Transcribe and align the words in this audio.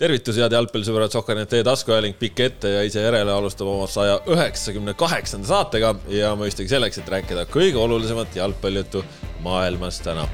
tervitus, 0.00 0.38
head 0.40 0.54
jalgpallisõbrad, 0.56 1.12
Sohkanet 1.12 1.50
teie 1.52 1.64
taskuajaling 1.66 2.16
pikk 2.16 2.40
ette 2.46 2.70
ja 2.72 2.84
ise 2.88 3.02
järele 3.04 3.34
alustab 3.34 3.68
oma 3.68 3.84
saja 3.90 4.16
üheksakümne 4.32 4.94
kaheksanda 4.96 5.50
saatega 5.50 5.92
ja 6.08 6.32
mõistagi 6.40 6.72
selleks, 6.72 7.02
et 7.02 7.12
rääkida 7.12 7.44
kõige 7.52 7.76
olulisemat 7.82 8.40
jalgpallijuttu 8.40 9.04
maailmas 9.44 10.00
täna. 10.04 10.28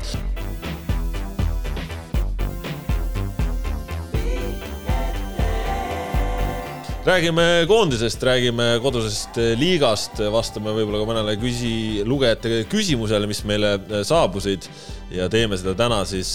räägime 7.07 7.65
koondisest, 7.71 8.23
räägime 8.27 8.65
kodusest 8.83 9.37
liigast, 9.59 10.19
vastame 10.35 10.73
võib-olla 10.75 10.99
ka 10.99 11.07
mõnele 11.07 11.37
küsi-, 11.39 12.03
lugejate 12.03 12.65
küsimusele, 12.71 13.29
mis 13.31 13.45
meile 13.47 13.77
saabusid 14.03 14.67
ja 15.15 15.29
teeme 15.31 15.55
seda 15.59 15.77
täna 15.79 16.01
siis 16.03 16.31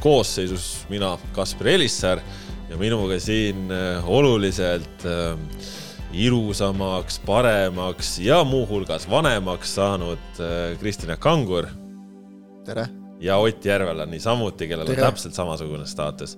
koosseisus 0.00 0.86
mina, 0.88 1.18
Kaspar 1.36 1.68
Elissäär 1.74 2.24
ja 2.70 2.76
minuga 2.78 3.18
siin 3.22 3.68
oluliselt 4.04 5.04
ilusamaks, 6.16 7.18
paremaks 7.26 8.16
ja 8.24 8.42
muuhulgas 8.44 9.06
vanemaks 9.10 9.74
saanud 9.78 10.40
Kristina 10.80 11.16
Kangur. 11.16 11.68
tere! 12.64 12.88
ja 13.20 13.36
Ott 13.36 13.64
Järvela 13.64 14.06
niisamuti, 14.06 14.68
kellel 14.68 14.86
tere. 14.86 15.02
on 15.02 15.08
täpselt 15.08 15.34
samasugune 15.34 15.86
staatus. 15.86 16.36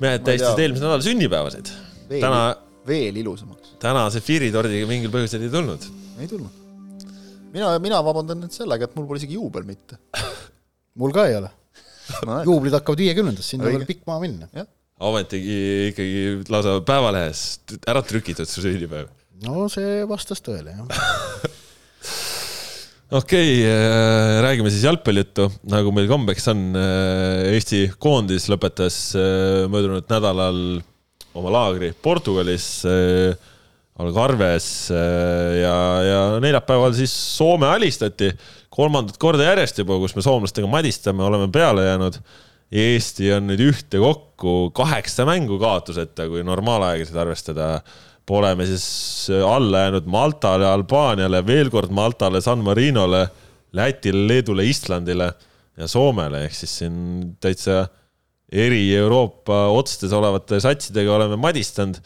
mehed 0.00 0.24
tähistasid 0.24 0.64
eelmisel 0.64 0.86
nädalal 0.86 1.04
sünnipäevasid. 1.04 1.70
täna 2.08 2.56
veel 2.86 3.16
ilusamaks. 3.16 3.76
täna 3.78 4.08
see 4.10 4.24
Firitordiga 4.24 4.88
mingil 4.90 5.12
põhjusel 5.14 5.46
ei 5.46 5.52
tulnud? 5.52 5.86
ei 6.18 6.28
tulnud. 6.28 6.58
mina, 7.52 7.72
mina 7.78 8.02
vabandan 8.04 8.42
nüüd 8.44 8.54
sellega, 8.54 8.88
et 8.88 8.98
mul 8.98 9.06
pole 9.06 9.22
isegi 9.22 9.38
juubel 9.38 9.64
mitte 9.68 10.00
mul 11.00 11.14
ka 11.14 11.28
ei 11.30 11.38
ole 11.38 11.50
juublid 12.48 12.74
hakkavad 12.74 13.06
viiekümnendast, 13.06 13.54
sinna 13.54 13.70
veel 13.70 13.86
pikk 13.88 14.06
maa 14.10 14.18
minna. 14.22 14.50
Ometigi 15.00 15.60
ikkagi 15.90 16.50
lausa 16.52 16.76
Päevalehes 16.86 17.44
ära 17.88 18.02
trükitud 18.04 18.48
su 18.48 18.64
sünnipäev. 18.64 19.08
no 19.46 19.68
see 19.72 20.04
vastas 20.08 20.44
tõele, 20.44 20.76
jah 20.76 20.86
okei 23.10 23.54
okay,, 23.60 23.66
äh, 23.66 24.40
räägime 24.44 24.70
siis 24.70 24.84
jalgpallijuttu, 24.86 25.48
nagu 25.70 25.92
meil 25.94 26.08
kombeks 26.10 26.46
on. 26.52 26.66
Äh, 26.78 27.54
Eesti 27.56 27.86
koondis 27.98 28.46
lõpetas 28.52 28.98
äh, 29.18 29.66
möödunud 29.70 30.06
nädalal 30.10 30.60
oma 31.34 31.54
laagri 31.54 31.92
Portugalis 32.02 32.66
Algarves 34.00 34.66
ja, 34.90 35.74
ja 36.02 36.20
neljapäeval 36.42 36.94
siis 36.96 37.12
Soome 37.36 37.68
alistati 37.70 38.32
kolmandat 38.72 39.18
korda 39.20 39.44
järjest 39.46 39.78
juba, 39.82 39.98
kus 40.02 40.16
me 40.16 40.24
soomlastega 40.24 40.70
madistame, 40.70 41.22
oleme 41.22 41.46
peale 41.52 41.84
jäänud. 41.86 42.18
Eesti 42.70 43.32
on 43.34 43.48
nüüd 43.50 43.64
ühtekokku 43.64 44.70
kaheksa 44.76 45.26
mängu 45.26 45.58
kaotuseta, 45.58 46.28
kui 46.30 46.44
normaalaegasid 46.46 47.16
arvestada. 47.18 47.70
Pole 48.30 48.52
me 48.54 48.66
siis 48.68 48.84
alla 49.42 49.86
jäänud 49.88 50.06
Maltale, 50.06 50.68
Albaaniale, 50.70 51.40
veel 51.46 51.70
kord 51.72 51.90
Maltale, 51.90 52.38
San 52.44 52.62
Marinole, 52.62 53.24
Lätile, 53.74 54.22
Leedule, 54.28 54.68
Islandile 54.70 55.32
ja 55.80 55.88
Soomele 55.90 56.44
ehk 56.46 56.54
siis 56.54 56.76
siin 56.82 56.94
täitsa 57.42 57.84
eri 58.50 58.84
Euroopa 58.98 59.64
otstes 59.74 60.12
olevate 60.14 60.60
satsidega 60.62 61.14
oleme 61.14 61.38
madistanud 61.40 62.00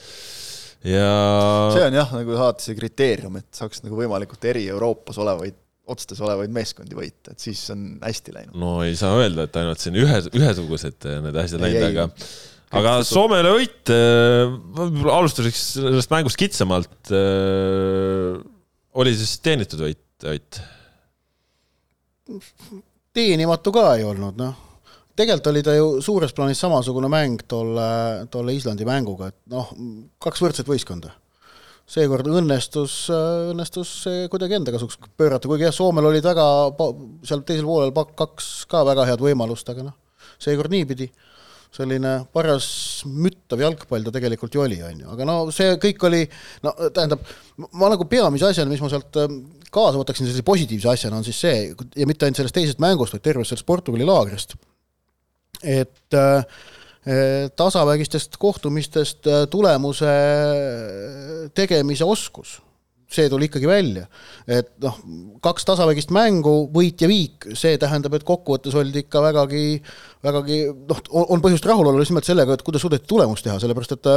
ja. 0.85 1.09
see 1.73 1.87
on 1.87 1.97
jah, 1.97 2.13
nagu 2.13 2.37
alati 2.37 2.69
see 2.69 2.79
kriteerium, 2.79 3.39
et 3.41 3.49
saaks 3.57 3.83
nagu 3.85 3.97
võimalikult 3.99 4.45
eri 4.51 4.67
Euroopas 4.73 5.19
olevaid 5.25 5.57
otstes 5.91 6.21
olevaid 6.25 6.53
meeskondi 6.55 6.97
võita, 6.97 7.35
et 7.35 7.45
siis 7.45 7.61
on 7.75 7.87
hästi 8.03 8.35
läinud. 8.35 8.57
no 8.61 8.79
ei 8.87 8.97
saa 8.99 9.19
öelda, 9.21 9.47
et 9.49 9.61
ainult 9.61 9.83
siin 9.83 9.99
ühe, 10.01 10.21
ühesugused 10.33 11.09
need 11.27 11.41
asjad 11.45 11.65
läinud, 11.65 11.89
aga 11.91 12.09
aga 12.75 12.95
Soomele 13.07 13.53
võit 13.55 13.93
äh,, 13.95 14.55
alustuseks 15.15 15.67
sellest 15.77 16.15
mängust 16.15 16.41
kitsamalt 16.41 17.13
äh,, 17.15 18.41
oli 18.99 19.17
siis 19.19 19.37
teenitud 19.45 19.85
võit, 19.85 20.01
Ott? 20.25 20.61
teenimatu 23.13 23.73
ka 23.75 23.91
ei 23.99 24.07
olnud, 24.09 24.39
noh 24.41 24.61
tegelikult 25.15 25.51
oli 25.53 25.63
ta 25.63 25.75
ju 25.77 25.91
suures 26.05 26.33
plaanis 26.35 26.61
samasugune 26.65 27.11
mäng 27.13 27.43
tolle, 27.51 27.89
tolle 28.33 28.55
Islandi 28.57 28.87
mänguga, 28.89 29.31
et 29.31 29.39
noh, 29.53 29.71
kaks 30.23 30.43
võrdset 30.43 30.71
võistkonda. 30.71 31.13
Seekord 31.85 32.29
õnnestus, 32.33 32.95
õnnestus 33.53 33.91
see 34.07 34.25
kuidagi 34.33 34.57
enda 34.57 34.73
kasuks 34.75 34.97
pöörata, 35.19 35.51
kuigi 35.51 35.67
jah, 35.67 35.75
Soomel 35.75 36.09
olid 36.09 36.25
väga, 36.25 36.47
seal 37.27 37.45
teisel 37.45 37.69
poolel 37.69 37.93
kaks 37.93 38.51
ka 38.71 38.83
väga 38.89 39.07
head 39.11 39.25
võimalust, 39.25 39.69
aga 39.73 39.91
noh, 39.91 39.97
seekord 40.43 40.73
niipidi. 40.75 41.11
Selline 41.75 42.21
paras 42.31 42.67
müttav 43.11 43.59
jalgpall 43.59 44.05
ta 44.07 44.13
tegelikult 44.15 44.55
ju 44.55 44.63
oli, 44.63 44.77
on 44.87 45.01
ju, 45.03 45.09
aga 45.11 45.25
no 45.27 45.35
see 45.51 45.73
kõik 45.83 46.05
oli, 46.07 46.21
no 46.63 46.71
tähendab, 46.87 47.25
ma 47.59 47.89
nagu 47.91 48.07
peamise 48.07 48.47
asjana, 48.47 48.71
mis 48.71 48.83
ma 48.85 48.93
sealt 48.93 49.19
ähm, 49.19 49.41
kaasa 49.75 49.99
võtaksin 49.99 50.29
sellise 50.29 50.47
positiivse 50.47 50.93
asjana, 50.93 51.19
on 51.19 51.27
siis 51.27 51.41
see, 51.43 51.65
ja 51.99 52.07
mitte 52.07 52.29
ainult 52.29 52.39
sellest 52.39 52.55
teisest 52.61 52.85
mängust, 52.85 53.17
vaid 53.17 53.27
tervest 53.27 53.51
sellest 53.51 53.67
Portugali 53.67 54.07
laagrist 54.07 54.55
et 55.65 56.15
äh, 56.15 56.45
tasavägistest 57.57 58.39
kohtumistest 58.41 59.27
äh, 59.29 59.43
tulemuse 59.53 60.13
tegemise 61.55 62.07
oskus, 62.09 62.61
see 63.13 63.29
tuli 63.29 63.47
ikkagi 63.51 63.69
välja. 63.69 64.07
et 64.49 64.71
noh, 64.83 64.97
kaks 65.45 65.67
tasavägist 65.69 66.11
mängu, 66.17 66.55
võit 66.73 67.05
ja 67.05 67.09
viik, 67.09 67.45
see 67.57 67.77
tähendab, 67.81 68.17
et 68.17 68.25
kokkuvõttes 68.27 68.75
oldi 68.81 69.05
ikka 69.05 69.21
vägagi, 69.21 69.83
vägagi 70.25 70.59
noh, 70.73 71.03
on 71.13 71.45
põhjust 71.45 71.69
rahul 71.69 71.91
olla 71.91 72.01
just 72.01 72.15
nimelt 72.15 72.29
sellega, 72.29 72.57
et 72.57 72.65
kuidas 72.65 72.83
suudeti 72.85 73.07
tulemust 73.09 73.45
teha, 73.45 73.59
sellepärast 73.61 73.95
et 73.99 74.11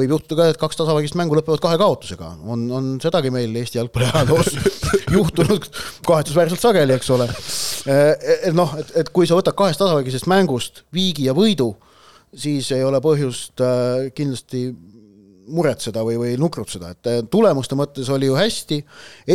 võib 0.00 0.16
juhtuda 0.16 0.40
ka, 0.40 0.48
et 0.54 0.62
kaks 0.64 0.80
tasavägist 0.80 1.18
mängu 1.20 1.36
lõpevad 1.36 1.60
kahe 1.60 1.76
kaotusega. 1.80 2.32
on, 2.48 2.64
on 2.72 2.90
sedagi 3.04 3.32
meil 3.34 3.52
Eesti 3.60 3.82
jalgpalli 3.82 4.08
ajaloos 4.08 4.56
juhtunud 5.18 5.68
kahetsusväärselt 6.08 6.64
sageli, 6.64 6.96
eks 6.96 7.12
ole. 7.12 7.28
Eh, 7.84 8.50
noh, 8.56 8.74
et, 8.80 8.96
et 9.04 9.12
kui 9.12 9.28
sa 9.28 9.36
võtad 9.36 9.56
kahest 9.60 9.84
tasavägisest 9.84 10.28
mängust 10.32 10.84
viigi 10.96 11.28
ja 11.28 11.36
võidu, 11.36 11.74
siis 12.34 12.70
ei 12.72 12.84
ole 12.84 13.00
põhjust 13.02 13.60
äh, 13.64 14.10
kindlasti 14.14 14.68
muretseda 15.50 16.02
või, 16.06 16.16
või 16.20 16.34
nukrutseda, 16.40 16.92
et 16.94 17.10
äh, 17.10 17.20
tulemuste 17.30 17.76
mõttes 17.78 18.08
oli 18.12 18.28
ju 18.30 18.36
hästi, 18.38 18.80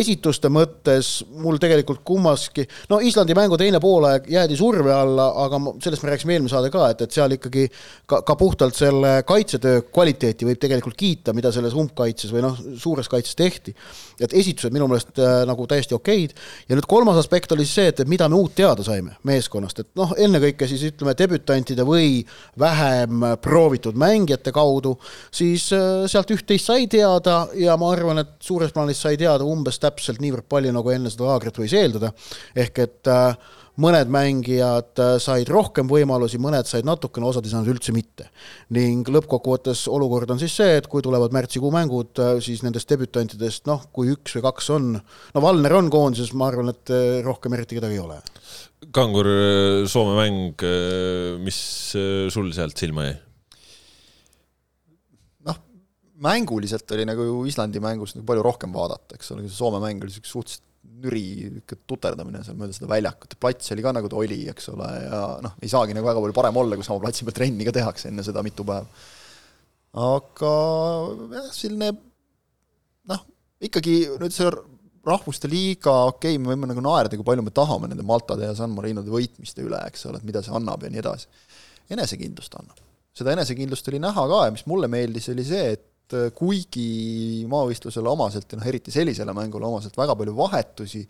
esituste 0.02 0.50
mõttes 0.54 1.20
mul 1.42 1.60
tegelikult 1.62 2.04
kummaski, 2.08 2.66
no 2.92 3.00
Islandi 3.04 3.36
mängu 3.38 3.58
teine 3.60 3.82
poolaeg 3.84 4.30
jäädi 4.32 4.58
surve 4.60 4.94
alla, 4.94 5.28
aga 5.46 5.60
sellest 5.84 6.06
me 6.06 6.14
rääkisime 6.14 6.38
eelmine 6.38 6.52
saade 6.52 6.72
ka, 6.74 6.88
et, 6.94 7.06
et 7.06 7.16
seal 7.16 7.36
ikkagi 7.38 7.68
ka, 8.06 8.22
ka 8.26 8.38
puhtalt 8.40 8.78
selle 8.78 9.18
kaitsetöö 9.28 9.86
kvaliteeti 9.92 10.48
võib 10.48 10.62
tegelikult 10.62 10.98
kiita, 11.00 11.36
mida 11.36 11.52
selles 11.56 11.76
umbkaitses 11.78 12.34
või 12.34 12.46
noh, 12.46 12.58
suures 12.82 13.10
kaitses 13.12 13.36
tehti. 13.36 13.76
et 14.20 14.32
esitused 14.32 14.72
minu 14.72 14.88
meelest 14.88 15.18
äh, 15.20 15.42
nagu 15.48 15.66
täiesti 15.68 15.96
okeid. 15.96 16.32
Ja 16.70 16.78
nüüd 16.78 16.86
kolmas 16.88 17.18
aspekt 17.20 17.52
oli 17.52 17.66
siis 17.66 17.76
see, 17.76 17.90
et, 17.92 18.00
et 18.00 18.08
mida 18.08 18.30
me 18.32 18.38
uut 18.40 18.54
teada 18.56 18.84
saime 18.86 19.18
meeskonnast, 19.28 19.82
et 19.84 19.90
noh, 20.00 20.14
ennekõike 20.18 20.68
siis 20.70 20.86
ütleme 20.88 21.12
debütantide 21.20 21.84
või 21.88 22.22
vähem 22.60 23.26
proovitud 23.44 23.98
mängijate 24.00 24.54
kaudu, 24.56 24.96
siis 25.36 25.68
äh, 25.76 26.05
sealt 26.12 26.32
üht-teist 26.36 26.70
sai 26.70 26.88
teada 26.92 27.46
ja 27.60 27.76
ma 27.80 27.92
arvan, 27.94 28.24
et 28.24 28.34
suures 28.44 28.74
plaanis 28.76 29.02
sai 29.02 29.18
teada 29.20 29.46
umbes 29.48 29.80
täpselt 29.82 30.22
niivõrd 30.24 30.48
palju, 30.52 30.74
nagu 30.76 30.92
enne 30.94 31.12
seda 31.14 31.30
laagrit 31.30 31.60
võis 31.62 31.76
eeldada. 31.78 32.12
ehk 32.56 32.82
et 32.84 33.12
äh, 33.12 33.38
mõned 33.82 34.12
mängijad 34.12 35.02
äh, 35.04 35.16
said 35.24 35.50
rohkem 35.52 35.90
võimalusi, 35.92 36.40
mõned 36.42 36.70
said 36.70 36.88
natukene, 36.88 37.28
osad 37.30 37.48
ei 37.48 37.54
saanud 37.54 37.74
üldse 37.74 37.96
mitte. 37.96 38.30
ning 38.76 39.08
lõppkokkuvõttes 39.08 39.86
olukord 39.92 40.32
on 40.32 40.40
siis 40.42 40.56
see, 40.56 40.78
et 40.80 40.88
kui 40.92 41.04
tulevad 41.06 41.36
märtsikuu 41.36 41.74
mängud, 41.74 42.14
äh, 42.20 42.38
siis 42.46 42.64
nendest 42.66 42.90
debütantidest 42.92 43.68
noh, 43.72 43.86
kui 43.92 44.14
üks 44.14 44.38
või 44.38 44.48
kaks 44.48 44.72
on, 44.78 44.96
no 45.36 45.46
Valner 45.46 45.78
on 45.82 45.92
koondises, 45.94 46.34
ma 46.34 46.50
arvan, 46.52 46.72
et 46.74 46.96
rohkem 47.26 47.58
eriti 47.58 47.80
kedagi 47.80 48.00
ei 48.00 48.04
ole. 48.04 48.22
Kangur, 48.96 49.28
Soome 49.90 50.14
mäng, 50.20 50.66
mis 51.42 51.58
sul 52.32 52.52
sealt 52.54 52.78
silma 52.78 53.10
jäi? 53.10 53.25
Mänguliselt 56.24 56.92
oli 56.96 57.06
nagu 57.08 57.26
Islandi 57.50 57.82
mängus 57.84 58.16
nagu 58.16 58.26
palju 58.28 58.46
rohkem 58.46 58.74
vaadata, 58.76 59.18
eks 59.18 59.34
ole, 59.34 59.48
see 59.50 59.58
Soome 59.58 59.82
mäng 59.84 60.04
oli 60.04 60.12
niisugune 60.12 60.32
suhteliselt 60.32 60.72
nüri 61.06 61.62
tuterdamine 61.90 62.42
seal 62.46 62.58
mööda 62.60 62.76
seda 62.76 62.90
väljakut 62.90 63.34
ja 63.34 63.40
plats 63.42 63.74
oli 63.74 63.84
ka 63.84 63.92
nagu 63.96 64.10
ta 64.12 64.20
oli, 64.20 64.44
eks 64.52 64.70
ole, 64.72 64.88
ja 65.04 65.22
noh, 65.44 65.56
ei 65.62 65.72
saagi 65.72 65.96
nagu 65.98 66.08
väga 66.08 66.22
palju 66.24 66.38
parem 66.38 66.60
olla, 66.62 66.78
kui 66.78 66.88
sama 66.88 67.04
platsi 67.04 67.28
peal 67.28 67.36
trenni 67.36 67.68
ka 67.68 67.74
tehakse 67.76 68.10
enne 68.12 68.24
seda 68.26 68.44
mitu 68.46 68.66
päeva. 68.68 68.86
aga 70.06 70.54
jah, 71.36 71.50
selline 71.56 71.92
noh, 73.12 73.26
ikkagi 73.68 73.98
nüüd 74.22 74.36
see 74.36 74.54
rahvuste 75.06 75.50
liiga, 75.52 75.94
okei 76.12 76.36
okay,, 76.36 76.42
me 76.42 76.54
võime 76.54 76.72
nagu 76.72 76.82
naerda, 76.86 77.18
kui 77.18 77.28
palju 77.28 77.46
me 77.46 77.54
tahame 77.54 77.92
nende 77.92 78.06
Maltade 78.08 78.48
ja 78.48 78.56
San 78.58 78.74
Marinode 78.74 79.12
võitmiste 79.14 79.66
üle, 79.66 79.82
eks 79.90 80.08
ole, 80.10 80.22
et 80.22 80.28
mida 80.28 80.42
see 80.46 80.56
annab 80.56 80.86
ja 80.86 80.94
nii 80.94 81.04
edasi. 81.04 81.30
enesekindlust 81.94 82.56
annab. 82.62 82.80
seda 83.16 83.36
enesekindlust 83.36 83.92
oli 83.92 84.00
näha 84.02 84.24
ka 84.32 84.46
ja 84.48 84.56
mis 84.56 84.66
mulle 84.70 84.90
meeldis, 84.92 85.30
oli 85.34 85.46
see, 85.46 85.76
et 85.76 85.86
et 86.06 86.18
äh, 86.18 86.28
kuigi 86.38 87.46
maavõistlusele 87.50 88.12
omaselt 88.12 88.52
ja 88.52 88.60
noh, 88.60 88.68
eriti 88.70 88.94
sellisele 88.94 89.34
mängule 89.34 89.66
omaselt 89.66 89.98
väga 89.98 90.16
palju 90.18 90.36
vahetusi 90.38 91.02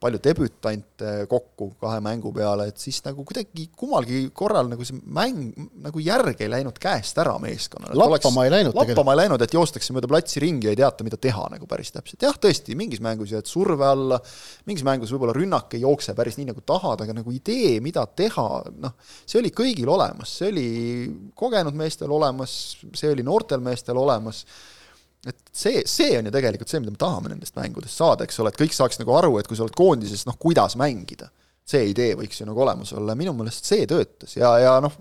palju 0.00 0.18
debütante 0.20 1.12
kokku 1.30 1.70
kahe 1.80 2.00
mängu 2.04 2.28
peale, 2.36 2.66
et 2.68 2.80
siis 2.80 2.98
nagu 3.06 3.24
kuidagi 3.24 3.66
kummalgi 3.80 4.26
korral 4.36 4.68
nagu 4.68 4.84
see 4.84 4.98
mäng 5.00 5.54
nagu 5.86 6.02
järg 6.04 6.42
ei 6.44 6.50
läinud 6.52 6.76
käest 6.82 7.16
ära 7.22 7.32
meeskonnale. 7.40 7.96
lappama 7.96 8.44
ei 8.44 8.52
läinud 8.52 8.76
lappama 8.76 9.14
ei 9.14 9.22
läinud, 9.22 9.40
et 9.40 9.56
joostakse 9.56 9.96
mööda 9.96 10.10
platsi 10.10 10.42
ringi 10.44 10.68
ja 10.68 10.74
ei 10.74 10.80
teata, 10.82 11.06
mida 11.06 11.16
teha 11.16 11.48
nagu 11.54 11.68
päris 11.70 11.94
täpselt. 11.94 12.20
jah, 12.28 12.36
tõesti, 12.36 12.76
mingis 12.76 13.00
mängus 13.04 13.32
jääd 13.32 13.48
surve 13.48 13.88
alla, 13.88 14.20
mingis 14.68 14.84
mängus 14.84 15.14
võib-olla 15.14 15.36
rünnak 15.36 15.78
ei 15.78 15.86
jookse 15.86 16.12
päris 16.18 16.36
nii, 16.36 16.50
nagu 16.52 16.60
tahad, 16.66 17.06
aga 17.06 17.16
nagu 17.16 17.32
idee, 17.32 17.78
mida 17.84 18.04
teha, 18.06 18.46
noh, 18.76 18.96
see 19.24 19.40
oli 19.40 19.54
kõigil 19.56 19.88
olemas, 19.96 20.36
see 20.42 20.52
oli 20.52 20.70
kogenud 21.34 21.76
meestel 21.76 22.12
olemas, 22.12 22.76
see 22.92 23.16
oli 23.16 23.24
noortel 23.24 23.64
meestel 23.64 23.96
olemas 23.96 24.44
et 25.32 25.38
see, 25.52 25.82
see 25.90 26.14
on 26.18 26.28
ju 26.28 26.34
tegelikult 26.34 26.70
see, 26.70 26.82
mida 26.82 26.94
me 26.94 27.00
tahame 27.00 27.32
nendest 27.32 27.56
mängudest 27.58 27.98
saada, 27.98 28.26
eks 28.26 28.40
ole, 28.42 28.52
et 28.52 28.60
kõik 28.60 28.76
saaks 28.76 29.00
nagu 29.00 29.14
aru, 29.18 29.34
et 29.40 29.50
kui 29.50 29.58
sa 29.58 29.66
oled 29.66 29.76
koondises, 29.76 30.26
noh, 30.28 30.38
kuidas 30.40 30.78
mängida. 30.80 31.30
see 31.66 31.88
idee 31.90 32.14
võiks 32.14 32.38
ju 32.38 32.44
nagu 32.46 32.60
olemas 32.62 32.92
olla, 32.94 33.16
minu 33.18 33.32
meelest 33.34 33.66
see 33.66 33.88
töötas 33.90 34.36
ja, 34.36 34.52
ja 34.62 34.76
noh, 34.78 34.92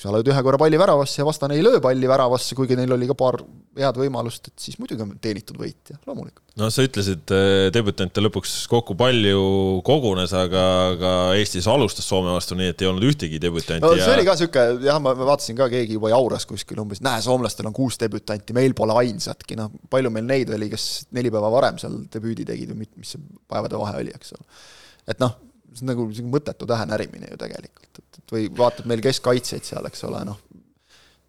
sa 0.00 0.12
lööd 0.12 0.28
ühe 0.30 0.42
korra 0.44 0.58
palli 0.60 0.78
väravasse 0.80 1.20
ja 1.20 1.26
vastane 1.28 1.56
ei 1.56 1.64
löö 1.64 1.80
palli 1.82 2.08
väravasse, 2.08 2.54
kuigi 2.56 2.76
neil 2.78 2.92
oli 2.94 3.08
ka 3.08 3.16
paar 3.18 3.38
head 3.78 3.98
võimalust, 4.00 4.50
et 4.50 4.64
siis 4.64 4.78
muidugi 4.80 5.04
on 5.04 5.12
teenitud 5.22 5.58
võitja, 5.60 5.96
loomulikult. 6.08 6.44
no 6.60 6.68
sa 6.72 6.84
ütlesid, 6.84 7.32
debütante 7.74 8.22
lõpuks 8.22 8.54
kokku 8.70 8.96
palju 8.98 9.42
kogunes, 9.86 10.34
aga, 10.36 10.64
aga 10.94 11.12
Eestis 11.38 11.68
alustas 11.70 12.08
Soome 12.10 12.32
vastu 12.34 12.58
nii, 12.58 12.72
et 12.74 12.84
ei 12.84 12.90
olnud 12.90 13.08
ühtegi 13.10 13.40
debütanti 13.42 13.84
no, 13.84 13.92
ja 13.96 14.06
see 14.06 14.16
oli 14.18 14.26
ka 14.28 14.36
niisugune, 14.38 14.86
jah, 14.88 15.02
ma 15.02 15.14
vaatasin 15.18 15.58
ka, 15.60 15.68
keegi 15.72 15.98
juba 15.98 16.12
jauras 16.14 16.48
kuskil 16.50 16.80
umbes, 16.84 17.02
näe, 17.04 17.22
soomlastel 17.24 17.70
on 17.70 17.76
kuus 17.76 18.00
debütanti, 18.00 18.56
meil 18.56 18.76
pole 18.78 18.96
ainsatki, 19.04 19.58
noh, 19.60 19.72
palju 19.92 20.12
meil 20.14 20.28
neid 20.28 20.52
oli, 20.56 20.70
kes 20.72 20.88
neli 21.16 21.32
päeva 21.32 21.52
varem 21.52 21.80
seal 21.82 22.02
debüüdi 22.12 22.48
tegid 22.48 22.74
või 22.74 22.84
mis 22.84 23.14
see 23.16 23.22
päevade 23.50 23.80
vahe 23.80 24.02
oli, 24.04 24.16
eks 24.16 24.36
ole. 24.38 24.50
et 25.10 25.22
noh 25.22 25.38
see 25.74 25.86
on 25.86 25.92
nagu 25.92 26.06
mõttetu 26.32 26.68
tähe 26.68 26.86
närimine 26.90 27.32
ju 27.32 27.40
tegelikult, 27.40 27.90
et, 28.02 28.20
et 28.22 28.34
või 28.36 28.46
vaatad 28.58 28.88
meil 28.90 29.02
keskkaitsjaid 29.04 29.66
seal, 29.66 29.86
eks 29.90 30.04
ole, 30.08 30.22
noh, 30.28 30.38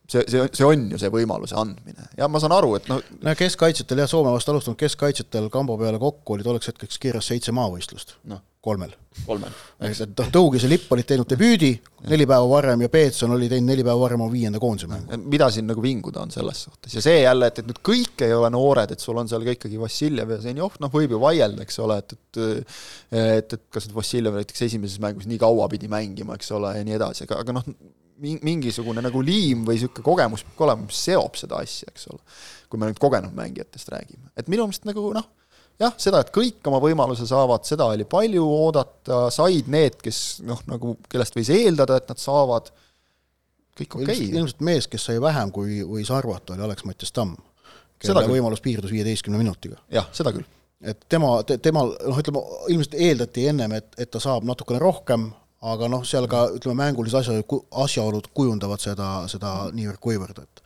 see, 0.10 0.24
see, 0.26 0.46
see 0.58 0.68
on 0.68 0.88
ju 0.94 1.02
see 1.02 1.12
võimaluse 1.14 1.58
andmine. 1.60 2.10
Ja 2.18 2.30
ma 2.32 2.42
saan 2.44 2.56
aru, 2.58 2.76
et 2.80 2.90
noh 2.92 3.02
no 3.22 3.36
keskkaitsjatel 3.38 4.04
jah, 4.04 4.12
Soome 4.12 4.34
vastu 4.34 4.54
alustanud 4.54 4.80
keskkaitsjatel 4.82 5.50
kambo 5.54 5.78
peale 5.82 6.02
kokku 6.02 6.38
oli 6.38 6.48
tolleks 6.48 6.72
hetkeks 6.72 7.02
kirjas 7.02 7.32
seitse 7.32 7.54
maavõistlust. 7.56 8.18
No 8.30 8.42
kolmel. 8.62 8.92
kolmel. 9.26 9.54
ehk 9.82 10.02
et 10.06 10.12
noh, 10.22 10.28
Tõugis 10.34 10.64
ja 10.66 10.70
Lipp 10.70 10.92
olid 10.94 11.08
teinud 11.10 11.30
debüüdi 11.30 11.72
neli 12.12 12.28
päeva 12.30 12.46
varem 12.50 12.84
ja 12.86 12.90
Peetson 12.94 13.34
oli 13.36 13.50
teinud 13.50 13.72
neli 13.72 13.84
päeva 13.84 14.04
varem 14.04 14.22
oma 14.22 14.34
viienda 14.34 14.62
koondise 14.62 14.90
mängu. 14.92 15.18
mida 15.34 15.50
siin 15.52 15.66
nagu 15.70 15.82
vinguda 15.84 16.22
on 16.22 16.34
selles 16.34 16.62
suhtes 16.68 16.94
ja 16.96 17.04
see 17.04 17.24
jälle, 17.24 17.50
et, 17.50 17.60
et 17.60 17.68
nüüd 17.68 17.82
kõik 17.90 18.26
ei 18.28 18.36
ole 18.38 18.52
noored, 18.54 18.94
et 18.94 19.04
sul 19.04 19.18
on 19.18 19.30
seal 19.32 19.46
ka 19.48 19.56
ikkagi 19.58 19.82
Vassiljev 19.82 20.36
ja 20.36 20.40
Zenjov, 20.46 20.78
noh, 20.84 20.94
võib 20.94 21.16
ju 21.16 21.22
vaielda, 21.24 21.66
eks 21.66 21.82
ole, 21.82 21.98
et, 22.04 22.14
et 22.14 22.42
et, 23.22 23.58
et 23.58 23.66
kas 23.74 23.90
nüüd 23.90 23.98
Vassiljev 23.98 24.38
näiteks 24.38 24.68
esimeses 24.70 25.02
mängus 25.02 25.28
nii 25.30 25.42
kaua 25.42 25.68
pidi 25.72 25.90
mängima, 25.92 26.38
eks 26.38 26.54
ole, 26.56 26.76
ja 26.78 26.86
nii 26.86 27.00
edasi, 27.00 27.26
aga, 27.26 27.42
aga 27.42 27.58
noh, 27.58 27.68
mingisugune 28.22 29.02
nagu 29.02 29.22
liim 29.26 29.66
või 29.66 29.80
niisugune 29.80 30.06
kogemus 30.06 30.46
peab 30.46 30.58
ka 30.60 30.68
olema, 30.70 30.86
mis 30.86 31.04
seob 31.10 31.38
seda 31.40 31.58
asja, 31.66 31.90
eks 31.90 32.10
ole. 32.14 32.22
kui 32.70 32.80
me 32.80 32.88
nüüd 32.88 33.02
kogenud 33.02 33.34
mängijatest 33.36 33.90
räägime, 33.92 34.30
et 34.38 34.48
minu 34.52 34.70
meelest 34.70 34.86
nagu 34.88 35.10
noh 35.18 35.26
jah, 35.80 35.94
seda, 35.98 36.22
et 36.22 36.32
kõik 36.34 36.68
oma 36.70 36.80
võimaluse 36.84 37.26
saavad, 37.30 37.66
seda 37.68 37.88
oli 37.94 38.06
palju 38.10 38.44
oodata, 38.46 39.24
said 39.34 39.70
need, 39.72 39.98
kes 40.04 40.42
noh, 40.48 40.62
nagu 40.70 40.96
kellest 41.12 41.38
võis 41.38 41.52
eeldada, 41.54 42.00
et 42.02 42.10
nad 42.12 42.22
saavad, 42.22 42.72
kõik 43.80 44.00
okei 44.00 44.08
okay.. 44.08 44.30
ilmselt 44.32 44.64
mees, 44.68 44.90
kes 44.92 45.10
sai 45.10 45.22
vähem, 45.24 45.54
kui 45.56 45.82
võis 45.88 46.12
arvata, 46.14 46.56
oli 46.56 46.68
Alex-Mattias 46.68 47.14
Tamm, 47.16 47.38
kelle 48.02 48.26
võimalus 48.30 48.64
piirdus 48.64 48.94
viieteistkümne 48.94 49.42
minutiga. 49.42 49.80
jah, 49.94 50.10
seda 50.16 50.34
küll. 50.36 50.48
et 50.82 51.06
tema 51.10 51.38
te,, 51.48 51.58
temal 51.62 51.96
noh, 52.00 52.24
ütleme, 52.24 52.44
ilmselt 52.74 52.98
eeldati 52.98 53.48
ennem, 53.54 53.78
et, 53.80 53.94
et 53.98 54.12
ta 54.12 54.22
saab 54.24 54.48
natukene 54.48 54.82
rohkem, 54.82 55.30
aga 55.62 55.90
noh, 55.92 56.06
seal 56.08 56.26
ka 56.30 56.48
ütleme, 56.56 56.80
mängulised 56.84 57.22
asjaolud, 57.22 57.70
asjaolud 57.84 58.32
kujundavad 58.34 58.82
seda, 58.82 59.14
seda 59.32 59.56
niivõrd-kuivõrd, 59.78 60.42
et 60.42 60.64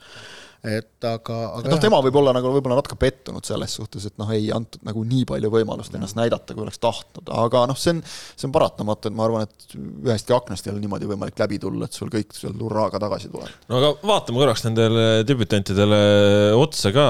et 0.66 1.06
aga, 1.06 1.38
aga 1.60 1.72
noh, 1.72 1.80
tema 1.82 2.00
võib 2.04 2.18
olla 2.20 2.34
nagu 2.36 2.50
võib-olla 2.56 2.80
natuke 2.80 2.98
pettunud 3.00 3.46
selles 3.46 3.76
suhtes, 3.78 4.08
et 4.10 4.16
noh, 4.22 4.30
ei 4.34 4.48
antud 4.56 4.82
nagu 4.88 5.04
nii 5.06 5.26
palju 5.30 5.52
võimalust 5.54 5.96
ennast 5.98 6.18
näidata, 6.18 6.56
kui 6.56 6.66
oleks 6.66 6.82
tahtnud, 6.82 7.30
aga 7.44 7.66
noh, 7.70 7.80
see 7.80 7.96
on, 7.96 8.02
see 8.08 8.48
on 8.50 8.56
paratamatu, 8.56 9.12
et 9.12 9.18
ma 9.18 9.28
arvan, 9.28 9.46
et 9.46 9.78
ühestki 9.78 10.36
aknast 10.36 10.68
ei 10.68 10.74
ole 10.74 10.84
niimoodi 10.84 11.10
võimalik 11.10 11.40
läbi 11.44 11.60
tulla, 11.62 11.90
et 11.90 11.98
sul 11.98 12.12
kõik 12.14 12.34
seal 12.36 12.56
hurraaga 12.60 13.02
tagasi 13.04 13.32
tuleb. 13.34 13.54
no 13.70 13.80
aga 13.82 13.94
vaatame 14.02 14.42
korraks 14.42 14.66
nendele 14.68 15.08
debütantidele 15.28 16.02
otsa 16.58 16.94
ka, 16.96 17.08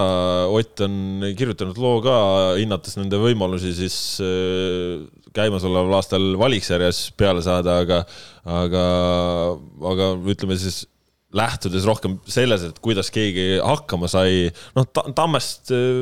Ott 0.55 0.81
on 0.85 1.23
kirjutanud 1.35 1.77
loo 1.81 1.99
ka, 2.03 2.15
hinnates 2.59 2.95
nende 2.99 3.17
võimalusi 3.19 3.71
siis 3.75 3.95
äh, 4.23 5.03
käimasoleval 5.35 5.97
aastal 5.97 6.35
valiksarjas 6.39 7.09
peale 7.17 7.43
saada, 7.45 7.79
aga 7.83 8.03
aga, 8.45 8.83
aga 9.91 10.11
ütleme 10.31 10.57
siis 10.59 10.83
lähtudes 11.35 11.85
rohkem 11.87 12.17
selles, 12.31 12.63
et 12.63 12.81
kuidas 12.83 13.11
keegi 13.13 13.59
hakkama 13.59 14.09
sai, 14.11 14.49
noh, 14.77 14.87
Tammest 15.17 15.73
äh, 15.75 16.01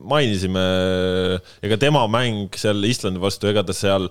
mainisime, 0.00 0.66
ega 1.64 1.80
tema 1.80 2.06
mäng 2.10 2.48
seal 2.60 2.84
Islandi 2.88 3.22
vastu, 3.22 3.50
ega 3.50 3.64
ta 3.66 3.76
seal 3.76 4.08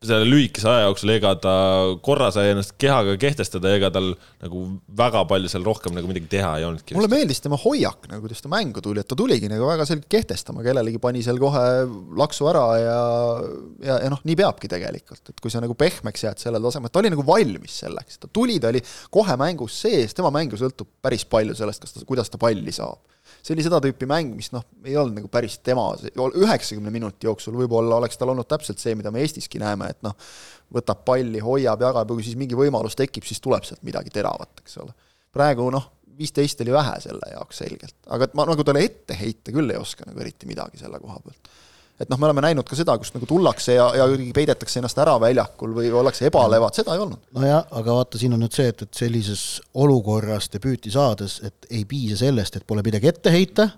selle 0.00 0.24
lühikese 0.24 0.64
aja 0.64 0.84
jooksul, 0.86 1.10
ega 1.12 1.34
ta 1.36 1.54
korra 2.00 2.30
sai 2.32 2.54
ennast 2.54 2.70
kehaga 2.80 3.18
kehtestada, 3.20 3.68
ega 3.76 3.90
tal 3.92 4.06
nagu 4.40 4.62
väga 4.96 5.26
palju 5.28 5.50
seal 5.52 5.66
rohkem 5.66 5.92
nagu 5.92 6.08
midagi 6.08 6.30
teha 6.32 6.54
ei 6.56 6.64
olnudki. 6.64 6.94
mulle 6.96 7.10
meeldis 7.12 7.44
tema 7.44 7.58
hoiak 7.60 8.08
nagu, 8.08 8.22
kuidas 8.24 8.40
ta 8.40 8.48
mängu 8.48 8.80
tuli, 8.80 9.02
et 9.04 9.10
ta 9.10 9.18
tuligi 9.20 9.50
nagu 9.52 9.68
väga 9.68 9.84
selgelt 9.84 10.08
kehtestama, 10.16 10.64
kellelegi 10.64 11.02
pani 11.04 11.20
seal 11.26 11.36
kohe 11.42 11.66
laksu 12.16 12.48
ära 12.48 12.64
ja 12.80 12.96
ja, 13.84 13.98
ja 14.06 14.08
noh, 14.14 14.24
nii 14.24 14.38
peabki 14.40 14.72
tegelikult, 14.72 15.34
et 15.34 15.44
kui 15.44 15.52
sa 15.52 15.60
nagu 15.60 15.76
pehmeks 15.76 16.24
jääd 16.24 16.40
sellel 16.40 16.64
tasemel, 16.64 16.88
ta 16.88 17.04
oli 17.04 17.12
nagu 17.12 17.26
valmis 17.28 17.82
selleks, 17.84 18.22
ta 18.24 18.32
tuli, 18.32 18.56
ta 18.56 18.72
oli 18.72 18.80
kohe 19.12 19.36
mängus 19.44 19.82
sees, 19.84 20.16
tema 20.16 20.32
mängu 20.32 20.56
sõltub 20.56 20.88
päris 21.04 21.28
palju 21.28 21.60
sellest, 21.60 21.84
kas 21.84 21.98
ta, 21.98 22.08
kuidas 22.08 22.32
ta 22.32 22.40
palli 22.40 22.72
saab 22.72 23.04
see 23.40 23.54
oli 23.56 23.64
seda 23.64 23.80
tüüpi 23.84 24.08
mäng, 24.10 24.34
mis 24.36 24.50
noh, 24.54 24.64
ei 24.84 24.96
olnud 25.00 25.20
nagu 25.20 25.30
päris 25.32 25.58
tema, 25.64 25.86
üheksakümne 26.16 26.92
minuti 26.94 27.28
jooksul 27.28 27.56
võib-olla 27.60 28.00
oleks 28.00 28.20
tal 28.20 28.32
olnud 28.34 28.48
täpselt 28.50 28.82
see, 28.82 28.96
mida 28.98 29.12
me 29.14 29.22
Eestiski 29.24 29.62
näeme, 29.62 29.90
et 29.94 30.02
noh, 30.06 30.16
võtab 30.74 31.04
palli, 31.06 31.40
hoiab, 31.44 31.82
jagab 31.86 32.10
ja 32.10 32.18
kui 32.18 32.26
siis 32.26 32.38
mingi 32.40 32.58
võimalus 32.58 32.98
tekib, 32.98 33.26
siis 33.26 33.42
tuleb 33.42 33.66
sealt 33.66 33.82
midagi 33.86 34.12
teravat, 34.14 34.62
eks 34.64 34.78
ole. 34.84 34.94
praegu 35.32 35.70
noh, 35.72 35.88
viisteist 36.20 36.60
oli 36.64 36.74
vähe 36.74 37.00
selle 37.00 37.32
jaoks 37.32 37.62
selgelt, 37.62 37.96
aga 38.12 38.28
et 38.28 38.36
ma 38.36 38.46
nagu 38.48 38.64
talle 38.66 38.84
ette 38.84 39.16
heita 39.16 39.54
küll 39.54 39.72
ei 39.72 39.80
oska 39.80 40.08
nagu 40.08 40.20
eriti 40.20 40.48
midagi 40.50 40.80
selle 40.82 41.00
koha 41.00 41.20
pealt 41.24 41.52
et 42.00 42.08
noh, 42.08 42.16
me 42.20 42.28
oleme 42.30 42.44
näinud 42.46 42.66
ka 42.68 42.78
seda, 42.78 42.96
kus 43.00 43.12
nagu 43.14 43.28
tullakse 43.28 43.76
ja, 43.76 43.90
ja 43.98 44.08
kuidagi 44.08 44.32
peidetakse 44.36 44.80
ennast 44.80 44.98
ära 45.02 45.18
väljakul 45.20 45.74
või 45.76 45.92
ollakse 45.92 46.28
ebalevad, 46.30 46.76
seda 46.76 46.96
ei 46.96 47.04
olnud. 47.04 47.22
nojah, 47.36 47.66
aga 47.80 47.96
vaata, 48.00 48.20
siin 48.20 48.36
on 48.36 48.44
nüüd 48.44 48.56
see, 48.56 48.70
et, 48.72 48.86
et 48.86 49.02
sellises 49.02 49.44
olukorras 49.84 50.48
debüüti 50.54 50.92
saades, 50.94 51.40
et 51.46 51.70
ei 51.70 51.84
piisa 51.88 52.22
sellest, 52.24 52.56
et 52.56 52.66
pole 52.68 52.84
midagi 52.86 53.10
ette 53.12 53.32
heita, 53.34 53.68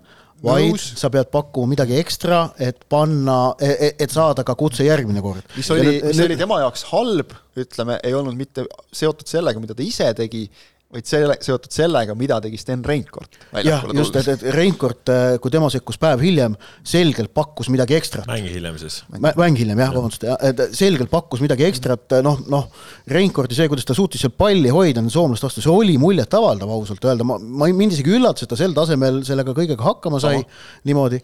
vaid 0.43 0.73
Nõus. 0.73 0.85
sa 0.99 1.09
pead 1.13 1.29
pakkuma 1.31 1.71
midagi 1.71 1.95
ekstra, 1.99 2.41
et 2.63 2.83
panna, 2.91 3.53
e, 3.63 3.69
e, 3.71 3.91
et 4.05 4.11
saada 4.11 4.43
ka 4.47 4.55
kutse 4.59 4.85
järgmine 4.87 5.23
kord. 5.23 5.45
mis 5.55 5.69
oli, 5.75 5.97
mis 6.03 6.19
oli 6.23 6.37
tema 6.39 6.59
jaoks 6.63 6.87
halb, 6.91 7.35
ütleme, 7.59 7.99
ei 8.03 8.15
olnud 8.17 8.35
mitte 8.39 8.65
seotud 8.91 9.29
sellega, 9.29 9.61
mida 9.63 9.75
ta 9.77 9.85
ise 9.85 10.09
tegi, 10.17 10.47
vaid 10.93 11.09
selle, 11.09 11.35
seotud 11.41 11.73
sellega, 11.73 12.15
mida 12.17 12.37
tegi 12.43 12.59
Sten 12.61 12.83
Reinkord. 12.85 13.37
jah, 13.65 13.85
just, 13.97 14.15
et, 14.19 14.29
et 14.35 14.43
Reinkord, 14.55 15.01
äh, 15.11 15.37
kui 15.41 15.53
tema 15.53 15.69
sekkus 15.73 15.97
päev 16.01 16.21
hiljem, 16.23 16.57
selgelt 16.87 17.33
pakkus 17.33 17.69
midagi 17.73 17.97
ekstrat. 17.97 18.27
mäng 18.29 18.47
hiljem 18.49 18.77
siis. 18.81 19.01
mäng 19.09 19.57
hiljem 19.59 19.81
jah 19.81 19.89
ja., 19.89 19.97
vabandust, 19.97 20.25
et 20.49 20.63
selgelt 20.77 21.11
pakkus 21.13 21.41
midagi 21.43 21.65
ekstrat, 21.67 22.05
äh, 22.17 22.23
noh, 22.25 22.39
noh, 22.51 22.69
Reinkordi 23.09 23.57
see, 23.57 23.69
kuidas 23.71 23.87
ta 23.89 23.97
suutis 23.97 24.21
seal 24.23 24.35
palli 24.37 24.71
hoida 24.73 25.01
nende 25.01 25.13
soomlaste 25.13 25.49
vastu, 25.49 25.63
see 25.65 25.73
oli 25.73 25.97
muljetavaldav 26.01 26.71
ausalt 26.77 27.03
öelda, 27.09 27.27
ma, 27.27 27.39
ma, 27.41 27.69
mind 27.73 27.97
isegi 27.97 28.13
üllatas, 28.17 28.45
et 28.45 28.53
ta 28.53 28.59
sel 28.59 28.75
tasemel 28.77 29.21
sellega 29.27 29.55
kõigega 29.57 29.83
hakkama 29.85 30.21
sai 30.23 30.39
Aha. 30.39 30.63
niimoodi 30.89 31.19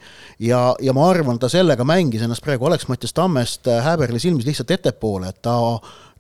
ja, 0.46 0.64
ja 0.82 0.96
ma 0.98 1.08
arvan, 1.12 1.40
ta 1.42 1.52
sellega 1.52 1.86
mängis 1.88 2.26
ennast 2.26 2.46
praegu 2.46 2.70
Alex-Mattias 2.70 3.16
Tammest 3.16 3.70
äh, 3.70 3.84
Häberli 3.86 4.22
silmis 4.22 4.48
lihtsalt 4.50 4.74
ettepoole, 4.80 5.30
et 5.30 5.42
ta 5.46 5.58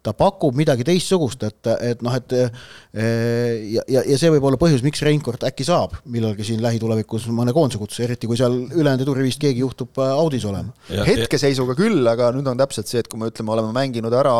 ta 0.09 0.17
pakub 0.17 0.57
midagi 0.57 0.87
teistsugust, 0.87 1.45
et, 1.47 1.73
et 1.93 2.05
noh, 2.05 2.17
et 2.17 2.35
ja, 2.39 3.83
ja, 3.85 4.01
ja 4.01 4.17
see 4.17 4.31
võib 4.33 4.49
olla 4.49 4.59
põhjus, 4.59 4.83
miks 4.85 5.03
Reinkord 5.05 5.43
äkki 5.47 5.67
saab 5.67 5.99
millalgi 6.09 6.45
siin 6.47 6.63
lähitulevikus 6.63 7.27
mõne 7.35 7.53
koondise 7.55 7.81
kutse, 7.81 8.03
eriti 8.05 8.29
kui 8.29 8.39
seal 8.39 8.55
ülejäänud 8.67 9.05
edurivist 9.05 9.41
keegi 9.41 9.63
juhtub 9.63 9.99
äh, 10.01 10.15
audis 10.17 10.45
olema. 10.49 10.73
hetkeseisuga 10.89 11.77
küll, 11.79 12.01
aga 12.09 12.31
nüüd 12.35 12.49
on 12.49 12.59
täpselt 12.59 12.89
see, 12.89 13.03
et 13.03 13.09
kui 13.11 13.21
me 13.21 13.29
ütleme, 13.31 13.53
oleme 13.55 13.73
mänginud 13.75 14.15
ära 14.15 14.33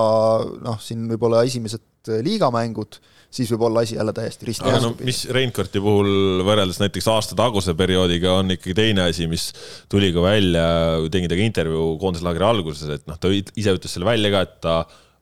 noh, 0.65 0.81
siin 0.83 1.07
võib-olla 1.11 1.45
esimesed 1.47 2.11
äh, 2.11 2.21
liigamängud, 2.25 2.99
siis 3.29 3.51
võib 3.53 3.67
olla 3.67 3.83
asi 3.85 3.97
jälle 3.99 4.13
täiesti 4.15 4.47
risti 4.49 4.65
aga 4.65 4.79
no 4.81 4.95
mis 5.05 5.21
Reinkordi 5.29 5.81
puhul 5.83 6.41
võrreldes 6.47 6.79
näiteks 6.81 7.09
aasta 7.13 7.37
taguse 7.37 7.75
perioodiga 7.77 8.39
on 8.39 8.55
ikkagi 8.55 8.73
teine 8.79 9.05
asi, 9.11 9.27
mis 9.29 9.51
tuli 9.91 10.09
ka 10.15 10.23
välja, 10.25 10.65
tegin 11.13 11.29
temaga 11.29 11.51
intervjuu 11.51 11.91
koondislaagri 12.01 12.49
alguses, 12.49 12.89
et 12.97 13.05
noh, 13.09 13.19
ta 13.21 13.29
ise 13.29 13.77
ütles 13.77 13.93
selle 13.93 14.09
välja 14.09 14.33
ka, 14.33 14.47
et 14.47 14.57
ta 14.65 14.79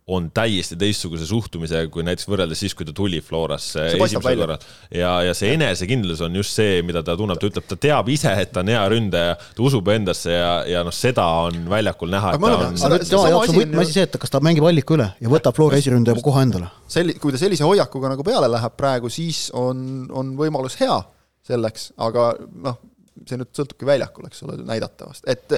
on 0.08 0.30
täiesti 0.32 0.78
teistsuguse 0.80 1.26
suhtumisega 1.28 1.90
kui 1.92 2.04
näiteks 2.08 2.30
võrreldes 2.32 2.62
siis, 2.64 2.76
kui 2.78 2.86
ta 2.88 2.94
tuli 2.96 3.20
Florasse 3.24 3.90
esimesel 3.90 4.40
korral. 4.40 4.64
ja, 4.94 5.12
ja 5.28 5.34
see 5.36 5.52
enesekindlus 5.58 6.22
on 6.24 6.38
just 6.40 6.56
see, 6.56 6.80
mida 6.88 7.02
ta 7.04 7.18
tunneb, 7.20 7.40
ta 7.42 7.50
ütleb, 7.50 7.66
ta 7.68 7.76
teab 7.88 8.08
ise, 8.14 8.32
et 8.40 8.54
ta 8.56 8.64
on 8.64 8.72
hea 8.72 8.86
ründaja, 8.94 9.36
ta 9.36 9.66
usub 9.68 9.92
endasse 9.92 10.32
ja, 10.32 10.54
ja 10.70 10.86
noh, 10.88 10.96
seda 10.96 11.28
on 11.50 11.68
väljakul 11.74 12.14
näha, 12.14 12.38
Aga 12.38 12.40
tema 12.48 12.64
jaoks 12.64 12.86
on 12.88 12.96
asi 13.42 13.58
on 13.58 13.60
võtmeasi 13.60 13.98
see, 13.98 14.08
et 14.08 14.18
kas 14.22 14.32
ta 14.32 14.42
mängib 14.44 14.68
alliku 14.70 14.96
üle 14.96 15.10
ja 15.20 15.32
võtab 15.34 15.60
Flora 15.60 15.82
esiründaja 15.82 16.24
kohe 16.24 16.46
endale. 16.48 16.72
selli-, 16.88 17.18
kui 17.20 17.36
ta 17.36 17.44
sellise 17.44 17.68
hoiakuga 17.68 18.14
nagu 18.16 18.24
peale 18.28 18.48
läheb 18.54 18.80
praegu, 18.80 19.12
siis 19.12 19.50
on, 19.56 20.08
on 20.16 20.38
võimalus 20.40 20.80
hea 20.80 21.02
selleks, 21.48 21.92
aga 22.00 22.32
noh, 22.64 22.80
see 23.28 23.40
nüüd 23.40 23.52
sõltubki 23.56 23.88
väljakul, 23.88 24.28
eks 24.30 24.44
ole, 24.46 24.58
näidatavast, 24.68 25.28
et 25.30 25.56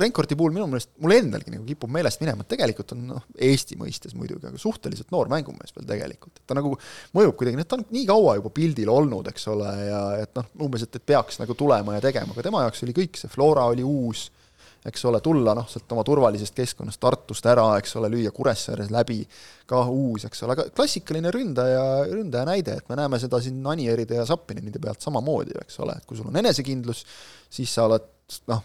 Renkorti 0.00 0.38
puhul 0.38 0.54
minu 0.54 0.66
meelest 0.70 0.92
mul 1.02 1.14
endalgi 1.16 1.52
nagu 1.54 1.66
kipub 1.68 1.92
meelest 1.92 2.22
minema, 2.22 2.44
et 2.44 2.52
tegelikult 2.54 2.94
on 2.96 3.04
noh, 3.12 3.26
Eesti 3.48 3.78
mõistes 3.80 4.16
muidugi, 4.18 4.48
aga 4.48 4.60
suhteliselt 4.60 5.12
noor 5.14 5.30
mängumees 5.32 5.74
veel 5.76 5.88
tegelikult, 5.88 6.40
et 6.40 6.46
ta 6.48 6.56
nagu 6.58 6.74
mõjub 7.16 7.36
kuidagi, 7.38 7.66
ta 7.66 7.78
on 7.78 7.86
nii 7.94 8.06
kaua 8.08 8.38
juba 8.40 8.52
pildil 8.56 8.90
olnud, 8.92 9.30
eks 9.32 9.46
ole, 9.52 9.74
ja 9.88 10.02
et 10.24 10.32
noh, 10.38 10.48
umbes, 10.66 10.86
et, 10.86 10.98
et 10.98 11.06
peaks 11.14 11.40
nagu 11.42 11.58
tulema 11.58 11.98
ja 11.98 12.04
tegema, 12.04 12.34
aga 12.34 12.46
tema 12.46 12.64
jaoks 12.66 12.84
oli 12.86 12.96
kõik 12.96 13.20
see 13.20 13.32
Flora 13.32 13.68
oli 13.72 13.86
uus 13.86 14.28
eks 14.88 15.04
ole, 15.10 15.20
tulla 15.24 15.54
noh, 15.56 15.66
sealt 15.70 15.92
oma 15.96 16.04
turvalisest 16.06 16.54
keskkonnast 16.56 17.00
Tartust 17.02 17.46
ära, 17.50 17.66
eks 17.80 17.96
ole, 18.00 18.10
lüüa 18.12 18.32
Kuressaares 18.34 18.92
läbi, 18.94 19.20
ka 19.68 19.82
uus, 19.90 20.26
eks 20.28 20.44
ole, 20.46 20.56
aga 20.56 20.68
klassikaline 20.76 21.32
ründaja, 21.34 21.84
ründaja 22.12 22.46
näide, 22.48 22.78
et 22.80 22.88
me 22.90 22.98
näeme 23.00 23.20
seda 23.22 23.40
siin 23.42 23.60
Anieride 23.66 24.20
ja 24.20 24.26
Sapinenide 24.28 24.82
pealt 24.82 25.04
samamoodi, 25.04 25.58
eks 25.64 25.80
ole, 25.84 25.98
et 25.98 26.08
kui 26.08 26.18
sul 26.18 26.30
on 26.30 26.40
enesekindlus, 26.42 27.04
siis 27.58 27.74
sa 27.74 27.88
oled 27.90 28.12
noh, 28.50 28.64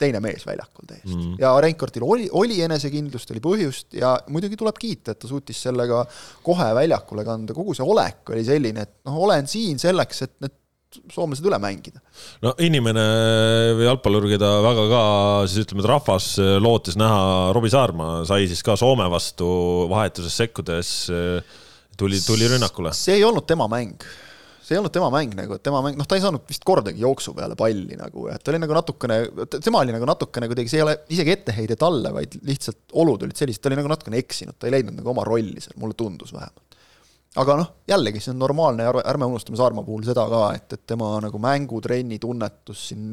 teine 0.00 0.20
mees 0.24 0.46
väljakul 0.48 0.88
täiesti 0.88 1.16
mm.. 1.16 1.34
ja 1.40 1.52
Reinkortil 1.60 2.04
oli, 2.06 2.28
oli 2.40 2.60
enesekindlust, 2.64 3.34
oli 3.34 3.42
põhjust 3.44 3.98
ja 4.00 4.14
muidugi 4.32 4.58
tuleb 4.60 4.78
kiita, 4.80 5.12
et 5.12 5.20
ta 5.20 5.28
suutis 5.28 5.60
sellega 5.66 6.04
kohe 6.46 6.70
väljakule 6.76 7.24
kanda, 7.26 7.56
kogu 7.56 7.76
see 7.76 7.86
olek 7.86 8.32
oli 8.34 8.46
selline, 8.46 8.86
et 8.86 8.96
noh, 9.08 9.18
olen 9.26 9.50
siin 9.50 9.80
selleks, 9.82 10.24
et 10.26 10.36
need 10.44 10.56
soomlased 11.12 11.46
üle 11.46 11.58
mängida. 11.62 12.00
no 12.44 12.54
inimene 12.62 13.04
või 13.78 13.86
jalgpallur, 13.86 14.26
keda 14.32 14.50
väga 14.64 14.86
ka 14.90 15.02
siis 15.50 15.66
ütleme, 15.66 15.84
et 15.84 15.90
rahvas 15.90 16.32
lootis 16.62 16.98
näha, 17.00 17.20
Robbie 17.56 17.72
Saarma 17.72 18.10
sai 18.28 18.48
siis 18.50 18.64
ka 18.66 18.78
Soome 18.80 19.06
vastu 19.12 19.50
vahetuses 19.90 20.40
sekkudes, 20.42 20.96
tuli, 21.98 22.18
tuli 22.26 22.50
rünnakule. 22.50 22.94
see 22.96 23.20
ei 23.20 23.26
olnud 23.26 23.46
tema 23.48 23.68
mäng 23.70 24.02
see 24.70 24.76
ei 24.76 24.80
olnud 24.80 24.94
tema 24.94 25.08
mäng 25.10 25.34
nagu, 25.34 25.56
et 25.58 25.62
tema 25.66 25.80
mäng, 25.82 25.98
noh, 25.98 26.06
ta 26.06 26.14
ei 26.14 26.22
saanud 26.22 26.44
vist 26.46 26.62
kordagi 26.66 27.02
jooksu 27.02 27.34
peale 27.34 27.56
palli 27.58 27.96
nagu, 27.98 28.28
et 28.30 28.42
ta 28.42 28.52
oli 28.52 28.60
nagu 28.62 28.76
natukene, 28.76 29.16
tema 29.56 29.82
oli 29.82 29.94
nagu 29.96 30.06
natukene 30.06 30.46
kuidagi, 30.50 30.70
see 30.70 30.78
ei 30.78 30.84
ole 30.84 30.94
isegi 31.10 31.34
etteheide 31.34 31.78
talle, 31.80 32.12
vaid 32.14 32.36
lihtsalt 32.46 32.94
olud 33.02 33.26
olid 33.26 33.38
sellised, 33.38 33.62
ta 33.62 33.70
oli 33.70 33.80
nagu 33.80 33.90
natukene 33.90 34.20
eksinud, 34.22 34.54
ta 34.54 34.68
ei 34.68 34.76
leidnud 34.76 35.00
nagu 35.00 35.10
oma 35.10 35.26
rolli 35.26 35.58
seal, 35.58 35.74
mulle 35.82 35.98
tundus 35.98 36.30
vähemalt 36.36 36.69
aga 37.38 37.54
noh, 37.60 37.68
jällegi 37.86 38.18
see 38.22 38.32
on 38.32 38.40
normaalne 38.42 38.86
ja 38.88 38.92
ärme 39.06 39.28
unustame 39.30 39.58
Saarma 39.58 39.84
puhul 39.86 40.02
seda 40.06 40.24
ka, 40.30 40.40
et, 40.56 40.66
et 40.74 40.82
tema 40.90 41.12
nagu 41.22 41.38
mängutrenni 41.42 42.18
tunnetus 42.22 42.88
siin 42.90 43.04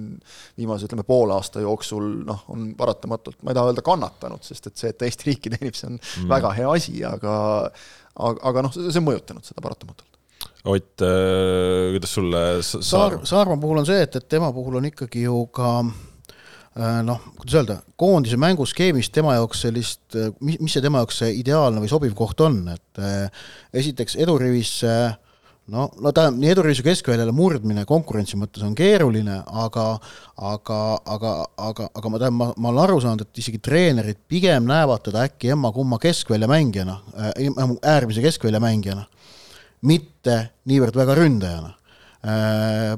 viimase, 0.58 0.88
ütleme, 0.90 1.06
poole 1.06 1.36
aasta 1.36 1.62
jooksul 1.62 2.08
noh, 2.26 2.48
on 2.54 2.72
paratamatult, 2.80 3.38
ma 3.44 3.54
ei 3.54 3.60
taha 3.60 3.70
öelda 3.72 3.86
kannatanud, 3.86 4.42
sest 4.46 4.72
et 4.72 4.82
see, 4.82 4.90
et 4.94 5.06
Eesti 5.06 5.30
riiki 5.30 5.54
teenib, 5.54 5.78
see 5.78 5.92
on 5.92 6.00
mm. 6.00 6.30
väga 6.34 6.54
hea 6.58 6.74
asi, 6.74 6.98
aga 7.06 7.38
aga, 8.18 8.36
aga 8.50 8.66
noh, 8.66 8.74
see 8.74 8.98
on 8.98 9.08
mõjutanud 9.12 9.46
seda 9.46 9.62
paratamatult. 9.62 10.10
Ott, 10.68 11.00
kuidas 11.00 12.12
sulle 12.18 12.42
Saar-, 12.66 13.22
Saarma 13.30 13.56
puhul 13.62 13.84
on 13.84 13.88
see, 13.88 14.02
et, 14.04 14.18
et 14.18 14.26
tema 14.30 14.50
puhul 14.56 14.82
on 14.82 14.90
ikkagi 14.90 15.28
ju 15.28 15.46
ka 15.54 15.78
noh, 16.78 17.22
kuidas 17.40 17.56
öelda, 17.58 17.78
koondise 17.98 18.38
mänguskeemis 18.38 19.10
tema 19.14 19.34
jaoks 19.38 19.64
sellist, 19.66 20.04
mis, 20.46 20.60
mis 20.62 20.76
see 20.76 20.84
tema 20.84 21.02
jaoks 21.02 21.24
see 21.24 21.32
ideaalne 21.40 21.82
või 21.82 21.90
sobiv 21.90 22.14
koht 22.18 22.44
on, 22.46 22.60
et 22.76 23.02
esiteks 23.82 24.18
edurivisse 24.22 24.92
no, 25.74 25.88
no 26.02 26.12
tähendab, 26.16 26.40
nii 26.42 26.52
edurivis 26.54 26.82
kui 26.82 26.92
keskväljale 26.92 27.34
murdmine 27.36 27.84
konkurentsi 27.88 28.40
mõttes 28.40 28.64
on 28.66 28.76
keeruline, 28.78 29.40
aga 29.64 29.88
aga, 30.38 30.80
aga, 31.16 31.34
aga, 31.70 31.90
aga 32.00 32.12
ma 32.14 32.22
tean, 32.22 32.38
ma, 32.38 32.50
ma 32.56 32.72
olen 32.72 32.84
aru 32.86 33.02
saanud, 33.04 33.26
et 33.26 33.42
isegi 33.44 33.62
treenerid 33.64 34.22
pigem 34.30 34.68
näevad 34.70 35.06
teda 35.08 35.26
äkki 35.28 35.52
emma-kumma 35.56 36.00
keskvälja 36.04 36.50
mängijana 36.52 37.00
äh,, 37.18 37.62
äärmise 37.96 38.24
keskvälja 38.26 38.62
mängijana, 38.64 39.08
mitte 39.88 40.40
niivõrd 40.70 40.98
väga 40.98 41.18
ründajana. 41.20 41.74
Äh, 42.28 42.96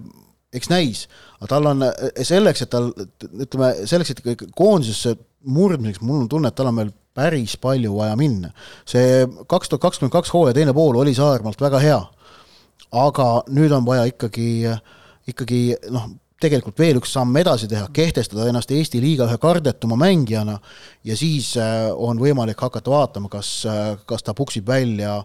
eks 0.53 0.69
näis, 0.71 1.03
aga 1.39 1.49
tal 1.53 1.69
on 1.69 1.83
selleks, 2.25 2.63
et 2.65 2.71
tal, 2.73 2.89
ütleme, 3.29 3.73
selleks, 3.89 4.13
et 4.15 4.45
koondisesse 4.57 5.15
murdmiseks, 5.45 6.01
mul 6.03 6.23
on 6.23 6.31
tunne, 6.31 6.49
et 6.49 6.57
tal 6.57 6.71
on 6.71 6.79
veel 6.81 6.93
päris 7.15 7.55
palju 7.61 7.95
vaja 7.97 8.15
minna. 8.19 8.51
see 8.87 9.25
kaks 9.49 9.69
tuhat 9.69 9.81
kakskümmend 9.81 10.13
kaks 10.13 10.31
hooaja 10.33 10.55
teine 10.57 10.73
pool 10.73 10.97
oli 10.99 11.13
Saarmaalt 11.15 11.61
väga 11.61 11.81
hea, 11.83 11.99
aga 12.91 13.27
nüüd 13.49 13.73
on 13.75 13.85
vaja 13.85 14.07
ikkagi, 14.09 14.49
ikkagi 15.27 15.61
noh, 15.93 16.09
tegelikult 16.39 16.79
veel 16.79 16.99
üks 16.99 17.13
samm 17.15 17.35
edasi 17.41 17.67
teha, 17.71 17.87
kehtestada 17.93 18.47
ennast 18.49 18.71
Eesti 18.71 19.01
liiga 19.03 19.27
ühe 19.27 19.37
kardetuma 19.41 19.97
mängijana 19.99 20.57
ja 21.07 21.17
siis 21.19 21.53
on 21.95 22.19
võimalik 22.21 22.59
hakata 22.63 22.91
vaatama, 22.93 23.31
kas, 23.31 23.51
kas 24.07 24.23
ta 24.23 24.35
puksib 24.37 24.67
välja 24.67 25.17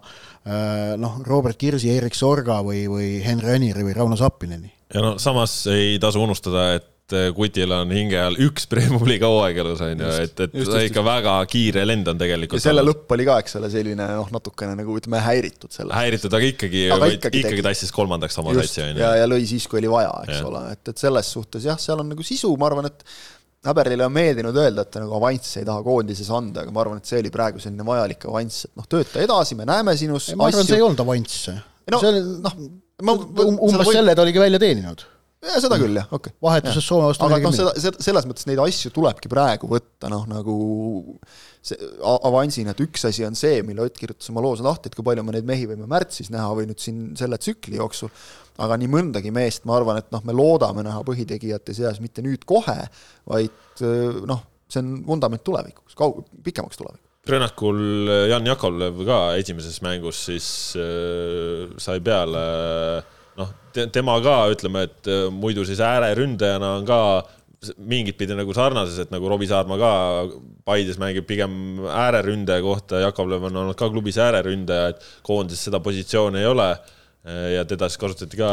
noh, 1.01 1.21
Robert 1.27 1.57
Kirsi, 1.59 1.91
Erik 1.95 2.17
Sorga 2.17 2.59
või, 2.65 2.85
või 2.91 3.13
Henri 3.25 3.55
Aniri 3.55 3.85
või 3.87 3.95
Rauno 3.95 4.19
Sappineni. 4.19 4.73
Ja 4.93 5.01
no 5.01 5.15
samas 5.19 5.63
ei 5.71 5.95
tasu 5.99 6.21
unustada, 6.23 6.73
et 6.77 6.94
Kutil 7.37 7.69
on 7.75 7.91
hinge 7.93 8.17
all 8.17 8.37
üks 8.41 8.65
Premium-liiga 8.71 9.29
hooaeg 9.29 9.59
elus 9.61 9.83
on 9.85 9.91
ju, 10.01 10.07
et, 10.23 10.31
et 10.33 10.55
just, 10.57 10.71
just, 10.71 10.87
ikka 10.89 11.01
just. 11.01 11.07
väga 11.07 11.35
kiire 11.51 11.83
lend 11.85 12.09
on 12.09 12.17
tegelikult. 12.17 12.57
ja 12.57 12.65
selle 12.69 12.81
olnud. 12.81 13.03
lõpp 13.03 13.13
oli 13.13 13.27
ka, 13.27 13.37
eks 13.43 13.59
ole, 13.59 13.69
selline 13.73 14.07
noh, 14.09 14.31
natukene 14.33 14.73
nagu 14.79 14.97
ütleme 14.97 15.21
häiritud 15.21 15.69
sellest. 15.69 15.93
häiritud, 15.93 16.33
aga 16.33 16.49
ikkagi, 16.49 16.83
ikkagi, 16.89 17.43
ikkagi 17.43 17.65
tassis 17.69 17.93
kolmandaks 17.93 18.41
oma 18.41 18.57
satsi 18.57 18.81
on 18.87 18.91
ju. 18.95 19.03
ja, 19.05 19.13
ja 19.21 19.29
lõi 19.29 19.45
siis, 19.49 19.69
kui 19.69 19.83
oli 19.83 19.93
vaja, 19.93 20.11
eks 20.25 20.39
ja. 20.39 20.43
ole, 20.49 20.65
et, 20.73 20.83
et 20.93 21.05
selles 21.05 21.31
suhtes 21.37 21.69
jah, 21.69 21.79
seal 21.81 22.01
on 22.01 22.09
nagu 22.15 22.25
sisu, 22.25 22.51
ma 22.57 22.71
arvan, 22.71 22.89
et 22.89 23.07
Häberlile 23.65 24.05
on 24.05 24.13
meeldinud 24.13 24.57
öelda, 24.61 24.83
et 24.85 24.91
ta 24.93 25.01
nagu 25.01 25.15
avanssi 25.17 25.63
ei 25.63 25.65
taha 25.65 25.81
koondises 25.85 26.27
anda, 26.37 26.61
aga 26.61 26.73
ma 26.73 26.83
arvan, 26.83 26.99
et 27.01 27.09
see 27.09 27.17
oli 27.17 27.31
praegu 27.33 27.61
selline 27.61 27.85
vajalik 27.87 28.27
avanss, 28.29 28.67
et 28.67 28.75
noh, 28.77 28.85
tööta 28.89 29.23
edasi, 29.23 29.57
me 29.57 29.65
näeme 29.65 29.95
sinus 29.97 30.27
ma 30.37 30.51
arvan, 30.51 30.67
see 30.67 30.77
ei 30.77 30.85
olnud 30.85 31.01
avanss 31.01 31.49
no, 31.49 31.97
see 31.97 32.11
oli 32.11 32.21
noh, 32.45 32.61
um, 33.01 33.57
umbes 33.57 33.87
võib... 33.87 33.97
selle 33.97 34.13
ta 34.17 34.25
oligi 34.25 34.41
välja 34.41 34.61
teeninud 34.61 35.05
ja 35.45 35.61
seda 35.63 35.77
küll 35.81 35.97
jah, 35.97 36.07
okei. 36.09 36.33
Okay.. 36.33 36.41
vahetuses 36.43 36.85
Soome 36.85 37.09
vastu 37.09 37.27
aga 37.27 37.41
noh, 37.43 37.55
seda, 37.55 37.93
selles 38.03 38.27
mõttes 38.29 38.47
neid 38.49 38.61
asju 38.63 38.91
tulebki 38.95 39.31
praegu 39.31 39.69
võtta 39.71 40.09
noh, 40.11 40.25
nagu 40.29 40.55
see 41.65 41.77
avansina, 42.05 42.75
et 42.75 42.81
üks 42.85 43.07
asi 43.09 43.25
on 43.25 43.37
see, 43.37 43.61
mille 43.65 43.85
Ott 43.85 43.97
kirjutas 43.97 44.29
oma 44.33 44.43
loos 44.45 44.61
lahti, 44.65 44.89
et 44.89 44.97
kui 44.97 45.05
palju 45.05 45.23
me 45.25 45.35
neid 45.35 45.47
mehi 45.47 45.67
võime 45.69 45.87
märtsis 45.89 46.29
näha 46.33 46.51
või 46.57 46.67
nüüd 46.69 46.81
siin 46.81 46.99
selle 47.19 47.39
tsükli 47.41 47.79
jooksul, 47.79 48.11
aga 48.61 48.77
nii 48.79 48.91
mõndagi 48.91 49.33
meest, 49.35 49.65
ma 49.65 49.79
arvan, 49.79 50.01
et 50.01 50.11
noh, 50.13 50.23
me 50.27 50.35
loodame 50.35 50.85
näha 50.85 51.01
põhitegijate 51.07 51.75
seas 51.77 52.01
mitte 52.03 52.23
nüüd 52.25 52.45
kohe, 52.47 52.77
vaid 53.29 53.83
noh, 54.29 54.45
see 54.69 54.81
on 54.83 54.93
vundament 55.07 55.43
tulevikuks, 55.45 55.97
kaug-, 55.97 56.23
pikemaks 56.45 56.81
tulevikuks. 56.81 57.01
Rünnakul 57.25 57.79
Jan 58.29 58.45
Jakovlev 58.45 58.99
ka 59.07 59.19
esimeses 59.39 59.79
mängus 59.81 60.19
siis 60.27 60.47
äh, 60.77 61.71
sai 61.81 61.97
peale 62.05 62.43
noh 63.39 63.51
te,, 63.75 63.87
tema 63.93 64.17
ka 64.23 64.37
ütleme, 64.53 64.85
et 64.89 65.09
muidu 65.33 65.65
siis 65.67 65.81
ääreründajana 65.83 66.75
on 66.79 66.87
ka 66.87 66.99
mingit 67.77 68.17
pidi 68.19 68.35
nagu 68.37 68.53
sarnases, 68.53 68.99
et 69.05 69.13
nagu 69.13 69.29
Robbie 69.29 69.49
Saarma 69.49 69.77
ka 69.81 69.93
Paides 70.67 70.99
mängib 71.01 71.25
pigem 71.29 71.79
ääreründaja 71.89 72.61
kohta, 72.61 73.01
Jakovlev 73.05 73.47
on 73.49 73.63
olnud 73.63 73.79
ka 73.79 73.89
klubis 73.89 74.19
ääreründaja, 74.21 74.93
et 74.93 75.07
koondises 75.25 75.69
seda 75.69 75.81
positsiooni 75.83 76.43
ei 76.43 76.49
ole 76.49 76.69
ja 77.55 77.63
teda 77.65 77.89
siis 77.89 77.97
kasutati 77.97 78.37
ka 78.37 78.51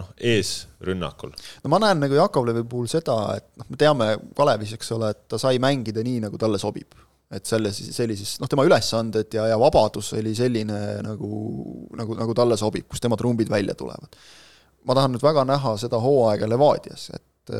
noh, 0.00 0.08
eesrünnakul. 0.32 1.34
no 1.64 1.72
ma 1.72 1.80
näen 1.82 2.00
nagu 2.06 2.16
Jakovlevi 2.16 2.64
puhul 2.68 2.88
seda, 2.88 3.18
et 3.36 3.50
noh, 3.60 3.68
me 3.68 3.80
teame 3.80 4.10
Kalevis, 4.36 4.72
eks 4.78 4.96
ole, 4.96 5.12
et 5.12 5.26
ta 5.28 5.40
sai 5.40 5.60
mängida 5.62 6.04
nii, 6.06 6.22
nagu 6.24 6.40
talle 6.40 6.60
sobib 6.62 6.96
et 7.30 7.46
selles, 7.46 7.78
sellises, 7.94 8.34
noh, 8.42 8.50
tema 8.50 8.64
ülesanded 8.66 9.34
ja, 9.36 9.46
ja 9.52 9.58
vabadus 9.60 10.10
oli 10.18 10.32
selline 10.34 10.78
nagu, 11.06 11.28
nagu, 11.98 12.16
nagu 12.18 12.34
talle 12.36 12.58
sobib, 12.58 12.88
kus 12.90 13.02
tema 13.02 13.18
trumbid 13.18 13.50
välja 13.52 13.76
tulevad. 13.78 14.18
ma 14.88 14.96
tahan 14.96 15.14
nüüd 15.14 15.22
väga 15.22 15.44
näha 15.46 15.76
seda 15.78 16.00
hooaega 16.02 16.48
Levadias, 16.50 17.10
et, 17.14 17.52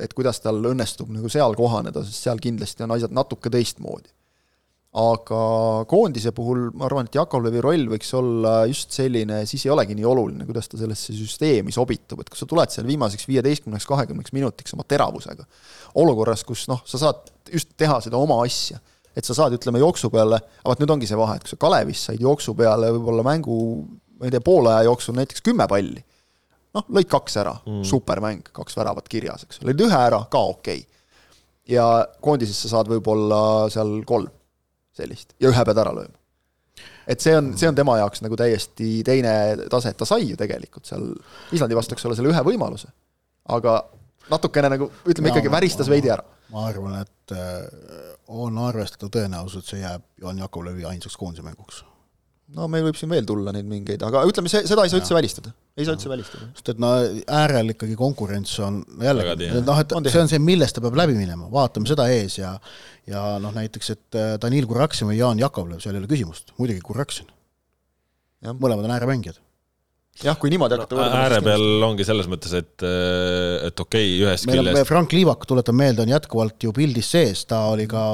et 0.00 0.14
kuidas 0.16 0.40
tal 0.40 0.62
õnnestub 0.70 1.10
nagu 1.12 1.28
seal 1.32 1.58
kohaneda, 1.58 2.04
sest 2.06 2.24
seal 2.24 2.40
kindlasti 2.40 2.86
on 2.86 2.96
asjad 2.96 3.12
natuke 3.12 3.52
teistmoodi. 3.52 4.08
aga 4.98 5.44
koondise 5.90 6.32
puhul 6.32 6.70
ma 6.72 6.86
arvan, 6.88 7.10
et 7.10 7.20
Jakovlevi 7.20 7.60
roll 7.60 7.92
võiks 7.92 8.14
olla 8.16 8.62
just 8.70 8.96
selline, 8.96 9.44
siis 9.46 9.66
ei 9.66 9.76
olegi 9.76 9.98
nii 9.98 10.08
oluline, 10.08 10.48
kuidas 10.48 10.72
ta 10.72 10.80
sellesse 10.80 11.12
süsteemi 11.12 11.74
sobitub, 11.74 12.24
et 12.24 12.32
kui 12.32 12.40
sa 12.40 12.48
tuled 12.48 12.72
seal 12.72 12.88
viimaseks 12.88 13.28
viieteistkümneks, 13.28 13.84
kahekümneks 13.92 14.32
minutiks 14.32 14.72
oma 14.72 14.88
teravusega, 14.88 15.44
olukorras, 16.00 16.48
kus 16.48 16.64
noh, 16.72 16.80
sa 16.88 17.04
saad 17.04 17.28
just 17.52 17.76
teha 17.76 18.00
seda 18.00 18.16
oma 18.16 18.40
asja 18.46 18.80
et 19.18 19.26
sa 19.26 19.34
saad, 19.34 19.56
ütleme, 19.58 19.80
jooksu 19.82 20.10
peale, 20.14 20.38
aga 20.60 20.70
vot 20.70 20.82
nüüd 20.82 20.92
ongi 20.94 21.08
see 21.10 21.18
vahe, 21.18 21.38
et 21.38 21.46
kui 21.46 21.50
sa 21.50 21.58
Kalevis 21.60 22.04
said 22.08 22.22
jooksu 22.22 22.54
peale 22.58 22.92
võib-olla 22.94 23.24
mängu, 23.26 23.56
ma 24.18 24.28
ei 24.28 24.34
tea, 24.34 24.44
poole 24.44 24.70
aja 24.74 24.86
jooksul 24.86 25.16
näiteks 25.18 25.42
kümme 25.46 25.66
palli, 25.70 26.02
noh, 26.76 26.86
lõid 26.94 27.10
kaks 27.10 27.40
ära 27.42 27.56
mm., 27.58 27.82
supermäng, 27.88 28.52
kaks 28.54 28.78
väravat 28.78 29.10
kirjas, 29.10 29.46
eks 29.46 29.62
ole, 29.62 29.72
lõid 29.72 29.82
ühe 29.88 29.98
ära, 29.98 30.22
ka 30.30 30.44
okei 30.52 30.84
okay.. 30.84 31.02
ja 31.74 31.88
koondises 32.24 32.60
sa 32.62 32.76
saad 32.76 32.92
võib-olla 32.92 33.40
seal 33.74 33.98
kolm. 34.08 34.30
sellist 34.98 35.34
ja 35.42 35.50
ühe 35.50 35.66
pead 35.66 35.82
ära 35.82 35.94
lööma. 35.94 36.14
et 37.06 37.22
see 37.24 37.34
on, 37.38 37.52
see 37.58 37.70
on 37.70 37.78
tema 37.78 37.98
jaoks 37.98 38.22
nagu 38.22 38.38
täiesti 38.38 39.02
teine 39.06 39.34
tase, 39.70 39.94
et 39.94 39.98
ta 39.98 40.06
sai 40.06 40.30
ju 40.30 40.38
tegelikult 40.38 40.86
seal 40.86 41.10
Islandi 41.52 41.78
vastu, 41.78 41.98
eks 41.98 42.06
ole, 42.06 42.18
selle 42.18 42.30
ühe 42.34 42.44
võimaluse, 42.52 42.90
aga 43.50 43.80
natukene 44.30 44.70
nagu 44.76 44.90
ütleme 45.08 45.32
ikkagi 45.32 45.50
väristas 45.50 45.90
veidi 45.90 46.12
ära. 46.12 46.24
ma 46.52 46.68
arvan, 46.70 47.00
et 47.02 47.34
äh, 47.34 48.07
on 48.28 48.58
arvestada 48.60 49.08
tõenäosus, 49.12 49.62
et 49.62 49.72
see 49.72 49.84
jääb 49.84 50.04
Johan 50.20 50.42
Jakovlevi 50.44 50.84
ainsaks 50.88 51.16
koondise 51.16 51.46
mänguks 51.46 51.84
no 52.56 52.68
meil 52.72 52.84
võib 52.86 52.96
siin 52.98 53.10
veel 53.12 53.26
tulla 53.28 53.52
neid 53.54 53.66
mingeid, 53.68 54.02
aga 54.06 54.22
ütleme, 54.28 54.50
see, 54.52 54.62
seda 54.68 54.84
ei 54.84 54.92
saa 54.92 55.00
üldse 55.02 55.16
välistada. 55.16 55.52
ei 55.76 55.86
saa 55.86 55.96
üldse 55.96 56.10
välistada. 56.10 56.48
sest 56.56 56.70
et 56.72 56.80
no 56.82 56.92
äärel 57.40 57.74
ikkagi 57.74 57.96
konkurents 57.98 58.54
on 58.64 58.80
jällegi, 59.04 59.50
noh, 59.66 59.80
et 59.82 59.96
on 59.96 60.08
see 60.08 60.22
on 60.22 60.30
see, 60.32 60.40
millest 60.42 60.78
ta 60.78 60.84
peab 60.84 60.96
läbi 60.98 61.16
minema, 61.18 61.50
vaatame 61.52 61.90
seda 61.90 62.08
ees 62.14 62.38
ja 62.40 62.54
ja 63.08 63.24
noh, 63.42 63.52
näiteks, 63.56 63.90
et 63.96 64.20
äh, 64.20 64.30
Danil 64.40 64.68
Kuraksin 64.68 65.10
või 65.10 65.18
Jaan 65.20 65.40
Jakovlev, 65.40 65.82
seal 65.84 65.96
ei 65.96 66.04
ole 66.04 66.10
küsimust, 66.10 66.54
muidugi 66.60 66.84
Kuraksin. 66.84 67.28
mõlemad 68.48 68.88
on 68.88 68.96
ääremängijad 68.96 69.40
jah, 70.24 70.36
kui 70.40 70.50
niimoodi 70.52 70.76
hakata 70.76 70.96
no, 70.98 71.06
ääre 71.20 71.38
peal 71.44 71.84
ongi 71.86 72.04
selles 72.06 72.26
mõttes, 72.30 72.52
et, 72.58 72.84
et 73.68 73.82
okei 73.84 74.08
okay,, 74.08 74.14
ühest 74.24 74.48
meil 74.48 74.62
küljest 74.62 74.88
Frank 74.88 75.14
Liivak, 75.14 75.46
tuletan 75.48 75.76
meelde, 75.78 76.02
on 76.04 76.12
jätkuvalt 76.12 76.66
ju 76.66 76.72
pildis 76.74 77.10
sees, 77.14 77.44
ta 77.48 77.64
oli 77.72 77.86
ka, 77.90 78.04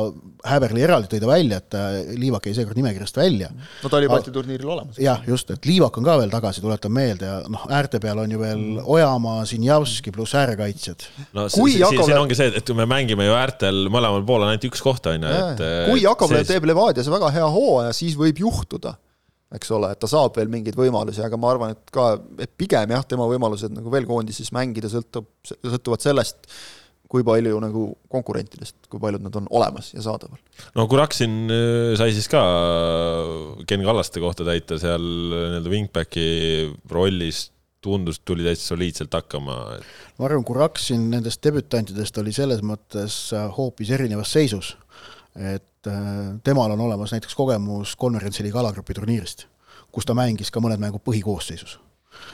Häberli 0.45 0.83
eraldi 0.85 1.09
tõi 1.09 1.23
ta 1.23 1.29
välja, 1.31 1.61
et 1.63 1.77
äh, 1.79 1.95
Liivak 2.21 2.49
jäi 2.49 2.57
seekord 2.59 2.77
nimekirjast 2.77 3.17
välja. 3.17 3.49
no 3.55 3.91
ta 3.93 3.97
oli 4.01 4.11
Balti 4.13 4.35
turniiril 4.35 4.73
olemas. 4.77 4.99
jah, 5.01 5.23
just, 5.29 5.55
et 5.55 5.69
Liivak 5.69 5.97
on 6.01 6.09
ka 6.09 6.19
veel 6.21 6.35
tagasi, 6.35 6.65
tuletan 6.65 6.93
meelde, 6.93 7.31
ja 7.31 7.39
noh, 7.49 7.65
äärte 7.73 8.01
peal 8.05 8.21
on 8.21 8.37
ju 8.37 8.43
veel 8.43 8.67
Ojamaa, 8.85 9.47
Sinjavski 9.49 10.13
pluss 10.15 10.37
äärekaitsjad. 10.41 11.09
no 11.33 11.47
kui 11.55 11.73
siin, 11.73 11.87
Jakob... 11.87 12.05
siin 12.11 12.21
ongi 12.21 12.39
see, 12.39 12.53
et 12.61 12.75
me 12.77 12.89
mängime 12.91 13.31
ju 13.31 13.39
äärtel 13.39 13.87
mõlemal 13.89 14.27
pool 14.29 14.45
on 14.45 14.53
ainult 14.53 14.69
üks 14.69 14.85
koht, 14.85 15.09
on 15.09 15.25
ju, 15.25 15.33
et 15.55 15.65
kui 15.89 16.05
Jakovlev 16.05 16.45
teeb 16.49 16.69
Levadias 16.69 17.09
väga 17.13 17.33
hea 17.39 17.49
hooaja, 17.57 17.97
siis 17.97 18.19
võib 18.21 18.45
juhtuda 18.45 18.99
eks 19.55 19.75
ole, 19.77 19.93
et 19.95 20.01
ta 20.03 20.11
saab 20.11 20.39
veel 20.39 20.51
mingeid 20.53 20.77
võimalusi, 20.79 21.23
aga 21.25 21.39
ma 21.41 21.53
arvan, 21.53 21.75
et 21.77 21.93
ka, 21.95 22.15
et 22.43 22.51
pigem 22.59 22.95
jah, 22.95 23.05
tema 23.09 23.29
võimalused 23.31 23.75
nagu 23.75 23.93
veel 23.93 24.09
koondises 24.09 24.51
mängida 24.57 24.91
sõltub, 24.93 25.29
sõltuvad 25.47 26.05
sellest, 26.05 26.49
kui 27.11 27.23
palju 27.27 27.59
nagu 27.63 27.87
konkurentidest, 28.11 28.89
kui 28.91 28.99
paljud 29.03 29.23
nad 29.23 29.35
on 29.39 29.47
olemas 29.55 29.93
ja 29.95 30.03
saadaval. 30.03 30.41
no 30.75 30.87
Kuraksin 30.91 31.45
äh, 31.53 31.95
sai 32.01 32.15
siis 32.17 32.27
ka 32.33 32.43
Ken 33.69 33.85
Kallaste 33.87 34.23
kohta 34.23 34.47
täita 34.47 34.81
seal 34.83 35.05
nii-öelda 35.05 35.71
wingbacki 35.71 36.25
rollis, 36.91 37.49
tundus, 37.85 38.19
tuli 38.25 38.47
täitsa 38.47 38.73
soliidselt 38.73 39.15
hakkama. 39.15 39.59
ma 40.19 40.27
arvan, 40.27 40.47
Kuraksin 40.49 41.11
nendest 41.13 41.45
debütantidest 41.45 42.19
oli 42.23 42.35
selles 42.35 42.65
mõttes 42.67 43.29
äh, 43.37 43.47
hoopis 43.59 43.93
erinevas 43.95 44.35
seisus, 44.35 44.75
et 45.35 45.91
äh, 45.91 46.13
temal 46.47 46.77
on 46.77 46.85
olemas 46.87 47.15
näiteks 47.15 47.35
kogemus 47.35 47.97
konverentsi 47.97 48.47
liiga 48.47 48.61
alagrupi 48.63 48.95
turniirist, 48.95 49.49
kus 49.93 50.07
ta 50.07 50.15
mängis 50.15 50.53
ka 50.55 50.63
mõned 50.63 50.83
mängud 50.83 51.03
põhikoosseisus 51.07 51.79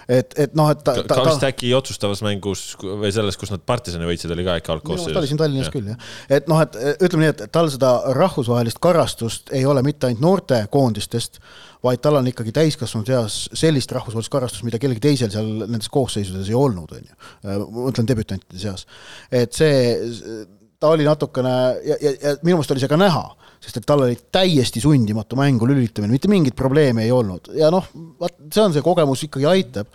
et, 0.08 0.34
et 0.40 0.54
noh, 0.58 0.70
et 0.72 0.82
ta, 0.84 0.94
ta, 1.06 1.18
vist 1.26 1.44
äkki 1.46 1.70
otsustavas 1.76 2.22
mängus 2.24 2.62
või 2.82 3.10
selles, 3.14 3.38
kus 3.40 3.52
nad 3.52 3.62
partisani 3.66 4.08
võitsid, 4.08 4.32
oli 4.34 4.44
ka 4.46 4.58
äkki 4.60 4.74
algkoosseisus? 4.74 5.14
ta 5.14 5.22
oli 5.22 5.30
siin 5.30 5.40
Tallinnas 5.40 5.70
ja. 5.70 5.74
küll, 5.74 5.90
jah. 5.92 6.12
et 6.38 6.50
noh, 6.50 6.60
et 6.64 6.76
ütleme 7.00 7.24
nii, 7.24 7.32
et 7.34 7.42
tal 7.54 7.70
seda 7.72 7.94
rahvusvahelist 8.16 8.80
karastust 8.82 9.52
ei 9.56 9.64
ole 9.68 9.84
mitte 9.86 10.08
ainult 10.08 10.24
noortekoondistest, 10.24 11.40
vaid 11.86 12.02
tal 12.04 12.20
on 12.20 12.28
ikkagi 12.28 12.54
täiskasvanute 12.56 13.14
seas 13.14 13.40
sellist 13.56 13.92
rahvusvahelist 13.96 14.32
karastust, 14.32 14.66
mida 14.68 14.80
kellelgi 14.82 15.04
teisel 15.08 15.32
seal 15.32 15.50
nendes 15.64 15.90
koosseisudes 15.92 16.50
ei 16.52 16.58
olnud, 16.58 16.96
on 16.96 17.04
ju. 17.04 17.20
ma 17.48 17.84
mõtlen 17.88 18.08
debütantide 18.10 18.60
seas. 18.60 18.88
et 19.32 19.56
see 19.56 19.94
ta 20.80 20.94
oli 20.94 21.04
natukene 21.06 21.52
ja, 21.84 21.96
ja, 22.00 22.12
ja 22.14 22.34
minu 22.40 22.56
meelest 22.56 22.74
oli 22.74 22.82
see 22.82 22.90
ka 22.90 22.98
näha, 23.00 23.22
sest 23.60 23.80
et 23.80 23.86
tal 23.88 24.06
oli 24.06 24.16
täiesti 24.32 24.82
sundimatu 24.82 25.38
mängu 25.38 25.68
lülitamine, 25.68 26.14
mitte 26.14 26.30
mingit 26.32 26.56
probleemi 26.56 27.04
ei 27.04 27.14
olnud. 27.14 27.52
Ja 27.56 27.70
noh, 27.72 27.86
vaat 28.20 28.38
see 28.48 28.64
on 28.64 28.76
see 28.76 28.84
kogemus 28.84 29.26
ikkagi 29.28 29.48
aitab. 29.50 29.92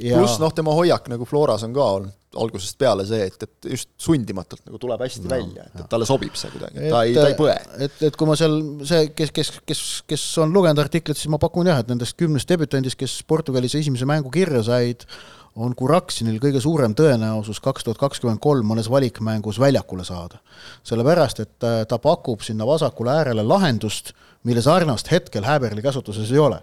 Ja.... 0.00 0.18
pluss 0.18 0.40
noh, 0.42 0.50
tema 0.50 0.72
hoiak 0.74 1.06
nagu 1.12 1.26
Floras 1.28 1.62
on 1.62 1.74
ka 1.76 1.84
olnud 1.98 2.20
algusest 2.34 2.78
peale 2.80 3.04
see, 3.06 3.28
et, 3.28 3.46
et 3.46 3.68
just 3.74 3.90
sundimatult 4.00 4.64
nagu 4.66 4.78
tuleb 4.82 5.04
hästi 5.04 5.24
no, 5.26 5.30
välja, 5.30 5.66
et, 5.68 5.76
et 5.82 5.90
talle 5.90 6.08
sobib 6.08 6.34
see 6.38 6.50
kuidagi, 6.50 6.80
et 6.80 6.90
ta 6.90 7.02
ei, 7.06 7.14
ta 7.16 7.28
ei 7.30 7.36
põe. 7.38 7.54
et, 7.86 8.00
et 8.08 8.18
kui 8.18 8.28
ma 8.28 8.36
seal, 8.38 8.56
see, 8.88 9.10
kes, 9.16 9.32
kes, 9.34 9.52
kes, 9.68 9.82
kes 10.10 10.24
on 10.42 10.54
lugenud 10.54 10.82
artiklit, 10.82 11.18
siis 11.20 11.30
ma 11.32 11.40
pakun 11.42 11.70
jah, 11.70 11.82
et 11.84 11.90
nendest 11.92 12.18
kümnest 12.20 12.50
debütandist, 12.50 12.98
kes 13.00 13.20
Portugalis 13.30 13.76
esimese 13.78 14.08
mängu 14.08 14.32
kirja 14.34 14.64
said, 14.66 15.06
on 15.56 15.74
Kuraksinil 15.76 16.40
kõige 16.42 16.60
suurem 16.62 16.94
tõenäosus 16.98 17.60
kaks 17.62 17.86
tuhat 17.86 17.98
kakskümmend 17.98 18.40
kolm 18.42 18.66
mõnes 18.66 18.90
valikmängus 18.90 19.60
väljakule 19.60 20.04
saada. 20.04 20.38
sellepärast, 20.82 21.40
et 21.40 21.64
äh, 21.64 21.86
ta 21.86 21.98
pakub 21.98 22.40
sinna 22.40 22.66
vasakule 22.66 23.10
äärele 23.10 23.42
lahendust, 23.42 24.12
mille 24.42 24.62
sarnast 24.62 25.10
hetkel 25.10 25.44
Häberli 25.44 25.82
käsutuses 25.82 26.32
ei 26.32 26.38
ole. 26.38 26.62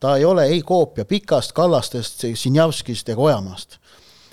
ta 0.00 0.16
ei 0.16 0.24
ole 0.24 0.44
ei 0.44 0.62
koopia 0.62 1.04
Pikast, 1.04 1.52
Kallastest, 1.52 2.24
Sinjavskist 2.34 3.08
ega 3.08 3.20
Ojamaast 3.20 3.81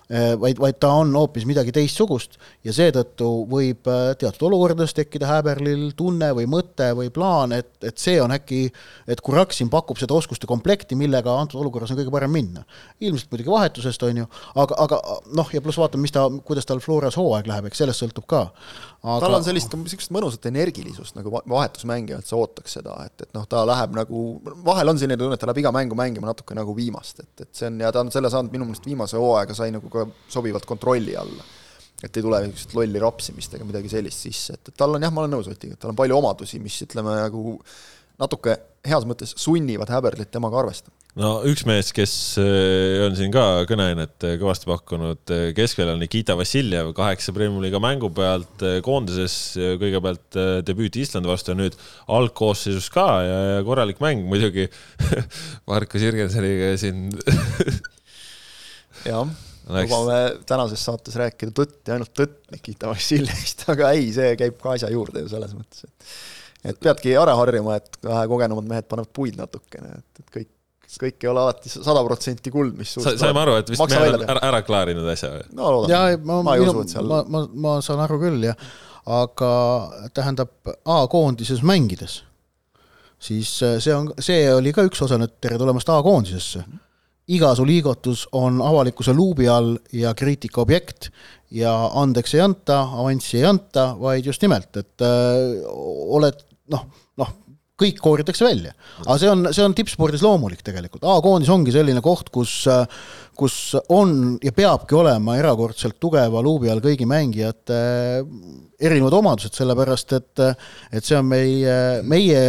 vaid, 0.09 0.57
vaid 0.57 0.77
ta 0.81 0.89
on 0.97 1.11
hoopis 1.13 1.45
midagi 1.45 1.73
teistsugust 1.75 2.39
ja 2.65 2.73
seetõttu 2.73 3.27
võib 3.49 3.85
äh, 3.91 4.15
teatud 4.17 4.47
olukordades 4.47 4.95
tekkida 4.97 5.29
Häberlil 5.29 5.91
tunne 5.97 6.31
või 6.33 6.47
mõte 6.49 6.87
või 6.97 7.11
plaan, 7.13 7.53
et, 7.53 7.71
et 7.85 8.01
see 8.01 8.17
on 8.21 8.33
äkki, 8.33 8.63
et 9.05 9.21
Kuraksin 9.21 9.69
pakub 9.69 9.99
seda 10.01 10.15
oskuste 10.17 10.49
komplekti, 10.49 10.97
millega 10.97 11.35
antud 11.37 11.61
olukorras 11.61 11.93
on 11.93 11.99
kõige 12.01 12.13
parem 12.13 12.33
minna. 12.33 12.65
ilmselt 12.99 13.29
muidugi 13.31 13.53
vahetusest, 13.53 14.03
on 14.07 14.23
ju, 14.23 14.29
aga, 14.55 14.79
aga 14.85 14.99
noh, 15.37 15.53
ja 15.53 15.61
pluss 15.61 15.77
vaatame, 15.77 16.07
mis 16.07 16.15
ta, 16.15 16.25
kuidas 16.45 16.65
tal 16.65 16.81
Floras 16.81 17.17
hooaeg 17.19 17.49
läheb, 17.49 17.69
eks 17.69 17.83
sellest 17.83 18.01
sõltub 18.01 18.25
ka 18.29 18.47
aga.... 18.49 19.19
tal 19.23 19.37
on 19.37 19.45
sellist, 19.45 19.77
niisugust 19.77 20.13
mõnusat 20.15 20.49
energilisust 20.49 21.17
nagu 21.19 21.31
vahetusmängijalt, 21.37 22.27
sa 22.27 22.39
ootaks 22.39 22.79
seda, 22.79 22.97
et, 23.05 23.27
et 23.27 23.37
noh, 23.37 23.45
ta 23.49 23.61
läheb 23.67 23.93
nagu, 23.97 24.25
vahel 24.65 24.93
on 24.93 24.99
selline 24.99 25.19
tunne, 25.19 25.37
et 25.37 25.41
ta 25.41 25.49
läheb 25.49 25.61
iga 25.63 25.73
mängu 25.75 25.97
mängima 25.99 26.31
natuke 26.31 26.57
nagu 26.57 26.73
viimast, 26.75 27.21
et, 27.23 27.45
et 27.45 27.49
see 27.55 27.69
on 27.69 27.79
ja 27.85 27.93
ta 27.93 28.03
on 28.03 28.11
selle 28.13 28.31
saanud 28.33 28.53
minu 28.53 28.67
meelest 28.67 28.89
viimase 28.89 29.19
hooaega 29.19 29.55
sai 29.57 29.71
nagu 29.75 29.91
ka 29.91 29.98
sobivalt 30.29 30.67
kontrolli 30.69 31.15
alla. 31.19 31.45
et 32.03 32.15
ei 32.15 32.23
tule 32.23 32.37
niisugust 32.45 32.73
lolli 32.77 32.99
rapsimist 33.03 33.57
ega 33.57 33.65
midagi 33.67 33.89
sellist 33.91 34.23
sisse, 34.23 34.53
et, 34.55 34.69
et 34.71 34.77
tal 34.79 34.95
on 34.95 35.03
jah, 35.03 35.11
ma 35.11 35.25
olen 35.25 35.33
nõus 35.35 35.49
Otiga, 35.51 35.75
et 35.75 35.81
tal 35.81 35.91
on 35.91 35.97
palju 35.99 36.15
omadusi, 36.15 36.61
mis 36.63 36.77
ütleme 36.85 37.17
nagu 37.17 37.57
natuke 38.19 38.55
heas 38.87 39.03
mõttes 39.07 39.33
sunnivad 39.39 39.91
Häberlit 39.91 40.31
temaga 40.31 40.61
arvestama. 40.61 40.95
No 41.19 41.39
üks 41.49 41.65
mees, 41.65 41.89
kes 41.95 42.11
äh, 42.39 43.01
on 43.01 43.15
siin 43.17 43.31
ka 43.33 43.65
kõneainet 43.67 44.23
äh, 44.27 44.35
kõvasti 44.39 44.69
pakkunud, 44.69 45.23
äh, 45.33 45.47
keskväljal 45.57 45.97
Nikita 45.99 46.35
Vassiljev, 46.37 46.91
kaheksa 46.95 47.33
Premiumi-liiga 47.35 47.81
mängu 47.81 48.11
pealt 48.13 48.63
koondises, 48.85 49.35
kõigepealt 49.81 50.37
debüüt 50.67 50.99
Islandi 51.01 51.31
vastu 51.31 51.55
ja 51.55 51.59
nüüd 51.59 51.75
algkoosseisus 52.13 52.91
ka 52.93 53.07
ja, 53.25 53.39
ja 53.55 53.65
korralik 53.67 53.99
mäng 54.03 54.23
muidugi. 54.29 54.69
Markus 55.69 56.05
Jürgensoniga 56.05 56.75
siin. 56.79 57.09
Jah, 59.09 59.25
lubame 59.69 60.19
tänases 60.49 60.83
saates 60.85 61.15
rääkida 61.19 61.53
tõtt 61.55 61.79
ja 61.87 61.95
ainult 61.97 62.13
tõtt 62.17 62.41
Nikita 62.53 62.89
Vassiljevist, 62.91 63.67
aga 63.73 63.93
ei, 63.95 64.09
see 64.15 64.33
käib 64.39 64.59
ka 64.61 64.75
asja 64.75 64.91
juurde 64.93 65.23
ju 65.23 65.31
selles 65.31 65.55
mõttes, 65.57 65.85
et 65.87 66.69
et 66.69 66.79
peadki 66.83 67.13
ära 67.15 67.35
harjuma, 67.39 67.77
et 67.79 67.99
vähe 68.03 68.23
kogenumad 68.27 68.65
mehed 68.67 68.87
panevad 68.91 69.11
puid 69.15 69.37
natukene, 69.39 69.93
et, 70.01 70.23
et 70.23 70.33
kõik 70.33 70.49
kõik 70.99 71.21
ei 71.21 71.29
ole 71.29 71.43
alati 71.43 71.69
sada 71.69 72.01
protsenti 72.01 72.49
kuld, 72.49 72.73
mis 72.79 72.95
Sa, 72.95 73.13
saime 73.19 73.43
aru, 73.43 73.59
et 73.61 73.67
vist 73.69 73.83
me 73.83 73.99
oleme 74.01 74.25
ära, 74.25 74.41
ära 74.47 74.61
klaarinud 74.65 75.05
asja 75.11 75.29
või? 75.35 75.43
no 75.59 75.73
loodame, 75.75 76.17
ma, 76.25 76.39
ma 76.47 76.55
ei 76.57 76.63
usu, 76.65 76.81
et 76.81 76.93
seal 76.95 77.09
ma, 77.09 77.19
ma, 77.29 77.43
ma 77.65 77.75
saan 77.85 78.01
aru 78.01 78.17
küll, 78.23 78.47
jah. 78.47 78.57
aga 79.19 79.51
tähendab, 80.17 80.55
A-koondises 80.89 81.61
mängides, 81.61 82.23
siis 83.21 83.51
äh, 83.65 83.77
see 83.83 83.93
on, 83.93 84.09
see 84.17 84.41
oli 84.53 84.73
ka 84.73 84.87
üks 84.89 85.05
osa 85.05 85.19
nüüd, 85.21 85.37
tere 85.43 85.61
tulemast 85.61 85.93
A-koondisesse. 85.93 86.65
Iga 87.29 87.51
su 87.55 87.65
liigutus 87.67 88.25
on 88.37 88.61
avalikkuse 88.65 89.13
luubi 89.13 89.47
all 89.49 89.75
ja 89.93 90.13
kriitika 90.17 90.61
objekt 90.63 91.09
ja 91.53 91.73
andeks 92.01 92.33
ei 92.35 92.43
anta, 92.45 92.81
avanssi 93.01 93.39
ei 93.39 93.45
anta, 93.49 93.91
vaid 93.99 94.25
just 94.25 94.41
nimelt, 94.45 94.69
et 94.77 95.05
äh, 95.05 95.69
oled 96.17 96.43
noh, 96.73 96.85
kõik 97.79 98.01
kooritakse 98.03 98.45
välja. 98.45 98.75
aga 99.05 99.17
see 99.21 99.31
on, 99.31 99.47
see 99.55 99.65
on 99.65 99.77
tippspordis 99.77 100.23
loomulik 100.25 100.63
tegelikult, 100.65 101.05
A-koondis 101.07 101.51
ongi 101.53 101.73
selline 101.75 102.03
koht, 102.05 102.31
kus 102.33 102.61
kus 103.39 103.55
on 103.95 104.37
ja 104.43 104.51
peabki 104.55 104.97
olema 104.99 105.37
erakordselt 105.39 105.99
tugeva 106.01 106.41
luubi 106.43 106.69
all 106.71 106.81
kõigi 106.83 107.07
mängijate 107.07 107.77
erinevad 108.79 109.15
omadused, 109.17 109.55
sellepärast 109.55 110.15
et 110.17 110.41
et 110.95 111.05
see 111.05 111.17
on 111.19 111.27
meie, 111.27 111.75
meie 112.07 112.41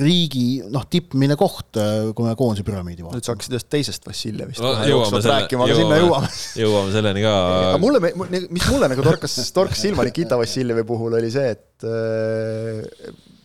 riigi 0.00 0.60
noh, 0.70 0.86
tippmine 0.90 1.36
koht, 1.38 1.78
kui 2.14 2.26
me 2.26 2.34
koondise 2.38 2.66
püramiidi 2.66 3.04
vaatame. 3.04 3.20
nüüd 3.20 3.28
sa 3.28 3.34
hakkasid 3.34 3.56
ühest 3.56 3.70
teisest 3.74 4.10
Vassiljevist 4.10 4.62
no, 4.64 4.74
jõuame 4.86 5.22
selle, 5.22 5.36
rääkima, 5.36 5.66
aga 5.66 5.78
sinna 5.78 6.00
jõuame. 6.02 6.32
jõuame 6.64 6.94
selleni 6.96 7.24
ka. 7.26 7.36
aga 7.70 7.80
mulle, 7.82 8.02
mis 8.50 8.68
mulle 8.70 8.90
nagu 8.94 9.06
torkas, 9.06 9.38
torkas 9.54 9.82
silma 9.86 10.06
Nikita 10.06 10.38
Vassiljevi 10.40 10.86
puhul, 10.88 11.18
oli 11.20 11.32
see, 11.34 11.54
et 11.54 11.88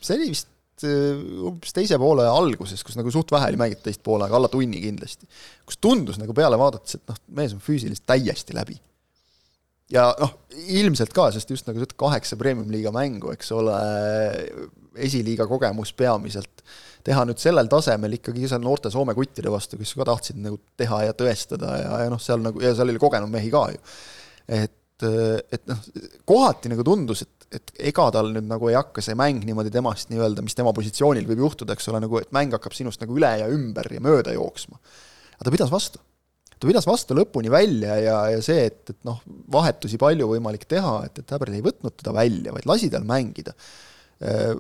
see 0.06 0.20
oli 0.20 0.34
vist 0.34 0.55
umbes 0.84 1.72
teise 1.76 2.00
poole 2.02 2.26
alguses, 2.28 2.84
kus 2.84 2.98
nagu 3.00 3.12
suht 3.14 3.32
vähe 3.32 3.48
oli 3.52 3.60
mängitud 3.62 3.86
teist 3.88 4.04
poolega, 4.04 4.36
alla 4.36 4.50
tunni 4.52 4.82
kindlasti, 4.84 5.30
kus 5.68 5.80
tundus 5.80 6.20
nagu 6.20 6.36
peale 6.36 6.60
vaadates, 6.60 6.98
et 7.00 7.12
noh, 7.12 7.22
mees 7.38 7.56
on 7.56 7.64
füüsiliselt 7.64 8.04
täiesti 8.10 8.58
läbi. 8.58 8.76
ja 9.94 10.10
noh, 10.20 10.34
ilmselt 10.76 11.14
ka, 11.16 11.30
sest 11.32 11.54
just 11.54 11.70
nagu 11.70 11.80
sa 11.80 11.86
ütled, 11.86 12.00
kaheksa 12.02 12.38
premium-liiga 12.42 12.92
mängu, 12.96 13.32
eks 13.36 13.54
ole, 13.56 13.78
esiliiga 15.06 15.48
kogemus 15.48 15.94
peamiselt, 15.94 16.64
teha 17.06 17.26
nüüd 17.28 17.40
sellel 17.40 17.70
tasemel 17.70 18.18
ikkagi 18.18 18.48
seal 18.50 18.64
noorte 18.64 18.90
Soome 18.92 19.14
kuttide 19.16 19.52
vastu, 19.54 19.78
kes 19.78 19.94
ka 19.96 20.08
tahtsid 20.10 20.40
nagu 20.42 20.58
teha 20.80 21.04
ja 21.06 21.14
tõestada 21.18 21.76
ja, 21.84 22.00
ja 22.06 22.12
noh, 22.12 22.22
seal 22.22 22.42
nagu, 22.42 22.64
ja 22.64 22.74
seal 22.76 22.90
oli 22.90 23.02
kogenud 23.02 23.30
mehi 23.32 23.52
ka 23.54 23.68
ju. 23.76 23.84
et, 24.58 25.06
et 25.06 25.68
noh, 25.70 25.86
kohati 26.26 26.72
nagu 26.72 26.86
tundus, 26.88 27.22
et, 27.28 27.35
et 27.54 27.72
ega 27.92 28.08
tal 28.16 28.32
nüüd 28.34 28.48
nagu 28.50 28.70
ei 28.72 28.78
hakka 28.78 29.04
see 29.06 29.18
mäng 29.20 29.46
niimoodi 29.46 29.72
temast 29.74 30.10
nii-öelda, 30.12 30.44
mis 30.46 30.58
tema 30.58 30.74
positsioonil 30.76 31.28
võib 31.30 31.44
juhtuda, 31.46 31.76
eks 31.76 31.92
ole, 31.92 32.02
nagu 32.04 32.20
et 32.22 32.32
mäng 32.36 32.56
hakkab 32.56 32.74
sinust 32.76 33.04
nagu 33.04 33.16
üle 33.18 33.32
ja 33.42 33.50
ümber 33.52 33.90
ja 33.94 34.02
mööda 34.04 34.34
jooksma. 34.36 34.80
aga 35.38 35.48
ta 35.48 35.54
pidas 35.54 35.74
vastu 35.74 36.02
ta 36.56 36.70
pidas 36.70 36.88
vastu 36.88 37.18
lõpuni 37.18 37.52
välja 37.52 37.98
ja, 38.00 38.16
ja 38.34 38.40
see, 38.44 38.70
et, 38.70 38.82
et 38.94 39.00
noh, 39.08 39.20
vahetusi 39.52 40.00
palju 40.02 40.30
võimalik 40.32 40.66
teha, 40.72 40.96
et, 41.08 41.20
et 41.22 41.36
Häberl 41.36 41.58
ei 41.58 41.66
võtnud 41.66 41.98
teda 42.00 42.16
välja, 42.16 42.54
vaid 42.56 42.68
lasi 42.70 42.90
tal 42.94 43.06
mängida. 43.08 43.54
Äh, 44.24 44.54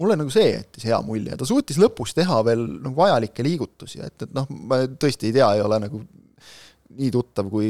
mulle 0.00 0.16
nagu 0.16 0.32
see 0.32 0.52
jättis 0.54 0.86
hea 0.88 1.00
mulje, 1.04 1.36
ta 1.36 1.48
suutis 1.48 1.80
lõpus 1.80 2.14
teha 2.16 2.38
veel 2.46 2.62
nagu 2.78 2.94
vajalikke 2.96 3.44
liigutusi, 3.44 4.00
et, 4.06 4.16
et 4.24 4.32
noh, 4.36 4.46
ma 4.70 4.84
tõesti 4.88 5.28
ei 5.28 5.36
tea, 5.36 5.50
ei 5.56 5.64
ole 5.64 5.80
nagu 5.82 6.00
nii 6.98 7.10
tuttav 7.14 7.50
kui 7.52 7.68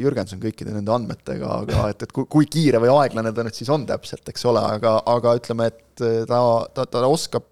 Jürgenson 0.00 0.40
kõikide 0.42 0.72
nende 0.74 0.92
andmetega, 0.94 1.60
aga 1.62 1.90
et, 1.92 2.06
et 2.06 2.14
kui, 2.14 2.26
kui 2.30 2.48
kiire 2.50 2.80
või 2.82 2.90
aeglane 2.96 3.32
ta 3.34 3.44
nüüd 3.46 3.56
siis 3.56 3.70
on 3.72 3.86
täpselt, 3.88 4.26
eks 4.32 4.46
ole, 4.50 4.62
aga, 4.76 4.96
aga 5.12 5.36
ütleme, 5.38 5.68
et 5.70 6.02
ta, 6.28 6.40
ta, 6.74 6.86
ta 6.90 7.04
oskab, 7.06 7.46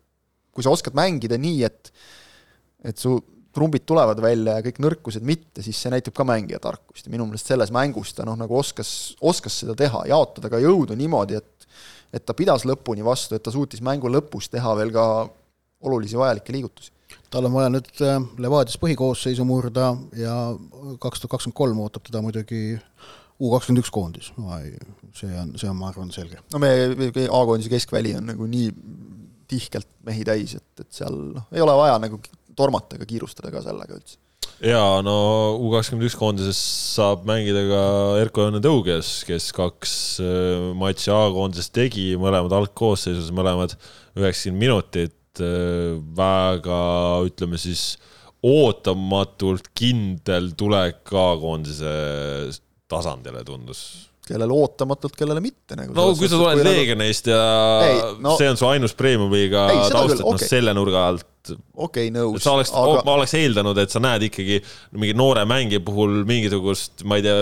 kui 0.54 0.66
sa 0.66 0.74
oskad 0.74 0.96
mängida 0.98 1.38
nii, 1.40 1.62
et 1.68 1.94
et 2.84 3.00
su 3.00 3.14
trumbid 3.54 3.86
tulevad 3.86 4.18
välja 4.20 4.58
ja 4.58 4.64
kõik 4.66 4.80
nõrkused 4.82 5.24
mitte, 5.24 5.62
siis 5.64 5.78
see 5.80 5.92
näitab 5.92 6.16
ka 6.16 6.26
mängija 6.26 6.58
tarkust 6.60 7.06
ja 7.06 7.12
minu 7.12 7.28
meelest 7.28 7.48
selles 7.48 7.70
mängus 7.72 8.12
ta 8.16 8.26
noh, 8.26 8.36
nagu 8.38 8.58
oskas, 8.58 9.14
oskas 9.24 9.60
seda 9.62 9.76
teha, 9.78 10.02
jaotada 10.10 10.50
ka 10.52 10.60
jõudu 10.62 10.98
niimoodi, 10.98 11.38
et 11.40 11.50
et 12.14 12.22
ta 12.22 12.34
pidas 12.36 12.62
lõpuni 12.62 13.02
vastu, 13.02 13.34
et 13.34 13.42
ta 13.42 13.50
suutis 13.50 13.80
mängu 13.82 14.06
lõpus 14.06 14.46
teha 14.52 14.74
veel 14.78 14.92
ka 14.94 15.04
olulisi 15.82 16.18
vajalikke 16.18 16.54
liigutusi. 16.54 16.92
Tal 17.34 17.48
on 17.48 17.56
vaja 17.56 17.72
nüüd 17.74 17.90
äh, 18.06 18.16
Levadias 18.42 18.78
põhikoosseisu 18.82 19.46
murda 19.48 19.92
ja 20.18 20.36
kaks 21.02 21.22
tuhat 21.22 21.34
kakskümmend 21.36 21.58
kolm 21.58 21.82
ootab 21.84 22.06
teda 22.06 22.22
muidugi 22.24 22.78
U 23.42 23.50
kakskümmend 23.50 23.82
üks 23.82 23.90
koondis, 23.90 24.28
see 25.18 25.30
on, 25.34 25.48
see 25.58 25.66
on, 25.66 25.78
ma 25.80 25.88
arvan, 25.90 26.12
selge. 26.14 26.38
no 26.54 26.60
me, 26.62 26.70
A-koondise 27.26 27.72
keskväli 27.72 28.12
on 28.14 28.28
nagu 28.30 28.46
nii 28.46 28.68
tihkelt 29.50 29.88
mehi 30.06 30.22
täis, 30.26 30.54
et, 30.60 30.84
et 30.84 30.90
seal 30.94 31.16
noh, 31.32 31.48
ei 31.50 31.64
ole 31.64 31.74
vaja 31.74 31.96
nagu 32.02 32.20
tormata 32.54 32.94
ega 32.94 33.08
kiirustada 33.10 33.50
ka 33.50 33.64
sellega 33.64 33.98
üldse. 33.98 34.20
jaa, 34.62 35.02
no 35.02 35.16
U 35.58 35.72
kakskümmend 35.74 36.06
üks 36.06 36.16
koondises 36.20 36.60
saab 36.94 37.26
mängida 37.26 37.66
ka 37.66 37.82
Erko 38.22 38.46
Õnne 38.46 38.62
Tõuges, 38.62 39.16
kes 39.26 39.50
kaks 39.56 39.96
äh, 40.22 40.70
matši 40.78 41.10
A-koondises 41.16 41.74
tegi, 41.74 42.12
mõlemad 42.20 42.54
algkoosseisus, 42.60 43.34
mõlemad 43.34 43.74
üheksakümmend 44.14 44.62
minutit, 44.62 45.18
äh, 45.42 45.94
väga 46.16 46.80
ütleme 47.26 47.60
siis 47.60 47.94
ootamatult 48.44 49.70
kindel 49.76 50.52
tulek 50.58 51.08
A-koondise 51.08 51.94
tasandile 52.90 53.44
tundus 53.46 53.84
kellele 54.24 54.56
ootamatult, 54.56 55.16
kellele 55.18 55.40
mitte 55.44 55.76
nagu. 55.76 55.92
no 55.96 56.06
kui 56.16 56.28
sa 56.30 56.38
tuled 56.40 56.64
Leegionist 56.64 57.28
ja 57.28 57.42
ei, 57.84 57.98
no, 58.24 58.36
see 58.40 58.48
on 58.48 58.60
su 58.60 58.68
ainus 58.70 58.96
premium-liiga 58.96 59.66
taust, 59.92 60.16
et 60.16 60.22
noh 60.24 60.32
okay., 60.32 60.48
selle 60.48 60.72
nurga 60.76 61.08
alt 61.10 61.26
okei 61.52 62.08
okay,, 62.08 62.12
nõus. 62.14 62.42
sa 62.44 62.54
oleks 62.56 62.72
aga..., 62.74 63.02
ma 63.06 63.16
oleks 63.18 63.34
eeldanud, 63.38 63.78
et 63.82 63.92
sa 63.92 64.02
näed 64.02 64.26
ikkagi 64.28 64.60
mingi 64.96 65.16
noore 65.18 65.44
mängija 65.48 65.82
puhul 65.84 66.22
mingisugust, 66.28 67.04
ma 67.08 67.18
ei 67.20 67.26
tea, 67.26 67.36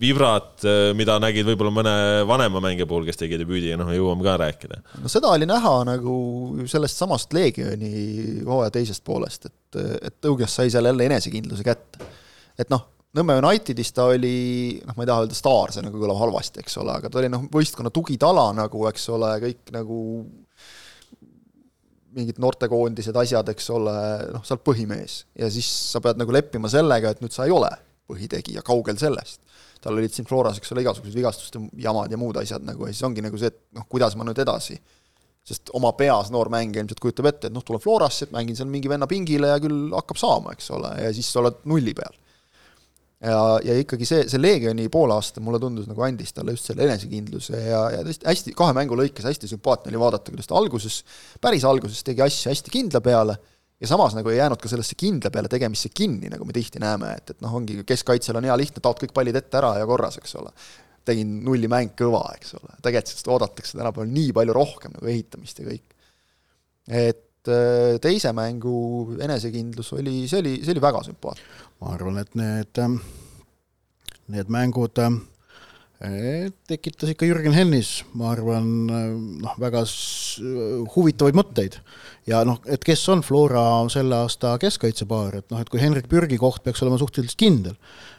vibrat, 0.00 0.66
mida 0.96 1.16
nägid 1.22 1.46
võib-olla 1.48 1.72
mõne 1.72 1.94
vanema 2.28 2.60
mängija 2.64 2.88
puhul, 2.88 3.06
kes 3.08 3.20
tegi 3.20 3.38
debüüdi 3.40 3.72
ja 3.72 3.78
noh, 3.80 3.92
jõuame 3.94 4.26
ka 4.26 4.36
rääkida. 4.42 4.82
no 5.02 5.12
seda 5.12 5.32
oli 5.36 5.48
näha 5.48 5.76
nagu 5.88 6.16
sellest 6.68 7.00
samast 7.00 7.32
Leegioni 7.36 8.42
hooaja 8.46 8.74
teisest 8.74 9.04
poolest, 9.06 9.48
et, 9.48 9.80
et 10.10 10.28
Õuges 10.28 10.58
sai 10.60 10.72
seal 10.72 10.88
jälle 10.90 11.08
enesekindluse 11.08 11.66
kätte. 11.66 12.12
et 12.58 12.72
noh, 12.72 12.92
Nõmme 13.16 13.38
Unitedis 13.40 13.94
ta 13.96 14.10
oli, 14.12 14.76
noh, 14.84 14.92
ma 14.92 15.04
ei 15.04 15.08
taha 15.08 15.22
öelda 15.24 15.36
staar, 15.36 15.70
see 15.72 15.84
nagu 15.86 15.96
kõlab 15.96 16.18
halvasti, 16.20 16.60
eks 16.60 16.74
ole, 16.82 16.98
aga 16.98 17.08
ta 17.08 17.22
oli 17.22 17.30
noh, 17.32 17.46
võistkonna 17.52 17.88
tugitala 17.94 18.50
nagu, 18.52 18.82
eks 18.90 19.06
ole, 19.14 19.30
kõik 19.40 19.72
nagu 19.72 20.00
mingid 22.16 22.40
noortekoondised, 22.42 23.16
asjad, 23.20 23.50
eks 23.52 23.68
ole, 23.74 23.94
noh, 24.34 24.44
sa 24.46 24.56
oled 24.56 24.64
põhimees 24.66 25.20
ja 25.38 25.50
siis 25.52 25.68
sa 25.92 26.02
pead 26.04 26.20
nagu 26.20 26.34
leppima 26.34 26.70
sellega, 26.72 27.12
et 27.12 27.22
nüüd 27.24 27.34
sa 27.34 27.46
ei 27.46 27.54
ole 27.54 27.70
põhitegija, 28.10 28.62
kaugel 28.66 28.98
sellest. 29.00 29.40
tal 29.82 29.98
olid 29.98 30.14
siin 30.14 30.26
Floras, 30.26 30.58
eks 30.58 30.72
ole, 30.72 30.82
igasugused 30.82 31.14
vigastuste 31.14 31.60
jamad 31.82 32.10
ja 32.10 32.18
muud 32.18 32.38
asjad 32.40 32.64
nagu 32.66 32.86
ja 32.86 32.94
siis 32.94 33.04
ongi 33.06 33.22
nagu 33.22 33.38
see, 33.38 33.52
et 33.52 33.60
noh, 33.76 33.86
kuidas 33.90 34.16
ma 34.16 34.26
nüüd 34.26 34.38
edasi. 34.42 34.78
sest 35.46 35.70
oma 35.78 35.92
peas 35.94 36.32
noor 36.34 36.48
mängija 36.50 36.82
ilmselt 36.82 37.00
kujutab 37.00 37.28
ette, 37.30 37.46
et 37.46 37.54
noh, 37.54 37.62
tulen 37.62 37.82
Florasse, 37.82 38.26
et 38.26 38.32
mängin 38.34 38.56
seal 38.58 38.66
mingi 38.66 38.90
venna 38.90 39.06
pingile 39.06 39.52
ja 39.52 39.60
küll 39.62 39.92
hakkab 39.94 40.18
saama, 40.18 40.56
eks 40.56 40.72
ole, 40.74 40.90
ja 41.04 41.12
siis 41.14 41.28
sa 41.30 41.42
oled 41.42 41.60
nulli 41.70 41.94
peal 41.94 42.16
ja, 43.24 43.40
ja 43.64 43.76
ikkagi 43.80 44.06
see, 44.08 44.24
see 44.30 44.40
Leegioni 44.40 44.88
poolaasta 44.92 45.42
mulle 45.44 45.60
tundus 45.62 45.88
nagu 45.88 46.04
andis 46.04 46.34
talle 46.36 46.54
just 46.56 46.68
selle 46.68 46.84
enesekindluse 46.86 47.60
ja, 47.62 47.82
ja 47.94 48.04
tõesti 48.04 48.28
hästi, 48.28 48.54
kahe 48.58 48.76
mängu 48.76 48.98
lõikes 48.98 49.26
hästi 49.28 49.50
sümpaatne 49.54 49.92
oli 49.92 50.00
vaadata, 50.02 50.32
kuidas 50.32 50.50
ta 50.50 50.56
alguses, 50.58 51.02
päris 51.42 51.64
alguses 51.68 52.02
tegi 52.06 52.24
asju 52.26 52.52
hästi 52.52 52.74
kindla 52.74 53.00
peale 53.04 53.38
ja 53.80 53.90
samas 53.90 54.16
nagu 54.16 54.32
ei 54.32 54.40
jäänud 54.40 54.60
ka 54.60 54.70
sellesse 54.72 54.96
kindla 55.00 55.32
peale 55.32 55.50
tegemisse 55.52 55.92
kinni, 55.94 56.30
nagu 56.32 56.48
me 56.48 56.56
tihti 56.56 56.80
näeme, 56.82 57.14
et, 57.18 57.32
et 57.34 57.44
noh, 57.44 57.54
ongi 57.58 57.82
keskkaitsel 57.88 58.40
on 58.40 58.48
hea 58.48 58.56
lihtne, 58.60 58.82
taod 58.84 59.00
kõik 59.02 59.14
pallid 59.16 59.36
ette 59.36 59.60
ära 59.60 59.74
ja 59.80 59.88
korras, 59.88 60.18
eks 60.20 60.36
ole. 60.40 60.52
tegin 61.06 61.36
nulli 61.46 61.68
mäng 61.70 61.92
kõva, 61.94 62.24
eks 62.34 62.56
ole, 62.58 62.72
tegelikult 62.82 63.12
sellest 63.12 63.28
oodatakse 63.30 63.76
tänapäeval 63.78 64.08
nii 64.10 64.32
palju 64.34 64.56
rohkem 64.56 64.96
nagu 64.96 65.06
ehitamist 65.12 65.60
ja 65.60 65.68
kõik. 65.68 65.84
et 66.88 67.52
äh, 67.52 68.00
teise 68.02 68.32
mängu 68.34 69.16
enesekindlus 69.22 69.92
oli, 69.94 70.24
see 70.26 70.40
oli, 70.40 70.56
see 70.64 70.74
oli 70.74 70.82
väga 70.82 71.04
sümpaatne 71.06 71.65
ma 71.80 71.92
arvan, 71.94 72.18
et 72.18 72.34
need, 72.34 72.78
ähm, 72.78 73.00
need 74.26 74.48
mängud 74.48 74.98
ähm, 74.98 75.22
eh, 75.22 75.35
tekitas 76.68 77.08
ikka 77.12 77.24
Jürgen 77.24 77.54
Hennis, 77.56 78.02
ma 78.12 78.28
arvan, 78.34 78.66
noh, 79.40 79.54
väga 79.60 79.80
huvitavaid 80.92 81.38
mõtteid. 81.38 81.78
ja 82.26 82.42
noh, 82.44 82.58
et 82.66 82.82
kes 82.84 83.04
on 83.08 83.22
Flora 83.22 83.62
selle 83.92 84.18
aasta 84.26 84.56
keskkaitsepaar, 84.60 85.38
et 85.40 85.50
noh, 85.50 85.62
et 85.62 85.70
kui 85.70 85.80
Henrik 85.80 86.08
Pürgi 86.10 86.36
koht 86.36 86.62
peaks 86.64 86.82
olema 86.82 86.98
suhteliselt 87.00 87.38
kindel, 87.38 87.76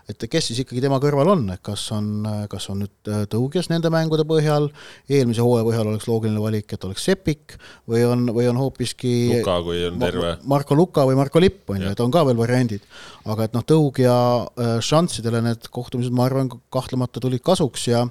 et 0.08 0.26
kes 0.32 0.46
siis 0.50 0.62
ikkagi 0.64 0.82
tema 0.84 1.00
kõrval 1.04 1.34
on, 1.34 1.42
et 1.52 1.62
kas 1.64 1.84
on, 1.96 2.24
kas 2.50 2.70
on 2.72 2.82
nüüd 2.86 3.12
äh, 3.12 3.26
Tõuges 3.28 3.68
nende 3.68 3.92
mängude 3.92 4.24
põhjal, 4.28 4.70
eelmise 5.12 5.44
hooaja 5.44 5.66
põhjal 5.68 5.92
oleks 5.92 6.08
loogiline 6.08 6.40
valik, 6.40 6.72
et 6.72 6.86
oleks 6.88 7.04
Sepik 7.10 7.58
või 7.90 8.06
on, 8.08 8.24
või 8.36 8.48
on 8.48 8.60
hoopiski 8.62 9.14
Luka, 9.34 9.58
kui 9.68 9.84
on 9.90 10.00
terve. 10.02 10.34
Marko 10.48 10.78
Luka 10.80 11.04
või 11.10 11.20
Marko 11.20 11.44
Lipp, 11.44 11.66
on 11.74 11.84
ju, 11.84 11.92
et 11.92 12.04
on 12.04 12.14
ka 12.14 12.24
veel 12.28 12.40
variandid. 12.40 12.88
aga 13.28 13.50
et 13.50 13.58
noh, 13.58 13.66
Tõug 13.68 14.00
ja 14.00 14.16
äh, 14.48 14.78
šanssidele 14.80 15.44
need 15.44 15.68
kohtumised, 15.76 16.16
ma 16.16 16.30
arvan, 16.30 16.48
kahtlemata 16.72 17.20
tulid 17.24 17.44
kasuks 17.68 17.88
ja 17.92 18.06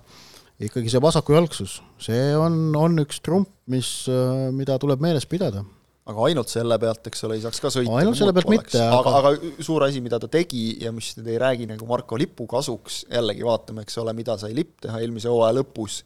ikkagi 0.67 0.91
see 0.93 1.01
vasakujalgsus, 1.03 1.81
see 2.01 2.29
on, 2.37 2.75
on 2.77 3.01
üks 3.03 3.21
trump, 3.25 3.49
mis, 3.69 4.07
äh, 4.09 4.51
mida 4.53 4.79
tuleb 4.81 5.03
meeles 5.05 5.27
pidada 5.29 5.65
aga 6.07 6.27
ainult 6.29 6.51
selle 6.53 6.77
pealt, 6.79 7.09
eks 7.11 7.25
ole, 7.27 7.37
ei 7.37 7.43
saaks 7.43 7.59
ka 7.59 7.71
sõita. 7.75 7.97
ainult 7.99 8.19
selle 8.19 8.35
pealt 8.37 8.51
mitte, 8.53 8.79
aga 8.79 9.11
aga, 9.11 9.33
aga 9.33 9.65
suur 9.67 9.83
asi, 9.89 10.01
mida 10.05 10.21
ta 10.23 10.29
tegi 10.31 10.77
ja 10.85 10.93
mis 10.95 11.17
nüüd 11.19 11.33
ei 11.33 11.41
räägi 11.43 11.67
nagu 11.67 11.89
Marko 11.89 12.19
Lipu 12.21 12.47
kasuks, 12.47 13.03
jällegi 13.11 13.43
vaatame, 13.47 13.83
eks 13.83 13.99
ole, 14.03 14.15
mida 14.15 14.37
sai 14.39 14.55
Lipp 14.55 14.79
teha 14.87 15.01
eelmise 15.03 15.33
hooaja 15.33 15.57
lõpus, 15.59 16.05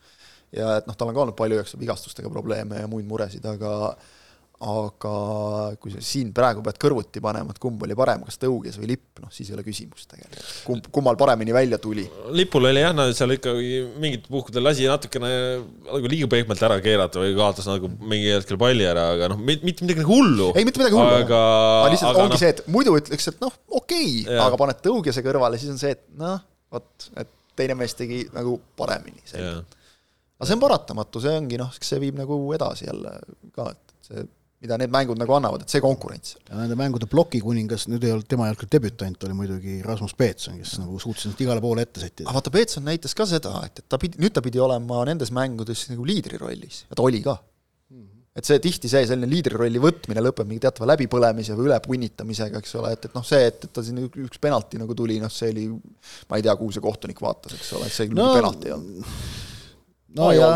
ja 0.56 0.78
et 0.80 0.88
noh, 0.88 0.96
tal 0.96 1.12
on 1.12 1.18
ka 1.18 1.24
olnud 1.26 1.36
palju, 1.36 1.60
eks 1.60 1.76
vigastustega 1.80 2.32
probleeme 2.32 2.80
ja 2.80 2.88
muid 2.88 3.04
muresid, 3.10 3.44
aga 3.44 3.92
aga 4.60 5.10
kui 5.80 5.88
sa 5.88 6.02
siin 6.04 6.34
praegu 6.36 6.60
pead 6.64 6.76
kõrvuti 6.80 7.20
panema, 7.24 7.54
et 7.54 7.60
kumb 7.62 7.80
oli 7.86 7.94
parem, 7.96 8.20
kas 8.26 8.36
tõuges 8.42 8.76
või 8.76 8.90
lipp, 8.90 9.22
noh 9.22 9.30
siis 9.32 9.48
ei 9.48 9.54
ole 9.56 9.62
küsimust 9.64 10.10
tegelikult. 10.10 10.50
kumb, 10.66 10.88
kummal 10.92 11.16
paremini 11.20 11.54
välja 11.56 11.78
tuli? 11.80 12.04
lipul 12.36 12.68
oli 12.68 12.82
jah, 12.82 12.92
no 12.92 13.06
seal 13.16 13.32
ikkagi 13.38 13.78
mingitel 14.02 14.28
puhkudel 14.34 14.66
lasi 14.68 14.84
natukene 14.90 15.30
nagu 15.86 16.10
liiga 16.12 16.28
pehmelt 16.34 16.64
ära 16.68 16.76
keerata 16.84 17.22
või 17.22 17.32
kaotas 17.38 17.70
nagu 17.70 17.88
mingi 17.88 18.34
hetkel 18.34 18.60
palli 18.60 18.84
ära, 18.84 19.06
aga 19.14 19.30
noh, 19.32 19.40
mitte 19.40 19.86
midagi 19.86 20.02
nagu 20.02 20.12
hullu. 20.12 20.50
ei, 20.52 20.66
mitte 20.68 20.82
midagi 20.82 20.98
hullu, 20.98 21.22
aga, 21.22 21.38
aga 21.80 21.92
lihtsalt 21.94 22.10
aga 22.12 22.26
ongi 22.26 22.36
no... 22.36 22.40
see, 22.42 22.50
et 22.52 22.60
muidu 22.74 22.96
ütleks, 23.00 23.28
et 23.32 23.40
noh, 23.40 23.54
okei 23.80 24.10
okay,, 24.26 24.40
aga 24.44 24.58
paned 24.60 24.82
tõugese 24.84 25.24
kõrvale, 25.24 25.60
siis 25.62 25.72
on 25.72 25.80
see, 25.80 25.94
et 25.96 26.04
noh, 26.20 26.42
vot, 26.74 27.08
et 27.16 27.32
teine 27.56 27.78
mees 27.80 27.96
tegi 27.96 28.26
nagu 28.36 28.58
paremini 28.76 29.24
selgelt. 29.24 29.72
aga 30.36 30.50
see 30.50 30.58
on 30.58 30.64
paratamatu, 30.66 31.24
see 31.24 31.32
ongi 31.40 31.62
noh, 31.64 31.72
see 31.80 32.02
viib 32.04 32.20
nagu 32.20 32.36
edasi 32.58 32.90
jälle 32.90 33.14
ka, 33.56 33.70
et 33.72 33.96
see 34.10 34.28
mida 34.60 34.76
need 34.80 34.92
mängud 34.92 35.20
nagu 35.20 35.34
annavad, 35.36 35.64
et 35.64 35.72
see 35.72 35.80
konkurents. 35.80 36.34
ja 36.48 36.58
nende 36.58 36.76
mängude 36.76 37.08
plokikuningas, 37.10 37.86
nüüd 37.88 38.04
ei 38.04 38.14
olnud, 38.14 38.28
tema 38.28 38.46
ei 38.46 38.52
olnud 38.52 38.60
küll 38.60 38.72
debütant, 38.74 39.28
oli 39.28 39.36
muidugi 39.36 39.78
Rasmus 39.86 40.12
Peetson, 40.18 40.58
kes 40.60 40.76
nagu 40.82 41.00
suutis 41.00 41.26
ennast 41.26 41.40
igale 41.44 41.64
poole 41.64 41.86
ette 41.86 42.02
sättida. 42.02 42.28
aga 42.28 42.36
vaata, 42.40 42.52
Peetson 42.54 42.84
näitas 42.84 43.16
ka 43.16 43.28
seda, 43.28 43.54
et, 43.68 43.80
et 43.80 43.88
ta 43.88 44.00
pidi, 44.00 44.20
nüüd 44.20 44.36
ta 44.36 44.44
pidi 44.44 44.60
olema 44.60 45.04
nendes 45.08 45.32
mängudes 45.32 45.86
nagu 45.92 46.04
liidri 46.04 46.40
rollis 46.40 46.84
ja 46.90 46.98
ta 46.98 47.06
oli 47.06 47.22
ka 47.24 47.38
et 48.36 48.46
see 48.46 48.60
tihti 48.62 48.88
see 48.90 49.02
selline 49.08 49.28
liidrirolli 49.28 49.80
võtmine 49.82 50.22
lõpeb 50.22 50.46
mingi 50.48 50.62
teatava 50.62 50.92
läbipõlemise 50.92 51.56
või 51.58 51.66
ülepunnitamisega, 51.66 52.62
eks 52.62 52.76
ole, 52.78 52.92
et, 52.94 53.08
et 53.08 53.16
noh, 53.16 53.24
see, 53.26 53.42
et, 53.50 53.66
et 53.66 53.72
ta 53.74 53.82
siin 53.84 54.04
üks 54.06 54.38
penalti 54.42 54.78
nagu 54.80 54.94
tuli, 54.96 55.18
noh 55.22 55.32
see 55.34 55.50
oli, 55.50 55.66
ma 56.30 56.38
ei 56.38 56.46
tea, 56.46 56.54
kuhu 56.60 56.76
see 56.76 56.84
kohtunik 56.84 57.20
vaatas, 57.24 57.56
eks 57.58 57.72
ole, 57.78 57.90
et 57.90 57.96
see 57.96 58.12
no, 58.14 58.30
penalti 58.38 58.70
ei 58.70 58.76
olnud 58.76 59.48
no 60.18 60.30
ja 60.34 60.48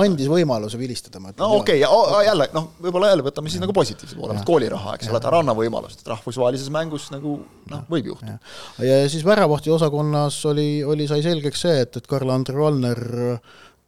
andis 0.00 0.28
võimaluse 0.30 0.78
vilistada, 0.80 1.20
ma 1.22 1.32
ütlen. 1.32 1.42
no 1.42 1.60
okei 1.60 1.82
okay,, 1.86 2.26
jälle 2.28 2.48
noh, 2.54 2.68
võib-olla 2.82 3.10
jälle 3.12 3.24
võtame 3.26 3.52
siis 3.52 3.62
nagu 3.62 3.74
positiivse 3.76 4.18
poole, 4.18 4.36
kooliraha, 4.46 4.96
eks 4.98 5.10
ole, 5.10 5.20
et 5.20 5.30
ära 5.30 5.40
anna 5.42 5.54
võimalust, 5.56 6.02
et 6.02 6.12
rahvusvahelises 6.12 6.70
mängus 6.74 7.08
nagu 7.14 7.38
noh, 7.72 7.86
võib 7.90 8.12
juhtuda. 8.12 8.38
ja 8.86 9.00
siis 9.10 9.24
väravahti 9.26 9.72
osakonnas 9.74 10.38
oli, 10.50 10.68
oli, 10.86 11.08
sai 11.10 11.24
selgeks 11.26 11.66
see, 11.66 11.80
et, 11.86 11.98
et 11.98 12.10
Karl-Andre 12.10 12.62
Valner 12.62 13.02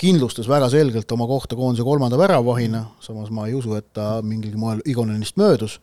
kindlustas 0.03 0.49
väga 0.51 0.67
selgelt 0.73 1.13
oma 1.15 1.29
kohta 1.31 1.55
koondise 1.59 1.87
kolmanda 1.87 2.19
väravahina, 2.19 2.87
samas 3.05 3.31
ma 3.31 3.47
ei 3.47 3.55
usu, 3.55 3.77
et 3.79 3.93
ta 3.95 4.17
mingilgi 4.27 4.59
moel 4.59 4.83
Igonenist 4.91 5.39
möödus 5.39 5.79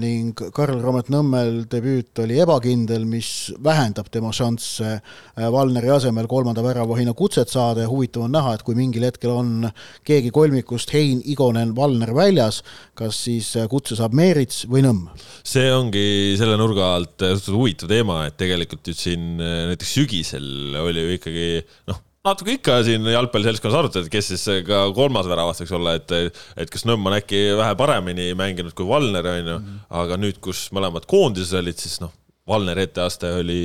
ning 0.00 0.32
Karl 0.56 0.78
Roomet 0.80 1.10
Nõmmel 1.12 1.66
debüüt 1.68 2.16
oli 2.22 2.38
ebakindel, 2.40 3.02
mis 3.04 3.50
vähendab 3.64 4.08
tema 4.08 4.30
šansse 4.32 4.94
äh, 4.94 5.48
Valneri 5.52 5.90
asemel 5.92 6.28
kolmanda 6.30 6.64
väravahina 6.64 7.12
kutset 7.16 7.52
saada 7.52 7.84
ja 7.84 7.90
huvitav 7.90 8.24
on 8.24 8.32
näha, 8.32 8.54
et 8.56 8.64
kui 8.64 8.78
mingil 8.78 9.04
hetkel 9.04 9.34
on 9.34 9.68
keegi 10.08 10.32
kolmikust 10.32 10.94
Hein, 10.96 11.20
Igonen, 11.28 11.74
Valner 11.76 12.14
väljas, 12.16 12.62
kas 12.96 13.20
siis 13.28 13.50
äh, 13.60 13.68
kutse 13.68 13.98
saab 13.98 14.16
Meerits 14.16 14.64
või 14.72 14.86
Nõmm? 14.88 15.12
see 15.44 15.68
ongi 15.74 16.08
selle 16.40 16.56
nurga 16.60 16.94
alt 16.96 17.16
suhteliselt 17.18 17.56
huvitav 17.60 17.92
teema, 17.92 18.22
et 18.28 18.40
tegelikult 18.40 18.88
ju 18.88 18.96
siin 18.96 19.36
näiteks 19.38 19.96
sügisel 20.00 20.78
oli 20.80 21.04
ju 21.04 21.16
ikkagi 21.18 21.48
noh, 21.92 22.04
natuke 22.28 22.56
ikka 22.58 22.78
siin 22.86 23.06
jalgpalliseltskonnas 23.12 23.78
arutati, 23.80 24.12
kes 24.12 24.32
siis 24.32 24.46
ka 24.66 24.84
kolmas 24.96 25.28
väravas 25.30 25.62
võiks 25.62 25.74
olla, 25.78 25.96
et, 25.98 26.14
et 26.56 26.72
kas 26.72 26.86
Nõmm 26.88 27.10
on 27.10 27.18
äkki 27.18 27.42
vähe 27.58 27.76
paremini 27.78 28.30
mänginud 28.38 28.76
kui 28.76 28.88
Valner, 28.88 29.26
on 29.34 29.52
ju, 29.52 29.58
mhm. 29.58 29.84
aga 30.02 30.18
nüüd, 30.20 30.40
kus 30.44 30.68
mõlemad 30.76 31.08
koondises 31.10 31.56
olid, 31.58 31.78
siis 31.80 31.98
noh, 32.04 32.14
Valneri 32.48 32.86
etteaste 32.88 33.32
oli 33.40 33.62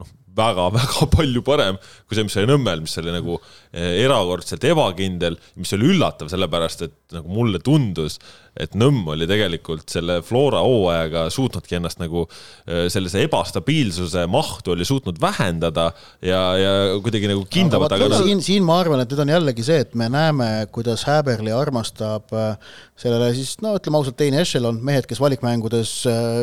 noh, 0.00 0.10
väga-väga 0.36 1.08
palju 1.16 1.44
parem 1.46 1.80
kui 1.80 2.18
see, 2.18 2.26
mis 2.28 2.38
oli 2.40 2.50
Nõmmel, 2.50 2.84
mis 2.84 2.98
oli 3.00 3.14
nagu 3.14 3.38
erakordselt 3.72 4.64
ebakindel, 4.68 5.38
mis 5.56 5.72
oli 5.72 5.92
üllatav, 5.94 6.28
sellepärast 6.32 6.86
et 6.86 6.96
nagu 7.16 7.32
mulle 7.32 7.60
tundus, 7.64 8.18
et 8.52 8.74
Nõmm 8.76 9.06
oli 9.14 9.24
tegelikult 9.28 9.88
selle 9.88 10.18
Flora 10.26 10.60
hooajaga 10.60 11.24
suutnudki 11.32 11.78
ennast 11.78 12.00
nagu 12.02 12.26
äh, 12.26 12.84
sellise 12.92 13.22
ebastabiilsuse 13.24 14.26
mahtu 14.28 14.74
oli 14.74 14.84
suutnud 14.84 15.16
vähendada 15.22 15.86
ja, 16.20 16.40
ja 16.60 16.72
kuidagi 17.00 17.30
nagu 17.30 17.46
kindlamalt. 17.48 17.94
aga 17.96 18.20
siin, 18.20 18.42
siin 18.44 18.66
ma 18.68 18.76
arvan, 18.82 19.00
et 19.00 19.12
nüüd 19.12 19.24
on 19.24 19.32
jällegi 19.32 19.64
see, 19.64 19.80
et 19.86 19.96
me 19.96 20.10
näeme, 20.12 20.50
kuidas 20.74 21.06
Häberli 21.08 21.54
armastab 21.56 22.34
äh, 22.36 22.76
sellele 23.00 23.30
siis 23.36 23.54
no 23.64 23.72
ütleme 23.78 23.98
ausalt, 23.98 24.18
teine 24.20 24.42
ešelon, 24.44 24.82
mehed, 24.84 25.08
kes 25.08 25.20
valikmängudes 25.22 25.94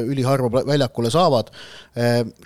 üliharva 0.09 0.63
väljakule 0.67 1.11
saavad, 1.13 1.53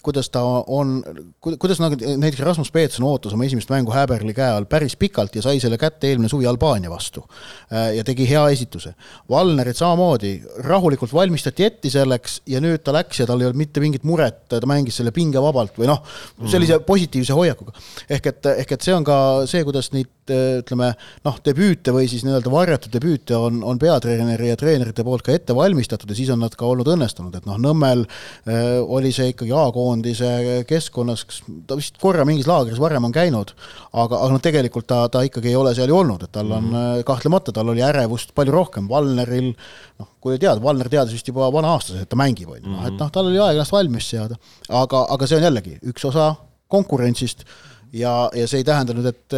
kuidas 0.06 0.30
ta 0.34 0.44
on, 0.44 1.00
kuidas 1.42 1.82
nagu 1.82 1.98
näiteks 1.98 2.44
Rasmus 2.46 2.70
Peetson 2.74 3.08
ootas 3.08 3.34
oma 3.34 3.48
esimest 3.48 3.72
mängu 3.74 3.96
Häberli 3.96 4.36
käe 4.38 4.52
all 4.54 4.68
päris 4.74 4.98
pikalt 5.00 5.38
ja 5.38 5.46
sai 5.46 5.62
selle 5.64 5.78
kätte 5.82 6.10
eelmine 6.10 6.32
suvi 6.32 6.50
Albaania 6.50 6.92
vastu 6.92 7.24
ja 7.70 8.04
tegi 8.04 8.26
hea 8.30 8.44
esituse. 8.54 8.96
Val 9.30 9.54
Valnerit 9.54 9.78
samamoodi, 9.78 10.32
rahulikult 10.66 11.14
valmistati 11.14 11.66
ette 11.68 11.90
selleks 11.92 12.40
ja 12.50 12.62
nüüd 12.64 12.82
ta 12.84 12.94
läks 12.96 13.20
ja 13.22 13.28
tal 13.30 13.42
ei 13.42 13.50
olnud 13.50 13.60
mitte 13.60 13.84
mingit 13.84 14.06
muret, 14.08 14.40
ta 14.50 14.62
mängis 14.70 14.98
selle 15.00 15.14
pingevabalt 15.16 15.78
või 15.78 15.90
noh, 15.92 16.02
sellise 16.48 16.80
mhm. 16.80 16.88
positiivse 16.88 17.38
hoiakuga. 17.38 17.76
ehk 18.10 18.32
et, 18.32 18.52
ehk 18.64 18.76
et 18.78 18.88
see 18.88 18.96
on 18.96 19.06
ka 19.08 19.18
see, 19.50 19.64
kuidas 19.68 19.92
neid 19.94 20.10
ütleme 20.32 20.94
noh, 21.26 21.40
debüüte 21.46 21.94
või 21.96 22.08
siis 22.12 22.24
nii-öelda 22.24 22.52
varjatud 22.54 22.94
debüüte 22.94 23.36
on, 23.38 23.62
on 23.68 23.82
peatreeneri 23.82 24.52
ja 24.52 24.60
treenerite 24.60 25.04
poolt 25.04 25.26
ka 25.26 25.36
ette 25.36 25.56
valmistatud 25.56 26.10
ja 26.10 26.16
siis 26.16 26.32
on 26.34 26.44
nad 26.46 26.56
ka 26.56 26.68
olnud 26.70 26.88
õnnestunud, 26.96 27.36
et 27.36 27.50
noh, 27.50 27.60
Nõmmel 27.64 28.06
äh, 28.06 28.80
oli 28.84 29.12
see 29.16 29.32
ikkagi 29.34 29.54
A-koondise 29.56 30.64
keskkonnas, 30.70 31.26
ta 31.68 31.78
vist 31.80 32.00
korra 32.02 32.26
mingis 32.28 32.48
laagris 32.50 32.82
varem 32.82 33.10
on 33.10 33.16
käinud, 33.16 33.54
aga, 33.92 34.20
aga 34.20 34.32
noh, 34.34 34.44
tegelikult 34.44 34.88
ta, 34.88 35.06
ta 35.12 35.24
ikkagi 35.28 35.52
ei 35.52 35.60
ole 35.60 35.76
seal 35.76 35.92
ju 35.92 36.00
olnud, 36.00 36.24
et 36.24 36.32
tal 36.34 36.52
on 36.52 36.70
mm 36.70 36.76
-hmm. 36.76 37.04
kahtlemata, 37.08 37.52
tal 37.52 37.70
oli 37.70 37.84
ärevust 37.84 38.34
palju 38.36 38.56
rohkem, 38.56 38.90
Valneril 38.90 39.34
Valneril 39.34 39.52
noh, 40.00 40.10
kui 40.24 40.40
tead, 40.42 40.62
Valner 40.64 40.90
teadis 40.92 41.18
vist 41.18 41.30
juba 41.30 41.50
vana-aastases, 41.54 42.06
et 42.06 42.12
ta 42.12 42.20
mängib, 42.20 42.52
on 42.54 42.62
ju, 42.62 42.72
noh 42.72 42.88
et 42.88 42.98
noh, 43.00 43.12
tal 43.14 43.30
oli 43.30 43.40
aeg 43.42 43.58
ennast 43.58 43.76
valmis 43.76 44.10
seada, 44.14 44.40
aga, 44.70 45.06
aga 45.16 45.30
see 45.30 45.40
on 45.40 45.48
jällegi 45.48 45.78
üks 45.92 46.08
osa 46.10 46.34
konkurentsist 46.74 47.46
ja, 47.94 48.14
ja 48.34 48.48
see 48.50 48.64
ei 48.64 48.68
tähenda 48.68 48.96
nüüd, 48.98 49.10
et, 49.10 49.36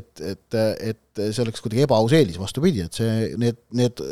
et, 0.00 0.26
et, 0.32 0.58
et 0.92 1.24
see 1.32 1.42
oleks 1.44 1.64
kuidagi 1.64 1.86
ebaaus 1.86 2.14
eelis, 2.16 2.38
vastupidi, 2.40 2.84
et 2.86 3.00
see, 3.00 3.32
need, 3.40 3.58
need 3.76 4.02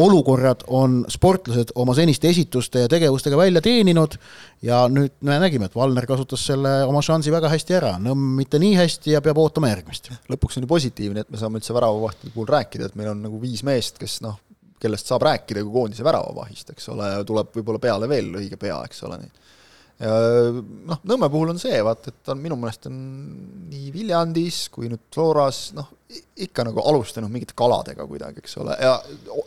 olukorrad 0.00 0.62
on 0.72 1.02
sportlased 1.10 1.74
oma 1.76 1.92
seniste 1.96 2.30
esituste 2.32 2.86
ja 2.86 2.90
tegevustega 2.90 3.36
välja 3.36 3.60
teeninud 3.64 4.16
ja 4.64 4.86
nüüd 4.88 5.12
me 5.26 5.36
nägime, 5.42 5.68
et 5.68 5.76
Valner 5.76 6.06
kasutas 6.08 6.46
selle 6.48 6.78
oma 6.88 7.02
šansi 7.04 7.32
väga 7.32 7.50
hästi 7.52 7.76
ära, 7.76 7.92
Nõmm 8.02 8.38
mitte 8.38 8.60
nii 8.62 8.78
hästi 8.78 9.12
ja 9.16 9.20
peab 9.24 9.40
ootama 9.42 9.68
järgmist. 9.72 10.08
lõpuks 10.32 10.56
on 10.56 10.64
ju 10.64 10.70
positiivne, 10.70 11.26
et 11.26 11.30
me 11.30 11.40
saame 11.40 11.60
üldse 11.60 11.76
väravavahtide 11.76 12.32
puhul 12.32 12.48
rääkida, 12.54 12.88
et 12.88 12.96
meil 12.96 13.12
on 13.12 13.20
nagu 13.26 13.40
viis 13.42 13.62
meest, 13.68 14.00
kes 14.00 14.20
noh, 14.24 14.40
kellest 14.80 15.12
saab 15.12 15.26
rääkida 15.28 15.62
kui 15.62 15.72
koondise 15.76 16.04
väravavahist, 16.06 16.72
eks 16.72 16.88
ole, 16.94 17.12
ja 17.18 17.24
tuleb 17.28 17.52
võib-olla 17.54 17.82
peale 17.82 18.08
veel 18.08 18.32
õige 18.40 18.58
pea, 18.60 18.80
eks 18.88 19.04
ole, 19.06 19.20
nii. 19.22 19.41
Noh, 20.02 21.00
Nõmme 21.06 21.28
puhul 21.30 21.52
on 21.52 21.60
see, 21.62 21.78
vaat 21.84 22.08
et 22.10 22.30
on 22.32 22.40
minu 22.42 22.56
meelest 22.58 22.88
on 22.90 22.96
nii 23.70 23.92
Viljandis 23.94 24.64
kui 24.72 24.90
nüüd 24.90 25.04
Floras 25.14 25.68
noh, 25.76 25.90
ikka 26.42 26.64
nagu 26.66 26.82
alustanud 26.90 27.30
mingite 27.32 27.54
kaladega 27.56 28.04
kuidagi, 28.08 28.42
eks 28.42 28.58
ole, 28.60 28.74
ja 28.80 28.96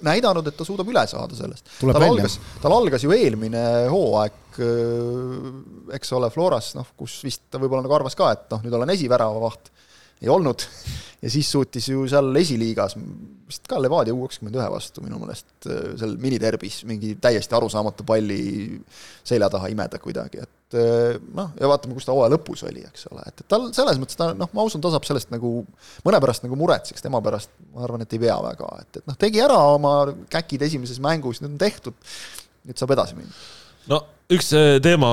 näidanud, 0.05 0.47
et 0.47 0.57
ta 0.57 0.65
suudab 0.67 0.89
üle 0.89 1.03
saada 1.09 1.37
sellest. 1.37 1.67
tal 1.81 1.93
välja. 1.93 2.11
algas, 2.13 2.39
tal 2.63 2.75
algas 2.77 3.05
ju 3.05 3.13
eelmine 3.15 3.63
hooaeg, 3.91 4.59
eks 5.99 6.13
ole, 6.17 6.31
Floras, 6.33 6.71
noh, 6.77 6.87
kus 6.97 7.19
vist 7.25 7.45
ta 7.51 7.61
võib-olla 7.61 7.85
nagu 7.85 7.97
arvas 7.97 8.17
ka, 8.17 8.31
et 8.33 8.47
noh, 8.55 8.63
nüüd 8.65 8.77
olen 8.79 8.93
esiväravavaht, 8.95 9.71
ei 10.25 10.33
olnud 10.33 10.67
ja 11.25 11.31
siis 11.31 11.47
suutis 11.51 11.87
ju 11.89 12.05
seal 12.09 12.35
esiliigas 12.37 12.95
vist 13.45 13.65
ka 13.69 13.79
Levadia 13.81 14.13
U 14.13 14.25
kakskümmend 14.25 14.57
ühe 14.59 14.65
vastu 14.69 15.03
minu 15.05 15.17
meelest 15.21 15.67
äh, 15.69 15.93
seal 15.99 16.15
miniterbis 16.21 16.83
mingi 16.89 17.13
täiesti 17.21 17.55
arusaamatu 17.57 18.05
palli 18.07 18.77
selja 19.25 19.49
taha 19.53 19.69
imeda 19.73 19.99
kuidagi, 20.01 20.43
et 20.45 20.77
äh, 20.77 21.17
noh, 21.37 21.51
ja 21.59 21.69
vaatame, 21.71 21.97
kus 21.97 22.07
ta 22.07 22.13
hooaja 22.13 22.33
lõpus 22.35 22.65
oli, 22.69 22.85
eks 22.85 23.07
ole, 23.11 23.25
et, 23.25 23.41
et 23.41 23.49
tal 23.51 23.67
selles 23.75 24.01
mõttes 24.01 24.19
ta 24.19 24.31
noh, 24.37 24.49
ma 24.53 24.65
usun, 24.67 24.83
ta 24.83 24.93
saab 24.93 25.07
sellest 25.07 25.33
nagu 25.33 25.57
mõne 26.05 26.21
pärast 26.23 26.45
nagu 26.45 26.57
muretseks, 26.61 27.05
tema 27.05 27.21
pärast 27.25 27.53
ma 27.73 27.85
arvan, 27.87 28.05
et 28.05 28.17
ei 28.17 28.23
pea 28.25 28.37
väga, 28.45 28.71
et, 28.85 29.01
et 29.01 29.09
noh, 29.09 29.19
tegi 29.25 29.43
ära 29.45 29.59
oma 29.75 29.97
käkid 30.33 30.65
esimeses 30.69 31.01
mängus, 31.03 31.41
need 31.41 31.55
on 31.55 31.61
tehtud, 31.61 31.97
nüüd 32.65 32.81
saab 32.81 32.97
edasi 32.97 33.17
minna. 33.17 33.33
No 33.91 34.01
üks 34.25 34.47
äh, 34.57 34.79
teema 34.81 35.09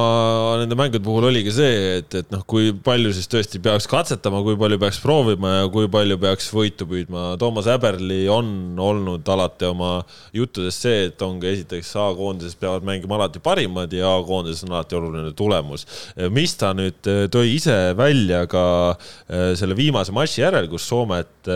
nende 0.62 0.76
mängude 0.78 1.02
puhul 1.04 1.26
oligi 1.28 1.52
see, 1.52 1.98
et, 1.98 2.14
et 2.16 2.30
noh, 2.32 2.40
kui 2.48 2.70
palju 2.72 3.10
siis 3.12 3.28
tõesti 3.28 3.60
peaks 3.60 3.84
katsetama, 3.90 4.40
kui 4.46 4.56
palju 4.56 4.78
peaks 4.80 5.02
proovima 5.02 5.50
ja 5.58 5.66
kui 5.72 5.90
palju 5.92 6.16
peaks 6.22 6.48
võitu 6.54 6.86
püüdma. 6.88 7.34
Toomas 7.40 7.68
Häberli 7.68 8.22
on 8.32 8.72
olnud 8.80 9.28
alati 9.34 9.68
oma 9.68 9.90
juttudes 10.32 10.80
see, 10.80 11.10
et 11.10 11.24
ongi 11.26 11.50
esiteks 11.52 11.92
A-koondises 12.00 12.56
peavad 12.60 12.88
mängima 12.88 13.18
alati 13.18 13.42
parimad 13.44 13.92
ja 13.92 14.14
A-koondises 14.16 14.64
on 14.64 14.72
alati 14.78 14.96
oluline 14.96 15.34
tulemus. 15.36 15.84
mis 16.32 16.56
ta 16.56 16.72
nüüd 16.76 17.12
äh, 17.12 17.26
tõi 17.32 17.52
ise 17.58 17.78
välja 17.98 18.46
ka 18.48 18.66
äh, 18.96 19.52
selle 19.60 19.76
viimase 19.76 20.16
matši 20.16 20.46
järel, 20.46 20.72
kus 20.72 20.88
Soomet 20.88 21.52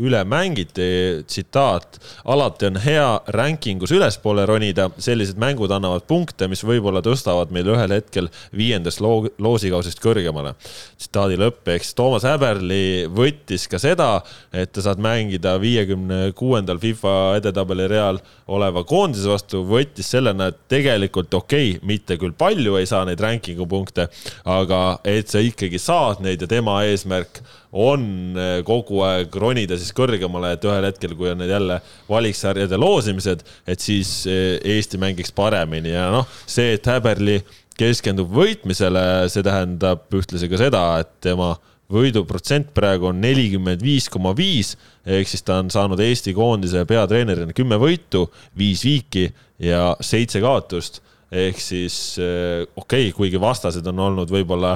üle 0.00 0.22
mängiti, 0.24 0.88
tsitaat, 1.28 1.98
alati 2.24 2.70
on 2.70 2.78
hea 2.80 3.08
rankingus 3.36 3.92
ülespoole 3.94 4.46
ronida, 4.48 4.88
sellised 4.98 5.38
mängud 5.40 5.72
annavad 5.74 6.06
punkte, 6.08 6.48
mis 6.50 6.64
võib-olla 6.66 7.02
tõstavad 7.04 7.52
meil 7.54 7.68
ühel 7.74 7.94
hetkel 7.94 8.30
viiendast 8.56 9.02
loo-, 9.04 9.30
loosikausist 9.38 10.00
kõrgemale. 10.02 10.54
tsitaadi 10.98 11.38
lõpp, 11.40 11.68
ehk 11.74 11.84
siis 11.84 11.96
Toomas 11.98 12.26
Häberli 12.28 13.06
võttis 13.12 13.66
ka 13.70 13.80
seda, 13.82 14.10
et 14.52 14.74
sa 14.74 14.88
saad 14.88 15.02
mängida 15.02 15.56
viiekümne 15.60 16.32
kuuendal 16.36 16.80
FIFA 16.80 17.14
edetabeli 17.40 17.88
real 17.90 18.20
oleva 18.50 18.84
koondise 18.84 19.28
vastu, 19.30 19.62
võttis 19.68 20.10
sellena, 20.10 20.50
et 20.50 20.60
tegelikult 20.68 21.34
okei 21.34 21.76
okay,, 21.76 21.86
mitte 21.86 22.16
küll 22.20 22.34
palju 22.36 22.78
ei 22.80 22.88
saa 22.88 23.04
neid 23.08 23.20
ranking'u 23.20 23.68
punkte, 23.68 24.08
aga 24.48 25.00
et 25.04 25.28
sa 25.28 25.42
ikkagi 25.44 25.78
saad 25.78 26.24
neid 26.24 26.40
ja 26.42 26.50
tema 26.50 26.80
eesmärk 26.88 27.42
on 27.72 28.34
eh, 28.34 28.60
kogu 28.66 29.02
aeg 29.06 29.34
ronida 29.42 29.78
siis 29.78 29.94
kõrgemale, 29.96 30.54
et 30.56 30.66
ühel 30.66 30.86
hetkel, 30.88 31.14
kui 31.18 31.30
on 31.30 31.38
need 31.42 31.52
jälle 31.52 31.78
valiksarjade 32.10 32.78
loosimised, 32.80 33.44
et 33.70 33.82
siis 33.84 34.24
eh, 34.30 34.58
Eesti 34.76 34.98
mängiks 35.00 35.34
paremini 35.34 35.94
ja 35.94 36.08
noh, 36.14 36.28
see, 36.46 36.74
et 36.78 36.86
Häberli 36.90 37.38
keskendub 37.80 38.32
võitmisele, 38.34 39.28
see 39.32 39.44
tähendab 39.46 40.10
ühtlasi 40.16 40.50
ka 40.50 40.58
seda, 40.60 40.84
et 41.04 41.12
tema 41.24 41.54
võiduprotsent 41.90 42.70
praegu 42.74 43.08
on 43.10 43.20
nelikümmend 43.22 43.82
viis 43.82 44.06
koma 44.12 44.32
viis, 44.36 44.76
ehk 45.06 45.30
siis 45.30 45.42
ta 45.46 45.58
on 45.62 45.70
saanud 45.72 46.00
Eesti 46.02 46.34
koondise 46.36 46.84
peatreenerina 46.88 47.54
kümme 47.56 47.78
võitu, 47.82 48.28
viis 48.58 48.84
viiki 48.86 49.28
ja 49.62 49.94
seitse 50.00 50.42
kaotust. 50.42 51.02
ehk 51.30 51.60
siis 51.62 52.18
eh, 52.18 52.66
okei 52.74 53.08
okay,, 53.08 53.12
kuigi 53.14 53.38
vastased 53.40 53.86
on 53.86 53.98
olnud 54.02 54.30
võib-olla 54.30 54.74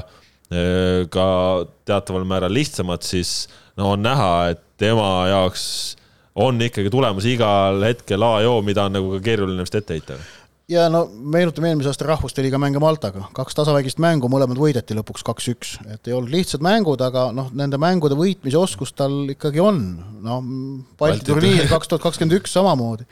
ka 1.11 1.27
teataval 1.89 2.27
määral 2.29 2.53
lihtsamad, 2.53 3.03
siis 3.03 3.49
no 3.81 3.95
on 3.95 4.05
näha, 4.05 4.51
et 4.53 4.61
tema 4.79 5.27
jaoks 5.31 5.65
on 6.35 6.61
ikkagi 6.63 6.91
tulemas 6.91 7.27
igal 7.31 7.83
hetkel 7.87 8.23
A 8.23 8.41
joo, 8.45 8.61
mida 8.63 8.85
on 8.85 8.97
nagu 8.99 9.13
ka 9.17 9.23
keeruline 9.25 9.65
vist 9.65 9.79
ette 9.79 9.97
heita 9.97 10.19
ja 10.71 10.87
no 10.89 11.05
meenutame 11.13 11.69
eelmise 11.69 11.91
aasta 11.91 12.07
rahvuste 12.09 12.43
liiga 12.45 12.59
mänge 12.61 12.81
Maltaga, 12.81 13.27
kaks 13.37 13.57
tasavägist 13.59 14.01
mängu, 14.01 14.31
mõlemad 14.33 14.59
võideti 14.59 14.97
lõpuks 14.97 15.25
kaks-üks, 15.27 15.75
et 15.93 16.09
ei 16.09 16.15
olnud 16.17 16.33
lihtsad 16.33 16.65
mängud, 16.65 17.03
aga 17.05 17.27
noh, 17.37 17.51
nende 17.57 17.79
mängude 17.81 18.17
võitmise 18.17 18.57
oskus 18.61 18.95
tal 18.97 19.35
ikkagi 19.35 19.61
on. 19.61 19.83
noh, 20.25 20.41
Balti 21.01 21.29
turniir 21.29 21.69
kaks 21.69 21.91
tuhat 21.91 22.07
kakskümmend 22.07 22.39
üks 22.41 22.57
samamoodi. 22.57 23.05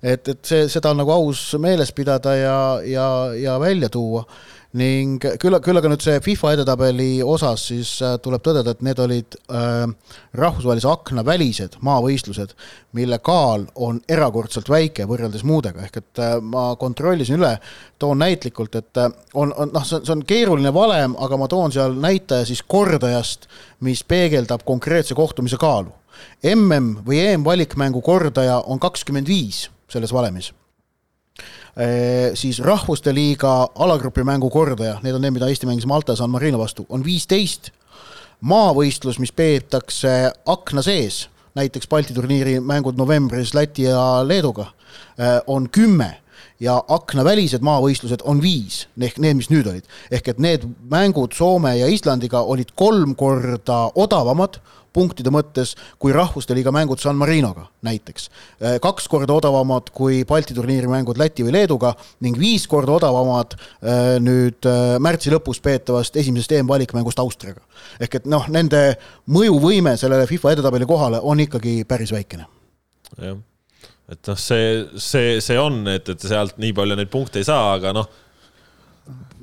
et, 0.00 0.32
et 0.32 0.40
see, 0.48 0.64
seda 0.72 0.94
on 0.94 1.02
nagu 1.02 1.12
aus 1.12 1.50
meeles 1.60 1.92
pidada 1.92 2.36
ja, 2.38 2.58
ja, 2.88 3.08
ja 3.36 3.58
välja 3.60 3.92
tuua 3.92 4.24
ning 4.78 5.22
küll, 5.22 5.54
küll 5.62 5.78
aga 5.78 5.90
nüüd 5.90 6.02
see 6.02 6.18
FIFA 6.22 6.54
edetabeli 6.56 7.08
osas 7.22 7.68
siis 7.70 7.90
äh, 8.02 8.16
tuleb 8.22 8.42
tõdeda, 8.42 8.74
et 8.74 8.82
need 8.82 8.98
olid 9.02 9.36
äh, 9.46 9.84
rahvusvahelise 10.34 10.88
akna 10.90 11.22
välised 11.26 11.76
maavõistlused, 11.86 12.56
mille 12.98 13.20
kaal 13.24 13.68
on 13.86 14.00
erakordselt 14.10 14.70
väike 14.70 15.06
võrreldes 15.10 15.44
muudega, 15.46 15.86
ehk 15.86 16.00
et 16.02 16.22
äh, 16.22 16.34
ma 16.42 16.72
kontrollisin 16.80 17.38
üle, 17.38 17.52
toon 18.02 18.18
näitlikult, 18.24 18.80
et 18.80 19.02
äh, 19.02 19.12
on, 19.34 19.54
on 19.54 19.70
noh, 19.74 19.86
see 19.86 20.00
on, 20.00 20.08
see 20.08 20.16
on 20.16 20.26
keeruline 20.34 20.74
valem, 20.74 21.14
aga 21.22 21.38
ma 21.38 21.50
toon 21.50 21.74
seal 21.74 21.94
näitaja 22.02 22.48
siis 22.50 22.64
kordajast, 22.66 23.46
mis 23.86 24.02
peegeldab 24.02 24.66
konkreetse 24.66 25.14
kohtumise 25.14 25.60
kaalu. 25.60 25.94
MM 26.46 27.06
või 27.06 27.22
EM-valikmängu 27.24 28.02
kordaja 28.06 28.60
on 28.70 28.82
kakskümmend 28.82 29.30
viis 29.30 29.68
selles 29.90 30.14
valemis 30.14 30.52
siis 32.38 32.60
Rahvuste 32.62 33.10
Liiga 33.14 33.66
alagrupi 33.74 34.22
mängu 34.24 34.46
kordaja, 34.50 35.00
need 35.02 35.16
on 35.16 35.24
need, 35.24 35.34
mida 35.34 35.48
Eesti 35.50 35.66
mängis 35.66 35.86
Malta 35.90 36.14
San 36.16 36.30
Marino 36.30 36.58
vastu, 36.58 36.86
on 36.88 37.04
viisteist. 37.04 37.72
maavõistlus, 38.44 39.18
mis 39.18 39.32
peetakse 39.32 40.30
akna 40.46 40.82
sees, 40.82 41.28
näiteks 41.54 41.88
Balti 41.88 42.14
turniiri 42.14 42.58
mängud 42.60 42.98
novembris 42.98 43.54
Läti 43.54 43.88
ja 43.88 44.22
Leeduga, 44.26 44.66
eh, 45.18 45.40
on 45.46 45.70
kümme 45.70 46.23
ja 46.62 46.76
aknavälised 46.88 47.64
maavõistlused 47.64 48.22
on 48.24 48.40
viis, 48.42 48.84
ehk 49.00 49.18
need, 49.22 49.40
mis 49.40 49.50
nüüd 49.50 49.66
olid. 49.70 49.90
ehk 50.10 50.28
et 50.28 50.38
need 50.38 50.68
mängud 50.90 51.34
Soome 51.34 51.76
ja 51.78 51.90
Islandiga 51.90 52.42
olid 52.42 52.74
kolm 52.78 53.14
korda 53.18 53.90
odavamad 53.94 54.60
punktide 54.94 55.32
mõttes 55.34 55.74
kui 55.98 56.14
Rahvuste 56.14 56.54
Liiga 56.54 56.72
mängud 56.74 57.02
San 57.02 57.18
Marinoga 57.18 57.66
näiteks. 57.86 58.28
Äh, 58.62 58.76
kaks 58.82 59.08
korda 59.10 59.34
odavamad 59.34 59.90
kui 59.94 60.22
Balti 60.28 60.54
turniiri 60.54 60.90
mängud 60.90 61.18
Läti 61.20 61.46
või 61.46 61.56
Leeduga 61.56 61.94
ning 62.24 62.38
viis 62.38 62.68
korda 62.70 62.94
odavamad 62.98 63.56
äh, 63.56 64.16
nüüd 64.22 64.68
äh, 64.70 64.96
märtsi 65.02 65.32
lõpus 65.34 65.62
peetavast 65.64 66.16
esimesest 66.20 66.54
EM-valikmängust 66.60 67.22
Austriaga. 67.22 67.64
ehk 68.00 68.20
et 68.20 68.30
noh, 68.30 68.46
nende 68.48 68.84
mõjuvõime 69.26 69.96
sellele 69.98 70.28
FIFA 70.30 70.54
edetabeli 70.54 70.86
kohale 70.86 71.20
on 71.22 71.42
ikkagi 71.42 71.82
päris 71.88 72.14
väikene. 72.14 72.46
jah, 73.18 73.42
et 74.12 74.28
noh, 74.28 74.36
see, 74.36 74.84
see, 75.00 75.38
see 75.44 75.56
on, 75.60 75.84
et, 75.88 76.08
et 76.12 76.26
sealt 76.28 76.58
nii 76.60 76.74
palju 76.76 76.98
neid 76.98 77.12
punkte 77.12 77.40
ei 77.40 77.48
saa, 77.48 77.72
aga 77.78 77.94
noh 77.96 78.10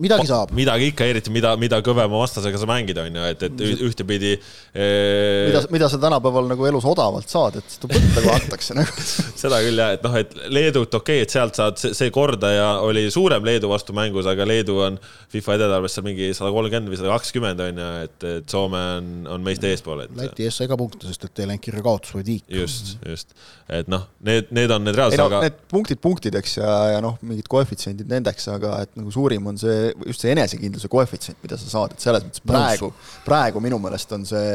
midagi 0.02 0.28
saab. 0.30 0.52
midagi 0.58 0.88
ikka, 0.92 1.06
eriti 1.12 1.32
mida, 1.34 1.52
mida 1.60 1.78
kõvema 1.86 2.22
vastasega 2.24 2.58
sa 2.58 2.68
mängid, 2.70 2.98
on 2.98 3.18
ju, 3.20 3.26
et, 3.30 3.44
et 3.48 3.64
ühtepidi 3.88 4.32
ee.... 4.34 5.50
mida, 5.52 5.62
mida 5.74 5.90
sa 5.92 6.00
tänapäeval 6.02 6.50
nagu 6.50 6.66
elus 6.70 6.88
odavalt 6.90 7.30
saad, 7.30 7.60
et 7.62 7.76
seda 7.76 7.92
võtta 7.92 8.24
ka 8.26 8.36
antakse 8.40 8.78
nagu 8.78 9.06
seda 9.44 9.60
küll 9.66 9.82
jah, 9.84 9.94
et 9.98 10.06
noh, 10.08 10.18
et 10.18 10.34
Leedut 10.52 10.98
okei 11.02 11.22
okay,, 11.22 11.28
et 11.28 11.36
sealt 11.36 11.60
saad, 11.60 11.82
see 11.82 12.10
kordaja 12.14 12.72
oli 12.88 13.06
suurem 13.14 13.46
Leedu 13.46 13.70
vastu 13.72 13.96
mängus, 13.98 14.30
aga 14.30 14.48
Leedu 14.50 14.80
on 14.88 14.98
FIFA 15.32 15.58
edetabelist 15.60 16.00
seal 16.00 16.08
mingi 16.08 16.32
sada 16.38 16.54
kolmkümmend 16.56 16.92
või 16.92 17.02
sada 17.02 17.14
kakskümmend 17.14 17.64
on 17.68 17.84
ju, 17.84 17.92
et, 18.08 18.28
et 18.32 18.56
Soome 18.56 18.82
on, 18.98 19.14
on 19.36 19.46
meist 19.46 19.66
eespool, 19.68 20.06
et. 20.08 20.16
Läti 20.18 20.48
ees 20.48 20.58
sai 20.58 20.70
ka 20.72 20.80
punkte, 20.80 21.06
sest 21.10 21.30
et 21.30 21.44
ei 21.44 21.52
läinud 21.52 21.64
kirja 21.64 21.86
kaotus, 21.86 22.16
vaid 22.18 22.32
viik. 22.32 22.48
just, 22.50 22.96
just, 23.06 23.38
et 23.70 23.92
noh, 23.92 24.08
need, 24.26 24.50
need 24.56 24.74
on 24.74 24.88
need 24.88 24.98
reaalsused, 24.98 25.22
no, 25.22 25.30
aga. 25.30 25.46
Need 25.46 25.62
punktid 25.72 26.02
punktideks 26.04 26.58
ja, 26.58 26.74
ja 26.96 27.06
noh, 27.06 27.20
mingid 27.28 27.48
koefitsiendid 27.52 28.10
nendeks, 28.10 28.50
aga 28.52 28.80
et 28.88 28.98
nagu 28.98 29.14
suurim 29.14 29.51
on 29.52 29.60
see 29.62 29.92
just 30.08 30.24
see 30.24 30.34
enesekindluse 30.34 30.90
koefitsient, 30.92 31.40
mida 31.44 31.60
sa 31.60 31.70
saad, 31.70 31.96
et 31.96 32.04
selles 32.04 32.26
mõttes 32.26 32.44
praegu, 32.48 32.92
praegu 33.26 33.64
minu 33.64 33.80
meelest 33.84 34.16
on 34.18 34.26
see, 34.28 34.52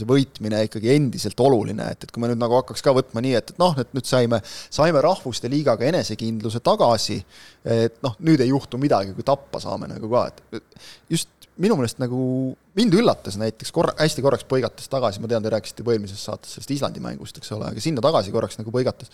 see 0.00 0.08
võitmine 0.08 0.62
ikkagi 0.66 0.92
endiselt 0.96 1.40
oluline, 1.44 1.90
et, 1.94 2.06
et 2.06 2.14
kui 2.14 2.22
me 2.22 2.30
nüüd 2.32 2.40
nagu 2.40 2.58
hakkaks 2.60 2.84
ka 2.84 2.94
võtma 2.96 3.22
nii, 3.24 3.36
et, 3.40 3.52
et 3.54 3.60
noh, 3.62 3.76
et 3.80 3.92
nüüd 3.96 4.08
saime, 4.08 4.40
saime 4.72 5.02
Rahvuste 5.04 5.50
Liigaga 5.52 5.88
enesekindluse 5.90 6.62
tagasi, 6.64 7.20
et 7.64 8.00
noh, 8.04 8.16
nüüd 8.24 8.42
ei 8.42 8.52
juhtu 8.52 8.80
midagi, 8.80 9.14
kui 9.16 9.26
tappa 9.26 9.62
saame 9.62 9.90
nagu 9.90 10.10
ka, 10.12 10.26
et 10.30 10.64
just 11.12 11.30
minu 11.60 11.76
meelest 11.76 12.00
nagu 12.00 12.20
mind 12.78 12.96
üllatas 12.96 13.36
näiteks 13.40 13.72
korra, 13.74 13.94
hästi 14.00 14.24
korraks 14.24 14.46
põigates 14.48 14.88
tagasi, 14.90 15.20
ma 15.20 15.28
tean, 15.30 15.44
te 15.44 15.52
rääkisite 15.52 15.84
juba 15.84 15.94
eelmises 15.96 16.22
saates 16.24 16.54
sellest 16.56 16.74
Islandi 16.76 17.02
mängust, 17.04 17.36
eks 17.40 17.52
ole, 17.56 17.68
aga 17.70 17.84
sinna 17.84 18.04
tagasi 18.04 18.32
korraks 18.34 18.60
nagu 18.60 18.72
põigates, 18.74 19.10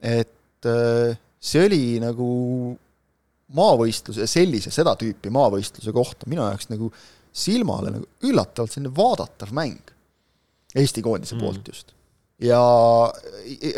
et 0.00 0.70
äh, 0.70 1.18
see 1.40 1.66
oli 1.66 1.82
nagu 2.02 2.30
maavõistluse, 3.56 4.26
sellise, 4.30 4.72
seda 4.74 4.94
tüüpi 4.98 5.32
maavõistluse 5.34 5.94
kohta 5.94 6.28
minu 6.30 6.44
jaoks 6.46 6.70
nagu 6.70 6.90
silmale 7.30 7.94
nagu 7.94 8.06
üllatavalt 8.26 8.74
selline 8.74 8.92
vaadatav 8.94 9.54
mäng 9.56 9.96
Eesti 10.78 11.02
koondise 11.02 11.34
mm. 11.34 11.42
poolt 11.42 11.66
just. 11.72 11.96
ja 12.40 12.60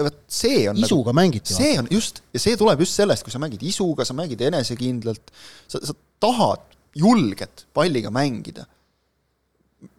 vot 0.04 0.18
see 0.28 0.66
on 0.70 0.76
isuga 0.78 1.10
nagu, 1.10 1.16
mängiti. 1.22 1.54
see 1.56 1.72
on 1.80 1.88
just, 1.90 2.20
ja 2.34 2.42
see 2.42 2.58
tuleb 2.60 2.84
just 2.84 2.98
sellest, 2.98 3.24
kui 3.24 3.32
sa 3.32 3.40
mängid 3.42 3.64
isuga, 3.64 4.04
sa 4.06 4.16
mängid 4.16 4.44
enesekindlalt, 4.44 5.32
sa, 5.72 5.80
sa 5.80 5.96
tahad 6.22 6.68
julget 6.94 7.66
palliga 7.74 8.12
mängida. 8.12 8.66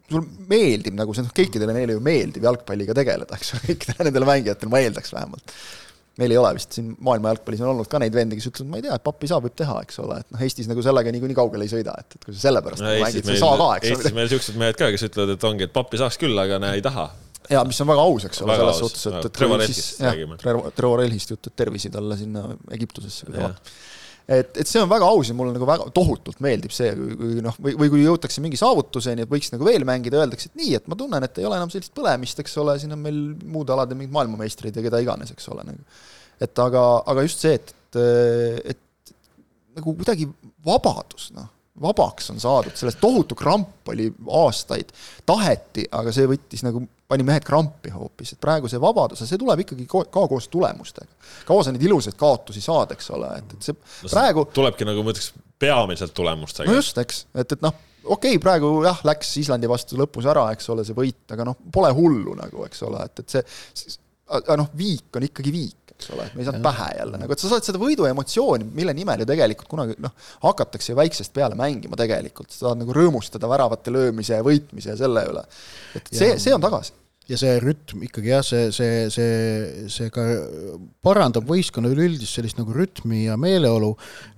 sulle 0.09 0.45
meeldib 0.49 0.93
nagu 0.99 1.15
see, 1.15 1.25
noh, 1.25 1.33
kõikidele 1.33 1.73
neile 1.73 1.97
ju 1.97 2.03
meeldib 2.03 2.45
jalgpalliga 2.45 2.93
tegeleda, 2.97 3.39
eks 3.39 3.55
ole, 3.55 3.65
kõikidele 3.71 4.09
nendele 4.09 4.29
mängijatele 4.29 4.71
ma 4.71 4.83
eeldaks 4.85 5.15
vähemalt 5.15 5.55
meil 6.21 6.33
ei 6.33 6.37
ole 6.37 6.51
vist 6.57 6.75
siin 6.77 6.91
maailma 7.01 7.31
jalgpallis 7.31 7.63
on 7.63 7.71
olnud 7.71 7.89
ka 7.89 7.99
neid 8.01 8.13
vendi, 8.13 8.37
kes 8.37 8.51
ütlevad, 8.51 8.69
ma 8.69 8.79
ei 8.79 8.85
tea, 8.85 8.97
et 8.99 9.05
pappi 9.05 9.29
saab, 9.31 9.47
võib 9.47 9.55
teha, 9.57 9.79
eks 9.85 9.99
ole, 10.03 10.19
et 10.21 10.35
noh, 10.35 10.43
Eestis 10.45 10.69
nagu 10.69 10.83
sellega 10.85 11.13
niikuinii 11.15 11.37
kaugele 11.37 11.65
ei 11.65 11.71
sõida, 11.71 11.95
et, 11.99 12.17
et 12.17 12.27
kui 12.27 12.35
sa 12.35 12.49
sellepärast 12.49 12.83
no, 12.83 12.89
nagu 12.91 13.05
mängid, 13.07 13.25
sa 13.25 13.33
ei 13.33 13.41
saa 13.41 13.55
ka, 13.57 13.69
eks 13.79 13.87
ole. 13.87 13.97
Eestis 13.97 14.15
meil 14.17 14.29
niisugused 14.29 14.59
mehed 14.61 14.77
ka, 14.77 14.89
kes 14.93 15.05
ütlevad, 15.09 15.33
et 15.33 15.47
ongi, 15.49 15.67
et 15.69 15.73
pappi 15.73 16.01
saaks 16.01 16.19
küll, 16.21 16.37
aga 16.43 16.59
näe, 16.61 16.77
ei 16.77 16.85
taha. 16.85 17.07
ja 17.49 17.63
mis 17.67 17.81
on 17.81 17.89
väga 17.89 18.05
aus, 18.11 18.27
eks 18.29 18.43
ole, 18.45 18.59
selles 18.61 18.83
suhtes, 18.83 19.07
et, 19.09 19.17
et 19.31 19.37
Trevor 19.39 19.65
Elhist 19.65 20.05
räägime. 20.05 20.37
Trevor 20.77 21.03
Elhist 21.07 21.33
jutt, 21.33 21.49
et 21.49 21.57
tervisi 21.63 21.89
talle 21.93 22.19
sinna 22.21 22.45
Egiptusesse, 22.77 23.31
et, 24.27 24.51
et 24.61 24.69
see 24.69 24.81
on 24.81 24.89
väga 24.91 25.07
aus 25.09 25.31
ja 25.31 25.35
mulle 25.37 25.55
nagu 25.55 25.67
väga 25.67 25.89
tohutult 25.95 26.39
meeldib 26.43 26.73
see, 26.75 26.91
kui, 26.97 27.15
kui 27.19 27.43
noh, 27.43 27.57
või, 27.59 27.75
või 27.81 27.91
kui 27.93 28.03
jõutakse 28.05 28.43
mingi 28.43 28.59
saavutuseni, 28.59 29.25
et 29.25 29.31
võiks 29.31 29.51
nagu 29.53 29.67
veel 29.67 29.85
mängida, 29.87 30.21
öeldakse, 30.21 30.51
et 30.51 30.61
nii, 30.61 30.73
et 30.79 30.87
ma 30.91 30.97
tunnen, 30.99 31.27
et 31.27 31.41
ei 31.41 31.47
ole 31.49 31.59
enam 31.59 31.71
sellist 31.73 31.93
põlemist, 31.97 32.39
eks 32.43 32.55
ole, 32.63 32.77
siin 32.81 32.95
on 32.95 33.03
meil 33.03 33.19
muude 33.43 33.75
alade 33.75 33.97
mingid 33.99 34.15
maailmameistrid 34.15 34.79
ja 34.79 34.85
keda 34.85 35.01
iganes, 35.03 35.33
eks 35.35 35.49
ole, 35.53 35.65
nagu. 35.67 35.83
Et 36.43 36.63
aga, 36.63 36.85
aga 37.11 37.25
just 37.27 37.43
see, 37.43 37.59
et, 37.59 37.75
et 38.73 39.13
nagu 39.77 39.95
kuidagi 39.99 40.27
vabadus, 40.65 41.29
noh, 41.35 41.49
vabaks 41.83 42.29
on 42.29 42.41
saadud, 42.41 42.75
sellest 42.77 42.99
tohutu 43.01 43.35
kramp 43.37 43.89
oli 43.89 44.07
aastaid, 44.41 44.91
taheti, 45.25 45.87
aga 45.91 46.13
see 46.13 46.27
võttis 46.29 46.61
nagu, 46.65 46.83
pani 47.07 47.25
mehed 47.27 47.45
krampi 47.45 47.91
hoopis, 47.93 48.33
et 48.35 48.41
praegu 48.41 48.69
see 48.71 48.81
vabadus, 48.81 49.23
see 49.27 49.39
tuleb 49.39 49.63
ikkagi 49.65 49.85
ko 49.89 50.03
ka 50.11 50.25
koos 50.31 50.47
tulemustega. 50.51 51.11
kaua 51.47 51.63
sa 51.65 51.73
neid 51.73 51.83
ilusaid 51.85 52.17
kaotusi 52.19 52.63
saad, 52.63 52.93
eks 52.95 53.09
ole, 53.15 53.31
et, 53.39 53.55
et 53.57 53.69
see 53.69 53.75
no, 53.75 54.11
praegu 54.11 54.45
tulebki 54.55 54.87
nagu 54.87 55.03
ma 55.05 55.13
ütleks, 55.13 55.33
peamiselt 55.59 56.15
tulemustega. 56.17 56.69
no 56.69 56.77
just, 56.79 56.97
eks, 57.03 57.25
et, 57.35 57.57
et 57.57 57.65
noh, 57.65 57.75
okei 58.03 58.35
okay,, 58.35 58.41
praegu 58.43 58.71
jah, 58.85 59.03
läks 59.07 59.35
Islandi 59.43 59.69
vastu 59.71 59.99
lõpus 59.99 60.27
ära, 60.29 60.47
eks 60.55 60.71
ole, 60.73 60.85
see 60.87 60.97
võit, 60.97 61.25
aga 61.35 61.47
noh, 61.51 61.59
pole 61.75 61.91
hullu 61.95 62.37
nagu, 62.39 62.65
eks 62.67 62.83
ole, 62.87 63.03
et, 63.09 63.23
et 63.23 63.37
see, 63.37 63.97
aga 64.39 64.59
noh, 64.59 64.69
viik 64.77 65.19
on 65.19 65.27
ikkagi 65.29 65.53
viik 65.53 65.83
eks 66.03 66.09
ole, 66.13 66.25
et 66.27 66.35
me 66.35 66.43
ei 66.43 66.47
saanud 66.47 66.65
pähe 66.65 66.89
jälle. 66.97 67.19
Nagu, 67.21 67.35
et 67.35 67.43
sa 67.43 67.51
saad 67.51 67.67
seda 67.67 67.81
võidu 67.81 68.07
emotsiooni, 68.09 68.67
mille 68.75 68.95
nimel 68.97 69.23
ju 69.23 69.29
tegelikult 69.29 69.69
kunagi 69.71 69.99
noh, 70.03 70.15
hakatakse 70.45 70.93
ju 70.93 70.97
väiksest 70.99 71.33
peale 71.35 71.57
mängima 71.59 71.99
tegelikult, 71.99 72.51
sa 72.53 72.69
saad 72.69 72.81
nagu 72.81 72.95
rõõmustada 72.95 73.49
väravate 73.51 73.93
löömise 73.93 74.37
ja 74.37 74.43
võitmise 74.45 74.93
ja 74.93 74.99
selle 74.99 75.25
üle. 75.29 75.45
et 75.99 76.11
see, 76.11 76.35
see 76.41 76.55
on 76.55 76.63
tagasi. 76.63 76.99
Ja 77.31 77.37
see 77.39 77.53
rütm 77.63 78.01
ikkagi 78.03 78.33
jah, 78.33 78.41
see, 78.43 78.65
see, 78.75 79.05
see, 79.13 79.85
see 79.87 80.09
ka 80.11 80.25
parandab 81.07 81.47
võistkonna 81.47 81.87
üleüldist 81.93 82.35
sellist 82.35 82.59
nagu 82.59 82.75
rütmi 82.75 83.21
ja 83.29 83.37
meeleolu 83.39 83.93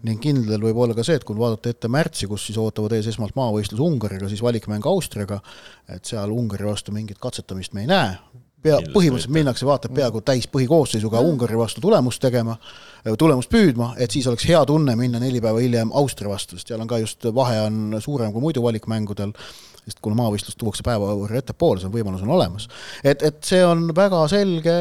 ning 0.05 0.21
kindel 0.21 0.61
võib 0.61 0.83
olla 0.83 0.93
ka 0.93 1.01
see, 1.07 1.17
et 1.17 1.25
kui 1.25 1.33
vaadata 1.39 1.73
ette 1.73 1.89
märtsi, 1.89 2.29
kus 2.29 2.45
siis 2.45 2.61
ootavad 2.61 2.93
ees 2.93 3.09
esmalt 3.09 3.33
maavõistlus 3.39 3.81
Ungariga, 3.81 4.29
siis 4.29 4.45
valikmäng 4.45 4.85
Austriaga, 4.85 5.41
et 5.89 6.05
seal 6.05 6.37
Ungari 6.37 6.69
vastu 6.69 6.93
mingit 6.93 7.17
katsetamist 7.17 7.73
me 7.73 7.87
ei 7.87 7.89
näe, 7.89 8.43
pea, 8.65 8.79
põhimõtteliselt 8.93 9.35
minnakse, 9.35 9.67
vaatab 9.67 9.93
peaaegu 9.95 10.23
täis 10.25 10.47
põhikoosseisuga 10.51 11.21
Ungari 11.25 11.59
vastu 11.59 11.83
tulemust 11.83 12.21
tegema, 12.23 12.57
tulemust 13.19 13.51
püüdma, 13.53 13.93
et 14.01 14.13
siis 14.15 14.27
oleks 14.31 14.47
hea 14.49 14.63
tunne 14.67 14.97
minna 14.99 15.21
neli 15.21 15.41
päeva 15.43 15.61
hiljem 15.61 15.93
Austria 15.95 16.31
vastu, 16.31 16.57
sest 16.57 16.73
seal 16.73 16.81
on 16.81 16.89
ka 16.89 16.99
just, 17.03 17.29
vahe 17.35 17.61
on 17.67 17.99
suurem 18.03 18.33
kui 18.33 18.43
muidu 18.43 18.63
valikmängudel, 18.65 19.35
sest 19.85 19.99
kuna 20.01 20.17
maavõistlus 20.17 20.57
tuuakse 20.57 20.81
päeva 20.85 21.11
võrra 21.13 21.37
ettepoole, 21.37 21.77
see 21.81 21.89
on 21.91 21.93
võimalus 21.93 22.23
on 22.25 22.33
olemas. 22.33 22.65
et, 23.03 23.21
et 23.21 23.37
see 23.45 23.61
on 23.65 23.85
väga 23.95 24.23
selge 24.31 24.73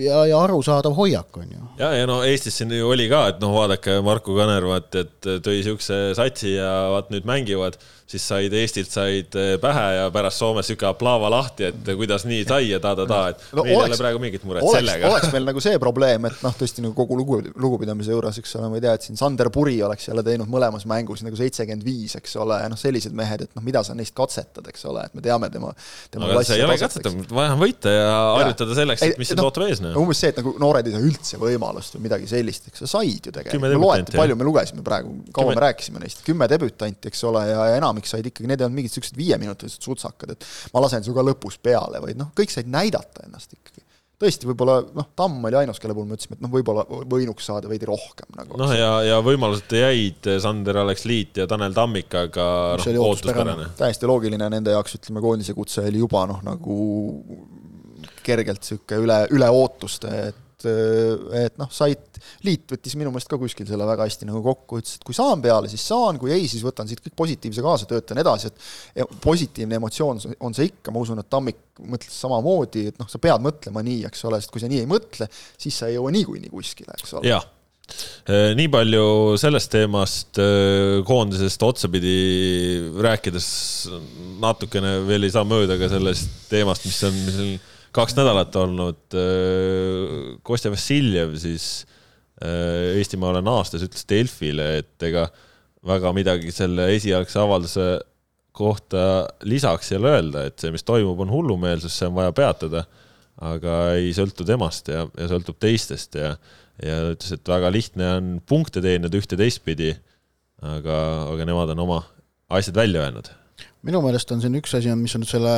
ja, 0.00 0.22
ja 0.30 0.40
arusaadav 0.40 0.96
hoiak, 0.96 1.36
on 1.36 1.52
ju. 1.52 1.68
ja, 1.82 1.92
ja 2.00 2.08
no 2.08 2.22
Eestis 2.24 2.56
siin 2.60 2.72
ju 2.72 2.88
oli 2.88 3.10
ka, 3.12 3.26
et 3.34 3.44
noh, 3.44 3.52
vaadake 3.52 3.98
Marko 4.04 4.38
Kanervat, 4.38 4.96
et 5.02 5.30
tõi 5.44 5.60
siukse 5.66 6.00
satsi 6.16 6.56
ja 6.56 6.72
vaat 6.94 7.12
nüüd 7.12 7.28
mängivad 7.28 7.76
siis 8.08 8.24
said 8.24 8.54
Eestilt 8.56 8.88
said 8.92 9.34
eh, 9.36 9.54
pähe 9.60 9.84
ja 9.98 10.06
pärast 10.12 10.40
Soomes 10.40 10.68
sihuke 10.68 10.86
aplaava 10.88 11.28
lahti, 11.32 11.68
et 11.68 11.90
kuidas 11.98 12.24
nii 12.28 12.44
sai 12.48 12.70
ja 12.70 12.78
ta-ta-ta, 12.80 13.18
et 13.34 13.42
no, 13.56 13.64
meil 13.66 13.74
ei 13.74 13.90
ole 13.90 13.98
praegu 14.00 14.22
mingit 14.22 14.46
muret 14.48 14.64
oleks, 14.64 14.78
sellega. 14.78 15.10
oleks 15.10 15.32
meil 15.34 15.44
nagu 15.50 15.60
see 15.60 15.80
probleem, 15.82 16.28
et 16.30 16.38
noh, 16.44 16.54
tõesti 16.56 16.84
nagu 16.84 16.96
kogu 16.96 17.18
lugu, 17.18 17.40
lugupidamise 17.60 18.14
juures, 18.14 18.38
eks 18.40 18.56
ole, 18.56 18.70
ma 18.72 18.78
ei 18.80 18.84
tea, 18.86 18.94
et 18.96 19.04
siin 19.04 19.20
Sander 19.20 19.50
Puri 19.52 19.76
oleks 19.84 20.08
jälle 20.08 20.24
teinud 20.24 20.48
mõlemas 20.48 20.86
mängus 20.88 21.20
nagu 21.26 21.36
seitsekümmend 21.36 21.84
viis, 21.84 22.16
eks 22.16 22.38
ole, 22.40 22.62
noh, 22.72 22.80
sellised 22.80 23.16
mehed, 23.18 23.44
et 23.44 23.58
noh, 23.58 23.66
mida 23.66 23.84
sa 23.84 23.96
neist 23.98 24.16
katsetad, 24.16 24.64
eks 24.72 24.88
ole, 24.88 25.04
et 25.04 25.18
me 25.18 25.24
teame 25.24 25.52
tema, 25.52 25.74
tema 26.14 26.30
aga 26.32 26.46
see 26.48 26.56
ei 26.62 26.64
ole 26.64 26.78
katsetamine, 26.80 27.28
vaja 27.28 27.52
on 27.58 27.60
võita 27.60 27.92
ja 27.92 28.16
harjutada 28.38 28.78
selleks, 28.80 29.04
et 29.04 29.20
mis 29.20 29.32
sind 29.34 29.42
no, 29.42 29.50
ootab 29.50 29.68
ees. 29.68 29.84
no 29.84 29.92
umbes 30.00 30.24
see, 30.24 30.32
et 30.32 30.40
nagu 30.40 30.54
noored 30.64 30.88
ei 30.88 30.96
saa 30.96 31.04
üldse 31.04 31.42
võimalust 31.44 31.98
või 31.98 32.06
midagi 32.08 32.32
sellist, 32.32 32.72
eks 32.72 32.86
sa 32.86 32.90
said 32.96 33.28
ju 33.28 33.36
tegelikult, 33.36 33.78
loeti, 33.84 34.16
palju 34.16 34.40
me 34.40 34.48
lugesime 34.48 34.86
praegu, 34.86 35.12
kaua 35.36 35.52
me 35.52 35.68
rääkisime 35.68 36.00
neist, 36.00 36.24
kümme 36.24 36.48
debütanti, 36.48 37.12
eks 37.12 37.24
ole, 37.28 37.44
ja 37.52 37.68
enamik 37.98 38.08
said 38.08 38.30
ikkagi, 38.30 38.48
need 38.48 38.62
ei 38.62 38.68
olnud 38.68 38.78
mingid 38.78 38.94
siuksed 38.94 39.18
viieminutilised 39.18 39.84
sutsakad, 39.84 40.36
et 40.36 40.46
ma 40.74 40.84
lasen 40.84 41.04
su 41.04 41.14
ka 41.16 41.24
lõpus 41.26 41.58
peale, 41.62 42.00
vaid 42.04 42.18
noh, 42.20 42.32
kõik 42.36 42.54
said 42.54 42.70
näidata 42.70 43.26
ennast 43.26 43.52
ikkagi. 43.56 43.84
tõesti, 44.18 44.48
võib-olla 44.50 44.80
noh, 44.96 45.10
Tamm 45.14 45.44
oli 45.46 45.60
ainus, 45.60 45.78
kelle 45.78 45.94
puhul 45.94 46.08
me 46.08 46.16
ütlesime, 46.18 46.38
et 46.38 46.42
noh, 46.42 46.50
võib-olla 46.50 46.82
võinuks 46.88 47.46
saada 47.46 47.70
veidi 47.70 47.86
rohkem 47.86 48.32
nagu. 48.38 48.58
noh, 48.58 48.74
ja, 48.74 48.90
ja 49.06 49.20
võimalused 49.22 49.76
jäid 49.78 50.30
Sander 50.42 50.82
Aleksliit 50.82 51.42
ja 51.42 51.46
Tanel 51.50 51.76
Tammik, 51.76 52.10
aga 52.24 52.48
noh, 52.80 52.90
ootuspärane. 53.04 53.70
täiesti 53.78 54.10
loogiline 54.10 54.50
nende 54.50 54.74
jaoks, 54.74 54.98
ütleme, 54.98 55.22
koondise 55.22 55.54
kutse 55.58 55.86
oli 55.86 56.02
juba 56.02 56.26
noh, 56.30 56.42
nagu 56.46 56.82
kergelt 58.26 58.60
niisugune 58.60 59.06
üle, 59.06 59.22
üle 59.38 59.48
ootuste, 59.54 60.10
et 60.28 60.44
et 60.66 61.58
noh, 61.60 61.68
sait, 61.70 62.20
liit 62.46 62.64
võttis 62.72 62.96
minu 62.98 63.12
meelest 63.12 63.30
ka 63.30 63.38
kuskil 63.40 63.68
selle 63.68 63.86
väga 63.88 64.08
hästi 64.08 64.28
nagu 64.28 64.40
kokku, 64.44 64.80
ütles, 64.82 64.96
et 64.98 65.06
kui 65.06 65.16
saan 65.16 65.42
peale, 65.44 65.70
siis 65.70 65.84
saan, 65.90 66.18
kui 66.18 66.32
ei, 66.34 66.48
siis 66.50 66.64
võtan 66.66 66.88
siit 66.90 67.02
kõik 67.04 67.14
positiivse 67.18 67.64
kaasa, 67.64 67.88
töötan 67.90 68.22
edasi, 68.24 68.50
et 68.50 69.20
positiivne 69.24 69.78
emotsioon 69.78 70.24
on 70.40 70.56
see 70.56 70.70
ikka, 70.72 70.94
ma 70.94 71.04
usun, 71.04 71.22
et 71.22 71.30
Tammik 71.30 71.62
mõtles 71.84 72.16
samamoodi, 72.24 72.88
et 72.92 72.98
noh, 72.98 73.10
sa 73.10 73.20
pead 73.22 73.44
mõtlema 73.44 73.84
nii, 73.86 74.02
eks 74.08 74.26
ole, 74.26 74.42
sest 74.42 74.54
kui 74.54 74.64
sa 74.64 74.70
nii 74.70 74.82
ei 74.82 74.90
mõtle, 74.90 75.30
siis 75.60 75.78
sa 75.78 75.90
ei 75.90 75.98
jõua 75.98 76.14
niikuinii 76.16 76.50
kuskile, 76.52 76.98
eks 76.98 77.16
ole. 77.18 77.30
jah 77.30 77.46
nii 78.58 78.68
palju 78.68 79.04
sellest 79.40 79.70
teemast, 79.72 80.40
koondisest 81.08 81.62
otsapidi 81.64 82.18
rääkides 83.00 83.48
natukene 84.42 84.98
veel 85.08 85.24
ei 85.24 85.32
saa 85.32 85.46
mööda 85.48 85.78
ka 85.80 85.88
sellest 85.92 86.50
teemast, 86.50 86.84
mis 86.84 87.00
on, 87.08 87.16
mis 87.24 87.38
on 87.44 87.54
kaks 87.96 88.16
nädalat 88.18 88.56
olnud 88.56 89.16
äh, 89.16 90.36
Kostja 90.42 90.72
Vassiljev 90.72 91.36
siis 91.40 91.86
äh, 92.42 92.98
Eestimaale 92.98 93.42
naastes 93.44 93.84
ütles 93.86 94.06
Delfile, 94.08 94.70
et 94.82 95.08
ega 95.08 95.28
väga 95.88 96.12
midagi 96.16 96.52
selle 96.54 96.90
esialgse 96.96 97.40
avalduse 97.40 97.88
kohta 98.58 99.02
lisaks 99.46 99.92
ei 99.92 100.00
ole 100.00 100.14
öelda, 100.16 100.46
et 100.48 100.58
see, 100.58 100.72
mis 100.74 100.84
toimub, 100.86 101.20
on 101.22 101.30
hullumeelsus, 101.30 101.94
see 101.94 102.08
on 102.08 102.16
vaja 102.16 102.32
peatada, 102.34 102.84
aga 103.46 103.76
ei 103.94 104.10
sõltu 104.16 104.46
temast 104.46 104.90
ja, 104.90 105.04
ja 105.14 105.28
sõltub 105.30 105.60
teistest 105.62 106.18
ja, 106.18 106.32
ja 106.82 106.96
ütles, 107.12 107.36
et 107.36 107.50
väga 107.50 107.70
lihtne 107.74 108.08
on 108.16 108.32
punkte 108.48 108.82
teenida 108.82 109.20
ühte 109.20 109.38
teistpidi, 109.38 109.92
aga, 110.58 110.96
aga 111.34 111.46
nemad 111.46 111.74
on 111.76 111.84
oma 111.86 112.00
asjad 112.58 112.80
välja 112.80 113.04
öelnud. 113.06 113.30
minu 113.86 114.02
meelest 114.02 114.32
on 114.34 114.42
siin 114.42 114.58
üks 114.58 114.74
asi, 114.74 114.90
mis 114.98 115.14
on 115.14 115.26
selle 115.28 115.54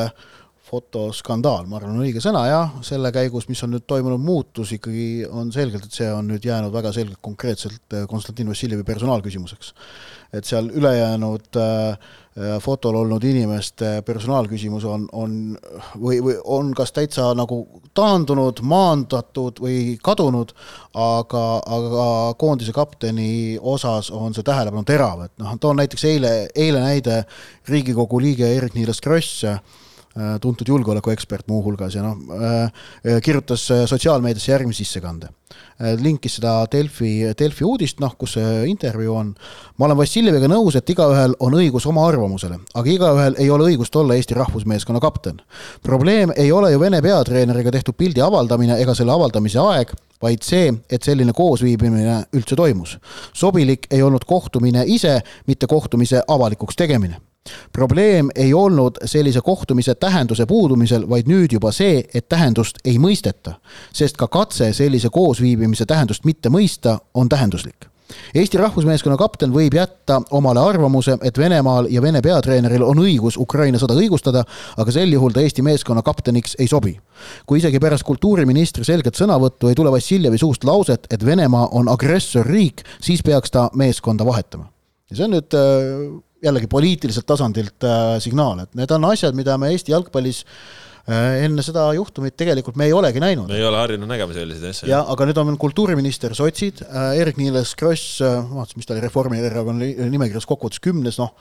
fotoskandaal, 0.70 1.66
ma 1.66 1.80
arvan, 1.80 1.96
on 1.96 2.04
õige 2.04 2.22
sõna 2.22 2.44
jah, 2.46 2.76
selle 2.86 3.10
käigus, 3.14 3.48
mis 3.50 3.60
on 3.66 3.74
nüüd 3.74 3.86
toimunud 3.90 4.22
muutus, 4.22 4.70
ikkagi 4.76 5.26
on 5.26 5.50
selgelt, 5.54 5.88
et 5.88 5.96
see 5.96 6.08
on 6.14 6.30
nüüd 6.30 6.46
jäänud 6.46 6.72
väga 6.74 6.92
selgelt 6.94 7.18
konkreetselt 7.24 7.96
äh, 7.96 8.06
Konstantin 8.10 8.50
Vassiljevi 8.52 8.86
personaalküsimuseks. 8.86 9.74
et 10.32 10.46
seal 10.46 10.68
ülejäänud 10.70 11.56
äh, 11.58 11.98
fotol 12.62 12.94
olnud 12.94 13.24
inimeste 13.26 14.02
personaalküsimus 14.06 14.84
on, 14.86 15.08
on 15.12 15.32
või, 15.98 16.20
või 16.22 16.36
on 16.44 16.70
kas 16.78 16.92
täitsa 16.94 17.32
nagu 17.34 17.58
taandunud, 17.94 18.62
maandatud 18.62 19.58
või 19.60 19.98
kadunud, 20.02 20.54
aga, 20.94 21.44
aga 21.66 22.06
koondise 22.38 22.72
kapteni 22.72 23.58
osas 23.58 24.12
on 24.14 24.38
see 24.38 24.46
tähelepanu 24.46 24.86
terav, 24.86 25.26
et 25.26 25.34
noh, 25.42 25.58
toon 25.58 25.82
näiteks 25.82 26.06
eile, 26.12 26.34
eile 26.54 26.86
näide 26.86 27.24
Riigikogu 27.68 28.22
liige 28.22 28.54
Eerik-Niiles 28.54 29.02
Kross, 29.02 29.44
Äh, 29.44 29.58
tuntud 30.40 30.68
julgeolekuekspert 30.68 31.46
muuhulgas 31.48 31.94
ja 31.94 32.02
noh, 32.02 32.18
äh, 32.34 33.20
kirjutas 33.22 33.68
äh, 33.70 33.84
sotsiaalmeediasse 33.86 34.52
järgmise 34.52 34.84
sissekande. 34.84 35.28
linkis 36.02 36.36
seda 36.36 36.66
Delfi, 36.72 37.32
Delfi 37.38 37.64
uudist, 37.64 38.00
noh, 38.00 38.12
kus 38.18 38.34
see 38.36 38.66
intervjuu 38.68 39.14
on. 39.16 39.30
ma 39.78 39.86
olen 39.86 39.96
Vassiljeviga 39.96 40.48
nõus, 40.50 40.76
et 40.76 40.90
igaühel 40.90 41.34
on 41.40 41.54
õigus 41.56 41.86
oma 41.88 42.04
arvamusele, 42.08 42.58
aga 42.74 42.90
igaühel 42.90 43.38
ei 43.38 43.50
ole 43.50 43.70
õigust 43.70 43.96
olla 43.96 44.18
Eesti 44.18 44.34
rahvusmeeskonna 44.34 45.00
kapten. 45.00 45.40
probleem 45.82 46.34
ei 46.36 46.52
ole 46.52 46.72
ju 46.72 46.80
Vene 46.80 47.02
peatreeneriga 47.02 47.70
tehtud 47.70 47.94
pildi 47.94 48.20
avaldamine 48.20 48.80
ega 48.82 48.94
selle 48.94 49.12
avaldamise 49.12 49.58
aeg, 49.62 49.94
vaid 50.22 50.42
see, 50.42 50.74
et 50.90 51.02
selline 51.02 51.32
koosviibimine 51.32 52.24
üldse 52.34 52.56
toimus. 52.56 52.98
sobilik 53.32 53.86
ei 53.90 54.02
olnud 54.02 54.26
kohtumine 54.26 54.84
ise, 54.86 55.20
mitte 55.46 55.66
kohtumise 55.66 56.22
avalikuks 56.28 56.76
tegemine 56.76 57.29
probleem 57.72 58.28
ei 58.34 58.54
olnud 58.54 59.00
sellise 59.04 59.40
kohtumise 59.40 59.94
tähenduse 59.94 60.46
puudumisel, 60.46 61.08
vaid 61.08 61.28
nüüd 61.28 61.52
juba 61.52 61.72
see, 61.72 62.02
et 62.14 62.28
tähendust 62.28 62.82
ei 62.84 62.98
mõisteta, 62.98 63.56
sest 63.92 64.18
ka 64.20 64.28
katse 64.28 64.72
sellise 64.76 65.08
koosviibimise 65.12 65.86
tähendust 65.86 66.24
mitte 66.28 66.52
mõista 66.52 66.98
on 67.14 67.28
tähenduslik. 67.28 67.90
Eesti 68.34 68.58
rahvusmeeskonna 68.58 69.14
kapten 69.16 69.52
võib 69.54 69.74
jätta 69.78 70.16
omale 70.34 70.58
arvamuse, 70.60 71.14
et 71.22 71.38
Venemaal 71.38 71.86
ja 71.94 72.02
Vene 72.02 72.18
peatreeneril 72.22 72.82
on 72.82 72.98
õigus 72.98 73.36
Ukraina 73.38 73.78
sõda 73.78 73.94
õigustada, 73.94 74.42
aga 74.76 74.94
sel 74.94 75.12
juhul 75.14 75.30
ta 75.30 75.44
Eesti 75.44 75.62
meeskonna 75.62 76.02
kapteniks 76.02 76.56
ei 76.58 76.66
sobi. 76.68 76.98
kui 77.46 77.58
isegi 77.58 77.78
pärast 77.78 78.02
kultuuriministri 78.02 78.84
selget 78.84 79.14
sõnavõttu 79.14 79.68
ei 79.68 79.74
tule 79.74 79.92
Vassiljevi 79.92 80.38
suust 80.38 80.64
lauset, 80.64 81.06
et 81.10 81.26
Venemaa 81.26 81.68
on 81.72 81.88
agressorriik, 81.88 82.82
siis 83.00 83.22
peaks 83.22 83.50
ta 83.50 83.70
meeskonda 83.74 84.26
vahetama. 84.26 84.66
ja 85.10 85.16
see 85.16 85.24
on 85.24 85.30
nüüd 85.30 85.54
äh, 85.54 86.20
jällegi 86.44 86.68
poliitiliselt 86.70 87.26
tasandilt 87.28 87.86
äh, 87.86 88.18
signaal, 88.22 88.64
et 88.64 88.78
need 88.78 88.92
on 88.94 89.10
asjad, 89.10 89.36
mida 89.36 89.56
me 89.60 89.70
Eesti 89.74 89.92
jalgpallis 89.92 90.40
äh, 90.44 91.44
enne 91.46 91.64
seda 91.64 91.86
juhtumit 91.96 92.36
tegelikult 92.40 92.78
me 92.80 92.88
ei 92.88 92.94
olegi 92.96 93.22
näinud. 93.22 93.50
me 93.50 93.58
ei 93.60 93.66
ole 93.66 93.80
harjunud 93.80 94.10
nägema 94.10 94.36
selliseid 94.36 94.72
asju. 94.72 94.90
jah, 94.90 95.06
aga 95.12 95.28
nüüd 95.28 95.40
on 95.42 95.54
kultuuriminister, 95.60 96.34
sotsid 96.38 96.84
äh,, 96.86 97.14
Eerik-Niiles 97.20 97.74
Kross 97.80 98.20
vaatasin, 98.24 98.80
mis 98.80 98.88
ta 98.88 98.96
oli 98.96 99.04
Reformierakonna 99.04 99.92
nimekirjas 100.12 100.48
kokkuvõttes 100.48 100.82
kümnes, 100.84 101.20
noh, 101.20 101.34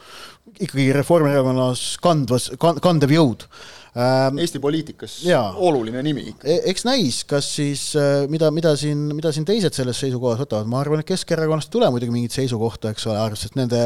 ikkagi 0.58 0.90
Reformierakonnas 1.00 1.84
kandvas, 2.04 2.50
kandev 2.60 3.16
jõud 3.16 3.48
Eesti 3.94 4.60
poliitikas 4.62 5.16
jaa. 5.26 5.50
oluline 5.58 6.02
nimi 6.06 6.28
ikka 6.30 6.46
e. 6.46 6.60
eks 6.70 6.84
näis, 6.86 7.22
kas 7.26 7.48
siis, 7.56 7.88
äh, 7.98 8.28
mida, 8.30 8.50
mida 8.54 8.76
siin, 8.78 9.08
mida 9.16 9.32
siin 9.34 9.46
teised 9.48 9.74
selles 9.74 9.98
seisukohas 9.98 10.38
võtavad, 10.44 10.70
ma 10.70 10.78
arvan, 10.78 11.02
et 11.02 11.08
Keskerakonnast 11.10 11.70
ei 11.70 11.74
tule 11.74 11.90
muidugi 11.90 12.14
mingit 12.14 12.36
seisukohta, 12.36 12.94
eks 12.94 13.08
ole, 13.10 13.18
arvestades, 13.18 13.50
et 13.50 13.58
nende 13.58 13.82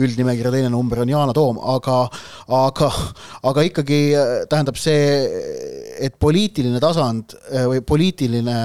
üldnimekirja 0.00 0.54
teine 0.56 0.72
number 0.72 1.02
on 1.04 1.12
Yana 1.12 1.36
Toom, 1.36 1.60
aga 1.74 1.98
aga, 2.48 2.90
aga 3.52 3.66
ikkagi 3.68 4.02
äh, 4.16 4.34
tähendab 4.48 4.80
see, 4.80 5.04
et 6.00 6.16
poliitiline 6.22 6.80
tasand 6.82 7.36
äh, 7.50 7.68
või 7.68 7.84
poliitiline 7.84 8.58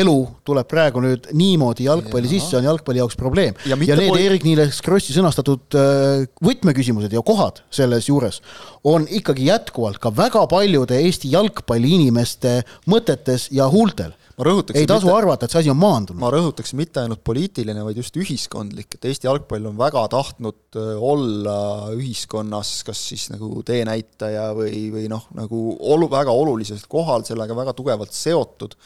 elu 0.00 0.16
tuleb 0.46 0.68
praegu 0.70 1.02
nüüd 1.04 1.30
niimoodi 1.36 1.86
jalgpalli 1.88 2.28
ja. 2.28 2.34
sisse, 2.36 2.58
on 2.58 2.68
jalgpalli 2.68 3.02
jaoks 3.02 3.18
probleem. 3.20 3.58
ja, 3.64 3.76
ja 3.76 3.98
need 3.98 4.12
poli... 4.12 4.24
Eerik-Niiles 4.26 4.80
Krossi 4.86 5.16
sõnastatud 5.16 5.78
äh, 5.78 6.24
võtmeküsimused 6.44 7.12
ja 7.14 7.24
kohad 7.26 7.62
selles 7.74 8.08
juures 8.10 8.40
on 8.86 9.06
ikkagi 9.10 9.50
jätkuvalt 9.50 10.00
ka 10.02 10.12
väga 10.14 10.46
paljude 10.50 10.98
Eesti 11.00 11.32
jalgpalliinimeste 11.34 12.60
mõtetes 12.90 13.50
ja 13.54 13.68
huultel 13.70 14.16
ei 14.40 14.86
tasu 14.88 15.06
mitte, 15.06 15.16
arvata, 15.16 15.44
et 15.44 15.52
see 15.52 15.60
asi 15.60 15.70
on 15.72 15.76
maandunud. 15.76 16.20
ma 16.20 16.30
rõhutaks 16.32 16.72
mitte 16.78 17.02
ainult 17.02 17.20
poliitiline, 17.26 17.82
vaid 17.84 17.98
just 18.00 18.16
ühiskondlik, 18.16 18.96
et 18.96 19.04
Eesti 19.10 19.28
jalgpall 19.28 19.68
on 19.68 19.76
väga 19.78 20.06
tahtnud 20.14 20.78
äh, 20.80 20.94
olla 20.96 21.56
ühiskonnas 21.92 22.72
kas 22.86 23.02
siis 23.10 23.28
nagu 23.32 23.60
teenäitaja 23.66 24.50
või, 24.56 24.86
või 24.94 25.06
noh, 25.12 25.26
nagu 25.36 25.60
olu-, 25.76 26.10
väga 26.12 26.32
olulisel 26.32 26.80
kohal, 26.88 27.26
sellega 27.28 27.56
väga 27.56 27.76
tugevalt 27.76 28.16
seotud 28.16 28.76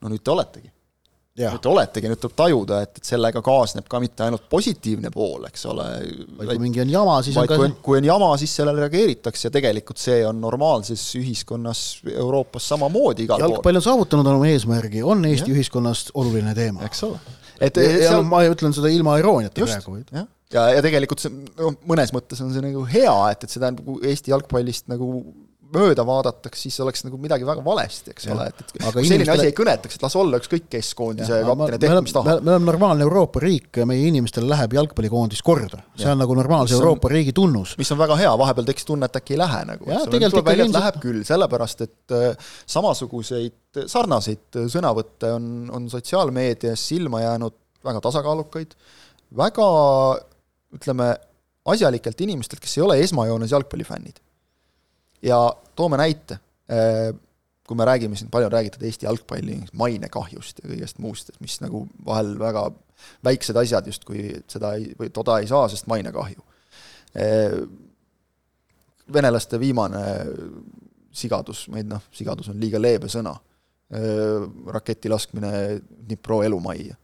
no 0.00 0.12
nüüd 0.12 0.22
te 0.24 0.32
oletegi. 0.32 0.70
nüüd 1.40 1.62
te 1.62 1.70
oletegi, 1.70 2.10
nüüd 2.10 2.20
tuleb 2.20 2.36
tajuda, 2.36 2.80
et, 2.84 2.98
et 3.00 3.10
sellega 3.12 3.40
kaasneb 3.44 3.86
ka 3.88 4.00
mitte 4.02 4.26
ainult 4.26 4.48
positiivne 4.50 5.12
pool, 5.14 5.46
eks 5.48 5.66
ole. 5.70 5.86
vaid 6.40 6.52
kui 6.52 6.62
mingi 6.66 6.82
on 6.84 6.92
jama, 6.92 7.18
siis 7.24 7.38
on 7.40 7.48
ka 7.48 7.56
kui 7.60 7.68
on, 7.70 7.76
kui 7.86 8.00
on 8.00 8.08
jama, 8.10 8.30
siis 8.42 8.54
sellele 8.60 8.84
reageeritakse 8.84 9.48
ja 9.48 9.54
tegelikult 9.54 10.02
see 10.02 10.20
on 10.26 10.40
normaalses 10.42 11.04
ühiskonnas 11.20 11.84
Euroopas 12.12 12.68
samamoodi 12.74 13.28
igal 13.28 13.44
jalgpall 13.46 13.70
pool. 13.70 13.82
on 13.82 13.88
saavutanud 13.88 14.32
oma 14.34 14.50
eesmärgi, 14.52 15.04
on 15.06 15.24
Eesti 15.30 15.54
ja. 15.54 15.58
ühiskonnas 15.58 16.08
oluline 16.14 16.56
teema. 16.58 16.84
eks 16.88 17.06
ole 17.08 17.20
et 17.60 17.76
ja, 17.76 17.86
ja 17.86 18.08
seal 18.08 18.24
no, 18.24 18.28
ma 18.32 18.42
ütlen 18.48 18.74
seda 18.76 18.90
ilma 18.92 19.16
irooniata 19.20 19.64
praegu. 19.64 20.00
jah, 20.08 20.26
ja, 20.54 20.64
ja 20.76 20.82
tegelikult 20.84 21.22
see 21.22 21.32
noh, 21.32 21.76
mõnes 21.88 22.12
mõttes 22.16 22.40
on 22.44 22.52
see 22.54 22.64
nagu 22.64 22.84
hea, 22.88 23.14
et, 23.34 23.46
et 23.46 23.52
seda 23.52 23.72
nagu 23.74 23.98
Eesti 24.06 24.32
jalgpallist 24.32 24.88
nagu 24.92 25.10
mööda 25.74 26.04
vaadatakse, 26.06 26.60
siis 26.66 26.76
oleks 26.84 27.04
nagu 27.06 27.18
midagi 27.20 27.46
väga 27.46 27.62
valesti, 27.64 28.10
eks 28.14 28.26
Jah. 28.26 28.34
ole, 28.36 28.46
et, 28.50 28.60
et 28.64 28.72
Aga 28.82 28.92
kui 28.92 29.04
selline 29.04 29.24
inimestele- 29.24 29.38
asi 29.38 29.46
ei 29.50 29.54
kõnetaks, 29.58 29.94
et 29.98 30.02
las 30.06 30.16
olla 30.16 30.40
ükskõik 30.40 30.66
kes 30.70 30.88
koondise 30.98 31.38
Ja, 31.40 31.44
ma- 31.46 31.54
kapten 31.54 31.66
ja 31.66 31.78
me 31.78 31.78
tehku, 31.78 31.92
oleme- 31.94 32.06
mis 32.08 32.12
tahab. 32.16 32.42
me 32.44 32.50
oleme 32.54 32.66
normaalne 32.70 33.02
Euroopa 33.06 33.40
riik 33.44 33.76
ja 33.82 33.86
meie 33.86 34.08
inimestele 34.08 34.48
läheb 34.50 34.72
jalgpallikoondis 34.78 35.42
korda. 35.42 35.82
see 35.96 36.04
Jah. 36.04 36.12
on 36.12 36.18
nagu 36.18 36.34
normaalse 36.34 36.74
on- 36.74 36.80
Euroopa 36.82 37.08
riigi 37.08 37.32
tunnus. 37.32 37.76
mis 37.78 37.90
on 37.92 37.98
väga 37.98 38.16
hea, 38.16 38.32
vahepeal 38.38 38.64
tekkis 38.66 38.84
tunne, 38.84 39.04
et 39.06 39.16
äkki 39.16 39.30
ei 39.34 39.38
lähe 39.38 39.64
nagu, 39.64 39.84
tuleb 39.84 40.44
välja, 40.44 40.64
et 40.64 40.72
läheb 40.72 41.00
küll, 41.00 41.22
sellepärast 41.24 41.80
et 41.82 42.10
äh, 42.12 42.36
samasuguseid, 42.66 43.52
sarnaseid 43.86 44.58
sõnavõtte 44.72 45.30
on, 45.36 45.70
on 45.72 45.88
sotsiaalmeedias 45.90 46.88
silma 46.88 47.20
jäänud 47.22 47.54
väga 47.84 48.00
tasakaalukaid, 48.00 48.74
väga 49.36 49.66
ütleme, 50.76 51.16
asjalikelt 51.70 52.20
inimestelt, 52.20 52.60
kes 52.60 52.76
ei 52.78 52.82
ole 52.84 52.98
esmajoones 53.04 53.50
jalgpallifännid. 53.54 54.18
Ja 55.22 55.38
toome 55.76 55.98
näite, 56.00 56.38
kui 57.66 57.78
me 57.78 57.86
räägime 57.86 58.16
siin, 58.18 58.30
palju 58.30 58.48
on 58.48 58.52
räägitud 58.52 58.82
Eesti 58.82 59.06
jalgpalli 59.06 59.60
mainekahjust 59.78 60.62
ja 60.62 60.70
kõigest 60.70 60.98
muust, 61.02 61.30
mis 61.40 61.60
nagu 61.62 61.84
vahel 62.06 62.34
väga 62.38 62.64
väiksed 63.24 63.56
asjad 63.56 63.86
justkui 63.86 64.24
seda 64.50 64.74
ei, 64.78 64.90
või 64.98 65.12
toda 65.14 65.38
ei 65.40 65.48
saa, 65.50 65.68
sest 65.70 65.86
mainekahju. 65.90 66.42
Venelaste 69.10 69.58
viimane 69.60 70.02
sigadus, 71.12 71.64
ma 71.70 71.80
ei 71.80 71.86
noh, 71.86 72.02
sigadus 72.14 72.50
on 72.52 72.60
liiga 72.62 72.78
leebe 72.80 73.10
sõna, 73.10 73.32
raketi 74.70 75.10
laskmine 75.10 75.52
Dnipro 75.80 76.42
elumajja. 76.46 76.94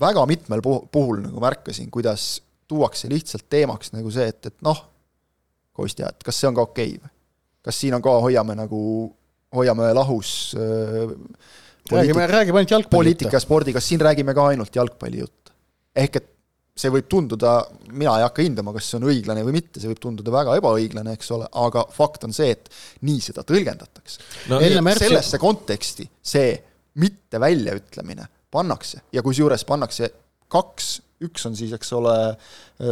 Väga 0.00 0.24
mitmel 0.28 0.62
puh- 0.64 0.84
puhul 0.92 1.22
nagu 1.24 1.40
märkasin, 1.42 1.90
kuidas 1.92 2.38
tuuakse 2.68 3.08
lihtsalt 3.10 3.48
teemaks 3.50 3.92
nagu 3.92 4.12
see, 4.14 4.28
et, 4.30 4.52
et 4.52 4.62
noh, 4.64 4.84
Kostja, 5.80 6.12
et 6.12 6.26
kas 6.26 6.40
see 6.40 6.50
on 6.50 6.58
ka 6.58 6.68
okei 6.68 6.92
okay 6.94 7.00
või? 7.00 7.14
kas 7.66 7.80
siin 7.82 7.96
on 7.96 8.04
ka, 8.04 8.12
hoiame 8.24 8.56
nagu, 8.56 8.82
hoiame 9.56 9.90
lahus 9.96 10.54
äh, 10.56 11.14
räägime, 11.90 12.26
räägime 12.26 12.62
ainult 12.62 12.76
jalgpalli 12.76 12.98
poliitika 12.98 13.36
ja 13.36 13.42
spordi, 13.42 13.74
kas 13.76 13.88
siin 13.88 14.00
räägime 14.00 14.34
ka 14.36 14.46
ainult 14.52 14.76
jalgpallijutte? 14.76 15.54
ehk 15.96 16.20
et 16.20 16.28
see 16.80 16.92
võib 16.92 17.08
tunduda, 17.10 17.54
mina 17.92 18.14
ei 18.18 18.24
hakka 18.24 18.44
hindama, 18.44 18.72
kas 18.72 18.88
see 18.88 18.98
on 19.00 19.08
õiglane 19.10 19.42
või 19.44 19.56
mitte, 19.58 19.82
see 19.82 19.90
võib 19.90 20.00
tunduda 20.00 20.32
väga 20.32 20.56
ebaõiglane, 20.60 21.14
eks 21.18 21.30
ole, 21.36 21.48
aga 21.60 21.84
fakt 21.92 22.24
on 22.28 22.34
see, 22.36 22.54
et 22.54 22.70
nii 23.06 23.20
seda 23.24 23.44
tõlgendatakse 23.46 24.22
no, 24.52 24.60
sellesse 24.96 25.40
konteksti 25.42 26.06
see 26.32 26.54
mitte 27.00 27.40
väljaütlemine 27.42 28.26
pannakse 28.50 29.04
ja 29.14 29.22
kusjuures 29.26 29.66
pannakse 29.68 30.10
kaks, 30.50 30.94
üks 31.26 31.46
on 31.48 31.56
siis, 31.58 31.72
eks 31.76 31.92
ole, 31.96 32.16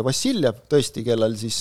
Vassiljev 0.05 0.63
tõesti, 0.71 1.05
kellel 1.07 1.37
siis, 1.41 1.59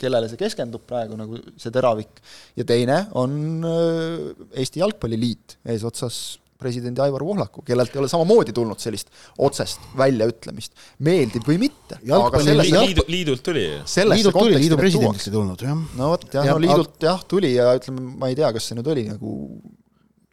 kellele 0.00 0.30
see 0.30 0.40
keskendub 0.40 0.86
praegu 0.88 1.18
nagu 1.18 1.40
see 1.60 1.72
teravik, 1.74 2.22
ja 2.58 2.66
teine 2.68 3.02
on 3.20 3.38
äh, 3.68 4.28
Eesti 4.62 4.84
Jalgpalliliit 4.84 5.58
eesotsas 5.68 6.38
presidendi 6.58 7.00
Aivar 7.04 7.22
Pohlaku, 7.22 7.62
kellelt 7.66 7.94
ei 7.94 8.00
ole 8.02 8.08
samamoodi 8.10 8.52
tulnud 8.54 8.80
sellist 8.82 9.12
otsest 9.46 9.84
väljaütlemist, 9.98 10.74
meeldib 11.06 11.46
või 11.46 11.60
mitte, 11.62 12.00
sellesse 12.02 12.64
liidu, 12.64 12.80
liidu, 12.82 13.04
liidult 13.14 13.44
tuli 13.46 13.62
ju. 13.62 13.82
liidult 14.10 14.38
tuli, 14.40 14.56
liidu 14.64 14.78
tuuakse. 14.96 15.28
ei 15.30 15.36
tulnud, 15.36 15.66
jah. 15.68 15.84
no 16.00 16.14
vot 16.14 16.26
jah 16.32 16.40
Ja- 16.42 16.48
ja,, 16.50 16.56
no 16.56 16.64
liidult 16.64 17.06
jah 17.06 17.22
tuli 17.30 17.52
ja 17.54 17.70
ütleme, 17.78 18.02
ma 18.18 18.32
ei 18.32 18.38
tea, 18.38 18.50
kas 18.56 18.66
see 18.70 18.78
nüüd 18.78 18.90
oli 18.90 19.06
nagu 19.12 19.36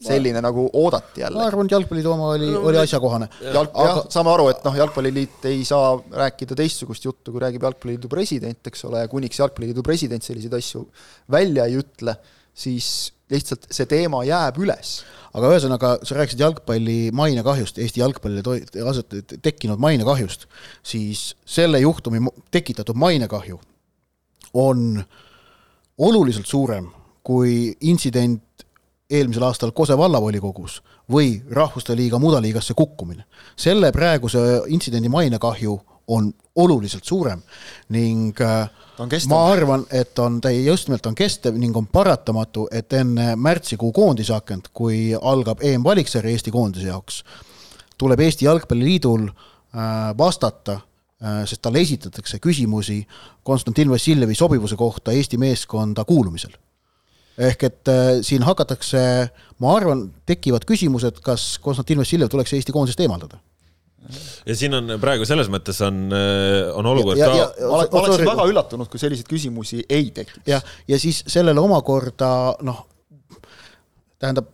selline 0.03 0.41
nagu 0.43 0.65
oodati 0.73 1.21
ma 1.21 1.25
jälle. 1.25 1.43
arvan, 1.45 1.65
et 1.69 1.71
Jalgpalliliidu 1.71 2.11
oma 2.11 2.27
oli, 2.33 2.49
oli 2.55 2.77
asjakohane. 2.77 3.29
jalg, 3.41 3.69
Aga- 3.73 3.87
jah, 3.87 3.99
saame 4.11 4.31
aru, 4.33 4.47
et 4.51 4.63
noh, 4.67 4.75
Jalgpalliliit 4.75 5.45
ei 5.47 5.63
saa 5.65 5.95
rääkida 6.11 6.55
teistsugust 6.55 7.05
juttu, 7.05 7.31
kui 7.31 7.39
räägib 7.39 7.63
Jalgpalliliidu 7.63 8.09
president, 8.11 8.67
eks 8.67 8.85
ole, 8.85 9.05
ja 9.05 9.07
kuniks 9.11 9.39
Jalgpalliliidu 9.39 9.83
president 9.83 10.23
selliseid 10.23 10.53
asju 10.53 10.83
välja 11.31 11.65
ei 11.65 11.77
ütle, 11.79 12.17
siis 12.53 13.13
lihtsalt 13.31 13.67
see 13.73 13.87
teema 13.89 14.23
jääb 14.27 14.59
üles. 14.61 15.03
aga 15.35 15.49
ühesõnaga, 15.51 15.89
sa 16.07 16.15
rääkisid 16.15 16.39
jalgpalli 16.39 17.11
mainekahjust, 17.11 17.79
Eesti 17.83 17.99
jalgpallile 17.99 18.43
aset- 18.87 19.39
tekkinud 19.43 19.79
mainekahjust, 19.83 20.45
siis 20.83 21.35
selle 21.45 21.79
juhtumi 21.79 22.21
tekitatud 22.51 22.95
mainekahju 22.95 23.59
on 24.53 25.03
oluliselt 25.97 26.47
suurem 26.47 26.87
kui 27.25 27.73
intsident 27.81 28.44
eelmisel 29.09 29.43
aastal 29.43 29.71
Kose 29.71 29.97
vallavolikogus 29.97 30.81
või 31.11 31.41
Rahvuste 31.51 31.95
Liiga 31.95 32.19
mudaliigasse 32.19 32.73
kukkumine. 32.73 33.23
selle 33.55 33.91
praeguse 33.91 34.39
intsidendi 34.67 35.09
mainekahju 35.09 35.79
on 36.07 36.33
oluliselt 36.55 37.03
suurem 37.03 37.41
ning 37.89 38.41
äh, 38.41 38.69
ma 39.27 39.51
arvan, 39.51 39.85
et 39.91 40.19
on 40.19 40.41
täie 40.41 40.63
just 40.63 40.87
nimelt 40.87 41.05
on 41.05 41.15
kestev 41.15 41.57
ning 41.57 41.77
on 41.77 41.87
paratamatu, 41.87 42.67
et 42.71 42.93
enne 42.93 43.35
märtsikuu 43.35 43.91
koondisakent, 43.91 44.69
kui 44.73 45.15
algab 45.21 45.61
EM-valiksarja 45.61 46.31
Eesti 46.31 46.51
koondise 46.51 46.87
jaoks, 46.87 47.23
tuleb 47.97 48.19
Eesti 48.19 48.45
Jalgpalliliidul 48.45 49.27
äh, 49.29 50.17
vastata, 50.17 50.79
sest 51.47 51.61
talle 51.63 51.79
esitatakse 51.79 52.37
küsimusi 52.43 52.99
Konstantin 53.43 53.89
Vassiljevi 53.89 54.35
sobivuse 54.35 54.75
kohta 54.75 55.11
Eesti 55.15 55.37
meeskonda 55.37 56.03
kuulumisel. 56.05 56.51
Ehk 57.38 57.63
et 57.67 57.91
äh, 57.91 58.21
siin 58.25 58.43
hakatakse, 58.47 59.01
ma 59.59 59.73
arvan, 59.75 60.07
tekivad 60.25 60.63
küsimused, 60.67 61.19
kas 61.25 61.57
Konstantin 61.63 61.99
Vassiljev 61.99 62.29
tuleks 62.31 62.53
Eesti 62.55 62.71
koondisest 62.75 63.03
eemaldada. 63.05 63.39
ja 64.45 64.55
siin 64.55 64.73
on 64.77 64.91
praegu 65.01 65.25
selles 65.25 65.47
mõttes 65.49 65.79
on, 65.81 66.11
on 66.77 66.86
olukord 66.86 67.17
Ja- 67.17 67.27
ka 67.31 67.38
ja- 67.38 67.47
olen- 67.67 67.89
ma 67.91 68.01
oleksin 68.03 68.25
väga 68.29 68.43
üllatunud, 68.51 68.88
kui 68.91 68.99
selliseid 69.01 69.27
küsimusi 69.27 69.83
ei 69.89 70.11
tekiks. 70.13 70.43
jah, 70.47 70.61
ja 70.88 70.99
siis 70.99 71.23
sellele 71.27 71.59
omakorda 71.59 72.55
noh, 72.61 72.83
tähendab, 74.19 74.45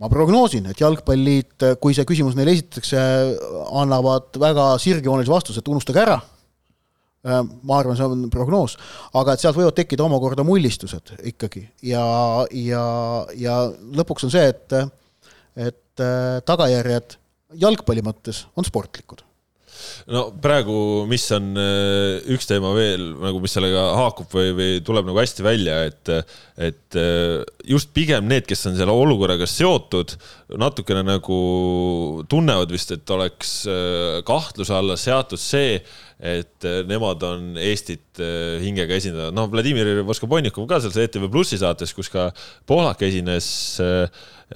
ma 0.00 0.08
prognoosin, 0.08 0.64
et 0.70 0.80
Jalgpalliliit, 0.80 1.66
kui 1.80 1.92
see 1.92 2.06
küsimus 2.08 2.36
neile 2.38 2.54
esitatakse, 2.56 3.00
annavad 3.82 4.38
väga 4.40 4.70
sirgjoonelise 4.80 5.30
vastuse, 5.32 5.58
et 5.60 5.68
unustage 5.68 6.00
ära. 6.00 6.20
Ma 7.24 7.78
arvan, 7.78 7.96
see 7.98 8.06
on 8.08 8.28
prognoos, 8.32 8.76
aga 9.20 9.34
et 9.34 9.42
sealt 9.42 9.58
võivad 9.58 9.76
tekkida 9.76 10.06
omakorda 10.06 10.44
mullistused 10.46 11.14
ikkagi. 11.32 11.66
Ja, 11.84 12.04
ja, 12.56 12.84
ja 13.36 13.56
lõpuks 14.00 14.24
on 14.28 14.32
see, 14.32 14.46
et, 14.48 14.76
et 15.68 16.04
äh, 16.04 16.38
tagajärjed 16.48 17.18
jalgpalli 17.60 18.04
mõttes 18.06 18.46
on 18.56 18.64
sportlikud 18.64 19.24
no 20.10 20.26
praegu, 20.42 20.76
mis 21.10 21.24
on 21.36 21.52
äh, 21.58 22.18
üks 22.34 22.48
teema 22.50 22.72
veel 22.76 23.04
nagu, 23.20 23.40
mis 23.42 23.54
sellega 23.56 23.86
haakub 23.98 24.30
või, 24.34 24.52
või 24.56 24.82
tuleb 24.86 25.08
nagu 25.08 25.20
hästi 25.20 25.46
välja, 25.46 25.78
et, 25.90 26.12
et 26.60 26.98
äh, 26.98 27.40
just 27.68 27.92
pigem 27.96 28.28
need, 28.30 28.46
kes 28.48 28.66
on 28.70 28.78
selle 28.78 28.94
olukorraga 28.94 29.48
seotud, 29.50 30.16
natukene 30.60 31.04
nagu 31.06 31.40
tunnevad 32.30 32.72
vist, 32.74 32.94
et 32.96 33.16
oleks 33.16 33.56
äh, 33.70 34.20
kahtluse 34.26 34.76
alla 34.76 34.98
seatud 35.00 35.40
see, 35.40 35.80
et 36.20 36.66
nemad 36.84 37.22
on 37.24 37.54
Eestit 37.56 38.18
hingega 38.60 38.92
esindanud, 38.98 39.32
noh, 39.32 39.46
Vladimir 39.48 40.02
Voskobonnikov 40.04 40.66
ka 40.68 40.76
selles 40.84 40.98
ETV 41.06 41.30
Plussi 41.32 41.56
saates, 41.56 41.94
kus 41.96 42.12
ka 42.12 42.26
Pohlak 42.68 43.00
esines 43.08 43.48
äh, 43.80 44.04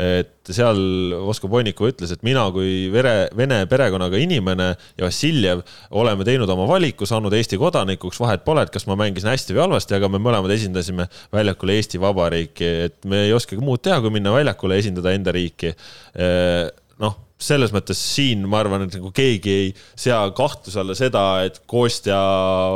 et 0.00 0.50
seal 0.50 0.78
Voskobonnikov 1.22 1.92
ütles, 1.92 2.10
et 2.14 2.22
mina 2.26 2.42
kui 2.54 2.88
vere, 2.92 3.28
vene 3.38 3.60
perekonnaga 3.70 4.18
inimene 4.18 4.70
ja 4.74 5.06
Vassiljev 5.06 5.62
oleme 5.94 6.26
teinud 6.26 6.50
oma 6.50 6.66
valiku, 6.68 7.06
saanud 7.06 7.34
Eesti 7.36 7.58
kodanikuks, 7.60 8.18
vahet 8.22 8.42
pole, 8.46 8.64
et 8.66 8.72
kas 8.74 8.88
ma 8.90 8.98
mängisin 8.98 9.30
hästi 9.30 9.54
või 9.54 9.64
halvasti, 9.68 9.96
aga 9.98 10.10
me 10.10 10.22
mõlemad 10.22 10.54
esindasime 10.56 11.06
väljakul 11.34 11.74
Eesti 11.76 12.02
Vabariiki, 12.02 12.70
et 12.88 12.98
me 13.10 13.24
ei 13.28 13.36
oskagi 13.36 13.62
muud 13.62 13.84
teha, 13.84 14.00
kui 14.02 14.14
minna 14.14 14.34
väljakule 14.34 14.78
ja 14.78 14.84
esindada 14.84 15.14
enda 15.14 15.34
riiki. 15.34 15.74
noh, 17.02 17.14
selles 17.44 17.74
mõttes 17.74 18.00
siin 18.00 18.44
ma 18.48 18.60
arvan, 18.62 18.86
et 18.86 18.96
nagu 18.98 19.10
keegi 19.14 19.54
ei 19.54 19.68
sea 19.76 20.20
kahtluse 20.36 20.80
alla 20.82 20.96
seda, 20.98 21.24
et 21.46 21.60
Kostja 21.70 22.20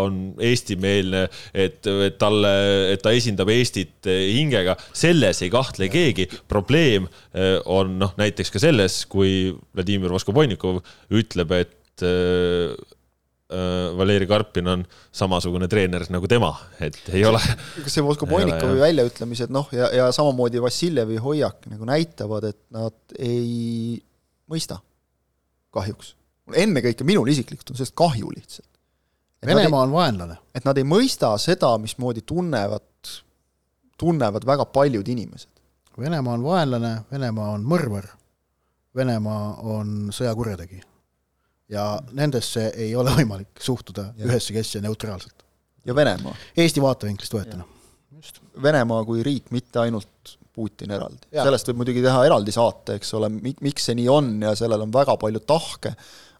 on 0.04 0.20
eestimeelne, 0.44 1.24
et, 1.52 1.80
et 2.08 2.18
talle, 2.20 2.52
et 2.92 3.02
ta 3.04 3.14
esindab 3.16 3.50
Eestit 3.52 4.08
hingega, 4.08 4.76
selles 4.96 5.42
ei 5.44 5.52
kahtle 5.52 5.90
keegi. 5.92 6.28
probleem 6.48 7.08
eh, 7.34 7.56
on 7.66 7.98
noh, 8.02 8.14
näiteks 8.20 8.52
ka 8.54 8.62
selles, 8.62 9.02
kui 9.10 9.56
Vladimir 9.76 10.12
Voskobonnikov 10.14 10.82
ütleb, 11.14 11.56
et 11.58 12.06
eh, 12.06 12.76
Valeri 13.96 14.26
Karpin 14.28 14.66
on 14.68 14.82
samasugune 15.12 15.68
treener 15.72 16.02
nagu 16.12 16.28
tema, 16.28 16.50
et 16.84 16.98
ei 17.16 17.22
ole. 17.24 17.40
kas 17.80 17.94
see 17.96 18.04
Voskobonikovi 18.04 18.76
väljaütlemised 18.82 19.54
noh, 19.54 19.70
ja, 19.72 19.88
ja 19.94 20.10
samamoodi 20.12 20.60
Vassiljevi 20.60 21.16
hoiak 21.24 21.64
nagu 21.72 21.88
näitavad, 21.88 22.44
et 22.50 22.60
nad 22.76 23.16
ei 23.16 23.96
mõista 24.50 24.78
kahjuks. 25.70 26.14
ennekõike 26.54 27.04
minul 27.04 27.28
isiklikult 27.28 27.70
on 27.70 27.76
sellest 27.76 27.96
kahju 27.96 28.30
lihtsalt. 28.34 28.68
Venemaa 29.46 29.82
on 29.82 29.92
vaenlane. 29.92 30.36
et 30.54 30.64
nad 30.64 30.76
ei 30.78 30.84
mõista 30.84 31.36
seda, 31.38 31.78
mismoodi 31.78 32.22
tunnevad, 32.26 33.12
tunnevad 33.98 34.46
väga 34.46 34.64
paljud 34.64 35.08
inimesed. 35.08 35.50
Venemaa 35.98 36.34
on 36.34 36.42
vaenlane, 36.42 37.02
Venemaa 37.10 37.50
on 37.50 37.64
mõrvar 37.64 38.18
Venemaa 38.98 39.54
on 39.54 40.08
sõjakurjategija. 40.12 40.84
ja 41.68 41.98
nendesse 42.16 42.70
ei 42.76 42.94
ole 42.96 43.12
võimalik 43.18 43.60
suhtuda 43.60 44.12
Jah. 44.16 44.28
ühesse 44.30 44.52
kesse 44.52 44.80
neutraalselt. 44.80 45.44
ja 45.84 45.94
Venemaa. 45.94 46.34
Eesti 46.56 46.82
vaatevinklist 46.82 47.34
võetuna. 47.34 47.64
Venemaa 48.62 49.02
kui 49.04 49.22
riik, 49.22 49.50
mitte 49.54 49.82
ainult 49.82 50.36
Putin 50.54 50.90
eraldi. 50.96 51.28
Sellest 51.30 51.68
võib 51.68 51.82
muidugi 51.82 52.02
teha 52.02 52.24
eraldi 52.26 52.54
saate, 52.54 52.96
eks 52.98 53.12
ole, 53.18 53.28
mi-, 53.30 53.56
miks 53.62 53.84
see 53.88 53.98
nii 53.98 54.08
on 54.10 54.32
ja 54.42 54.54
sellel 54.58 54.86
on 54.86 54.94
väga 54.94 55.14
palju 55.20 55.42
tahke, 55.46 55.92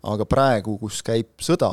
aga 0.09 0.27
praegu, 0.29 0.79
kus 0.81 1.03
käib 1.07 1.37
sõda, 1.45 1.71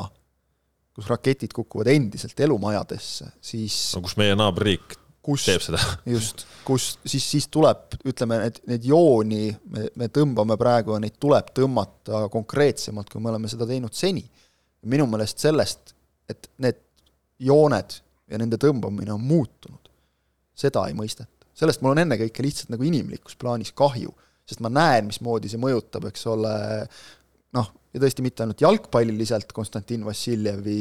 kus 0.95 1.07
raketid 1.09 1.55
kukuvad 1.55 1.89
endiselt 1.95 2.39
elumajadesse, 2.45 3.31
siis 3.43 3.79
no 3.95 4.03
kus 4.05 4.17
meie 4.19 4.35
naaberriik 4.37 4.99
kus 5.25 5.45
teeb 5.47 5.63
seda. 5.63 5.79
just, 6.15 6.45
kus 6.67 6.95
siis, 7.05 7.25
siis 7.25 7.47
tuleb, 7.53 7.97
ütleme, 8.07 8.39
need, 8.45 8.61
need 8.69 8.87
jooni 8.89 9.49
me, 9.73 9.87
me 9.97 10.09
tõmbame 10.13 10.57
praegu 10.59 10.95
ja 10.95 11.01
neid 11.01 11.17
tuleb 11.21 11.51
tõmmata 11.55 12.25
konkreetsemalt, 12.33 13.09
kui 13.11 13.23
me 13.23 13.31
oleme 13.33 13.49
seda 13.51 13.67
teinud 13.69 13.95
seni. 13.95 14.25
minu 14.85 15.07
meelest 15.09 15.41
sellest, 15.41 15.95
et 16.29 16.45
need 16.61 16.77
jooned 17.41 17.95
ja 18.29 18.37
nende 18.37 18.59
tõmbamine 18.61 19.15
on 19.15 19.23
muutunud, 19.25 19.84
seda 20.55 20.85
ei 20.89 20.95
mõisteta. 20.97 21.31
sellest 21.55 21.83
mul 21.83 21.95
on 21.95 22.03
ennekõike 22.03 22.43
lihtsalt 22.43 22.73
nagu 22.73 22.83
inimlikus 22.83 23.37
plaanis 23.39 23.71
kahju, 23.75 24.13
sest 24.45 24.61
ma 24.63 24.71
näen, 24.71 25.09
mismoodi 25.09 25.49
see 25.51 25.61
mõjutab, 25.61 26.07
eks 26.09 26.25
ole, 26.31 26.55
noh, 27.55 27.71
ja 27.93 28.01
tõesti 28.03 28.25
mitte 28.25 28.43
ainult 28.43 28.61
jalgpalliliselt 28.61 29.53
Konstantin 29.55 30.05
Vassiljevi 30.05 30.79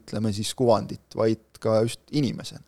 ütleme 0.00 0.32
siis 0.36 0.52
kuvandit, 0.58 1.06
vaid 1.14 1.60
ka 1.62 1.80
just 1.86 2.02
inimesena 2.10 2.64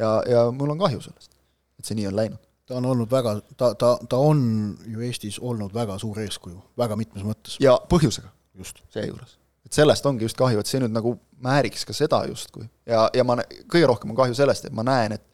ja, 0.00 0.22
ja 0.28 0.50
mul 0.52 0.70
on 0.74 0.78
kahju 0.78 1.02
sellest, 1.04 1.34
et 1.78 1.88
see 1.88 1.98
nii 1.98 2.08
on 2.10 2.16
läinud. 2.16 2.46
ta 2.70 2.78
on 2.78 2.86
olnud 2.86 3.10
väga, 3.10 3.34
ta, 3.58 3.72
ta, 3.74 3.96
ta 4.08 4.18
on 4.22 4.42
ju 4.86 5.02
Eestis 5.02 5.40
olnud 5.42 5.74
väga 5.74 5.98
suur 5.98 6.20
eeskuju, 6.22 6.60
väga 6.78 6.96
mitmes 6.96 7.26
mõttes. 7.26 7.56
ja 7.60 7.76
põhjusega 7.90 8.30
just. 8.58 8.82
seejuures. 8.94 9.36
et 9.66 9.72
sellest 9.72 10.06
ongi 10.06 10.24
just 10.24 10.38
kahju, 10.38 10.60
et 10.60 10.70
see 10.70 10.82
nüüd 10.82 10.94
nagu 10.94 11.16
määriks 11.42 11.84
ka 11.88 11.96
seda 11.96 12.22
justkui. 12.30 12.68
ja, 12.86 13.08
ja 13.14 13.26
ma, 13.26 13.40
kõige 13.66 13.90
rohkem 13.90 14.14
on 14.14 14.20
kahju 14.22 14.38
sellest, 14.38 14.68
et 14.68 14.76
ma 14.76 14.86
näen, 14.86 15.18
et 15.18 15.26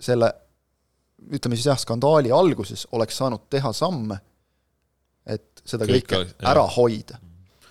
selle 0.00 0.32
ütleme 1.30 1.56
siis 1.58 1.66
jah, 1.68 1.78
skandaali 1.78 2.30
alguses 2.32 2.86
oleks 2.96 3.16
saanud 3.20 3.42
teha 3.52 3.72
samme, 3.76 4.16
et 5.26 5.60
seda 5.68 5.84
Kõik 5.84 6.06
kõike 6.06 6.16
oleks- 6.16 6.34
jah. 6.40 6.50
ära 6.54 6.62
hoida. 6.76 7.18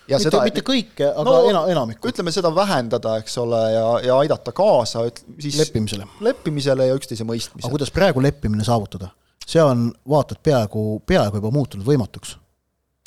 ja 0.08 0.18
mitte, 0.18 0.30
seda, 0.30 0.42
mitte 0.46 0.62
kõike, 0.66 1.08
aga 1.10 1.24
No, 1.26 1.48
ena, 1.50 1.64
enamikku 1.72 2.08
ütleme 2.10 2.32
seda 2.34 2.50
vähendada, 2.54 3.16
eks 3.18 3.36
ole, 3.38 3.60
ja, 3.74 3.86
ja 4.06 4.18
aidata 4.22 4.52
kaasa, 4.52 5.04
et 5.06 5.24
siis 5.38 5.58
leppimisele. 5.58 6.06
leppimisele 6.20 6.86
ja 6.86 6.94
üksteise 6.94 7.24
aga 7.24 7.28
mõistmisele. 7.28 7.70
kuidas 7.70 7.90
praegu 7.90 8.22
leppimine 8.22 8.64
saavutada? 8.64 9.10
see 9.46 9.62
on 9.62 9.88
vaata 10.08 10.34
et 10.38 10.42
peaaegu, 10.46 11.02
peaaegu 11.06 11.36
juba 11.40 11.50
muutunud 11.50 11.86
võimatuks. 11.86 12.36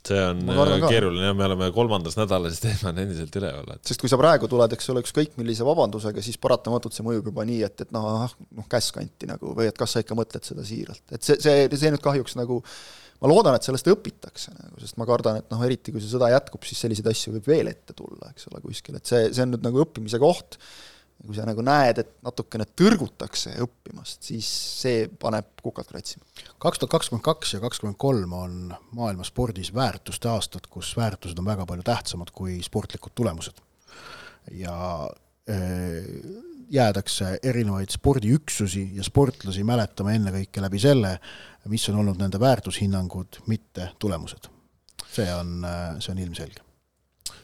See 0.09 0.23
on 0.23 0.41
ka. 0.45 0.89
keeruline 0.91 1.29
ja 1.29 1.35
me 1.37 1.45
oleme 1.47 1.69
kolmandas 1.75 2.17
nädalas, 2.19 2.59
teema 2.63 2.91
on 2.91 3.03
endiselt 3.03 3.37
üleval, 3.39 3.75
et 3.75 3.91
sest 3.91 4.01
kui 4.01 4.11
sa 4.11 4.19
praegu 4.19 4.49
tuled, 4.51 4.75
eks 4.75 4.91
ole, 4.93 5.03
ükskõik 5.05 5.37
millise 5.39 5.67
vabandusega, 5.67 6.23
siis 6.25 6.39
paratamatult 6.43 6.95
see 6.95 7.05
mõjub 7.05 7.31
juba 7.31 7.45
nii, 7.49 7.61
et, 7.67 7.85
et 7.85 7.93
noh, 7.95 8.25
noh 8.57 8.67
käsk 8.71 8.99
anti 9.01 9.29
nagu 9.29 9.55
või 9.57 9.69
et 9.71 9.79
kas 9.79 9.95
sa 9.95 10.03
ikka 10.03 10.17
mõtled 10.19 10.45
seda 10.47 10.65
siiralt, 10.67 11.05
et 11.11 11.23
see, 11.23 11.39
see, 11.43 11.69
see 11.71 11.93
nüüd 11.93 12.03
kahjuks 12.03 12.37
nagu 12.39 12.61
ma 13.23 13.29
loodan, 13.31 13.55
et 13.55 13.63
sellest 13.63 13.87
õpitakse 13.87 14.51
nagu, 14.51 14.79
sest 14.83 14.97
ma 14.99 15.07
kardan, 15.07 15.39
et 15.39 15.51
noh, 15.53 15.61
eriti 15.63 15.93
kui 15.95 16.03
see 16.03 16.11
sõda 16.11 16.31
jätkub, 16.33 16.65
siis 16.67 16.81
selliseid 16.83 17.07
asju 17.13 17.37
võib 17.37 17.47
veel 17.47 17.71
ette 17.71 17.95
tulla, 17.95 18.33
eks 18.33 18.49
ole, 18.51 18.59
kuskil, 18.65 18.97
et 18.99 19.07
see, 19.07 19.29
see 19.31 19.45
on 19.45 19.55
nüüd 19.55 19.63
nagu 19.63 19.79
õppimise 19.85 20.19
koht, 20.21 20.59
kui 21.23 21.35
sa 21.37 21.45
nagu 21.47 21.63
näed, 21.63 22.01
et 22.01 22.09
natukene 22.25 22.65
tõrgutakse 22.79 23.53
õppimast, 23.63 24.25
siis 24.27 24.47
see 24.81 25.05
paneb 25.19 25.53
kukad 25.63 25.87
kratsima. 25.87 26.25
kaks 26.59 26.81
tuhat 26.81 26.91
kakskümmend 26.97 27.23
kaks 27.23 27.53
ja 27.55 27.61
kakskümmend 27.63 27.97
kolm 28.01 28.33
on 28.35 28.55
maailma 28.91 29.23
spordis 29.27 29.73
väärtuste 29.75 30.29
aastad, 30.29 30.67
kus 30.69 30.95
väärtused 30.99 31.39
on 31.39 31.47
väga 31.47 31.67
palju 31.69 31.85
tähtsamad 31.87 32.33
kui 32.35 32.59
sportlikud 32.63 33.15
tulemused. 33.15 33.61
ja 34.51 34.75
eh, 35.47 36.03
jäädakse 36.73 37.39
erinevaid 37.43 37.89
spordiüksusi 37.89 38.89
ja 38.97 39.03
sportlasi 39.03 39.63
mäletama 39.63 40.11
ennekõike 40.17 40.61
läbi 40.61 40.79
selle, 40.81 41.17
mis 41.71 41.85
on 41.89 42.01
olnud 42.01 42.19
nende 42.19 42.39
väärtushinnangud, 42.39 43.43
mitte 43.47 43.91
tulemused. 43.99 44.49
see 45.13 45.33
on, 45.33 45.61
see 45.99 46.11
on 46.11 46.19
ilmselge. 46.19 46.72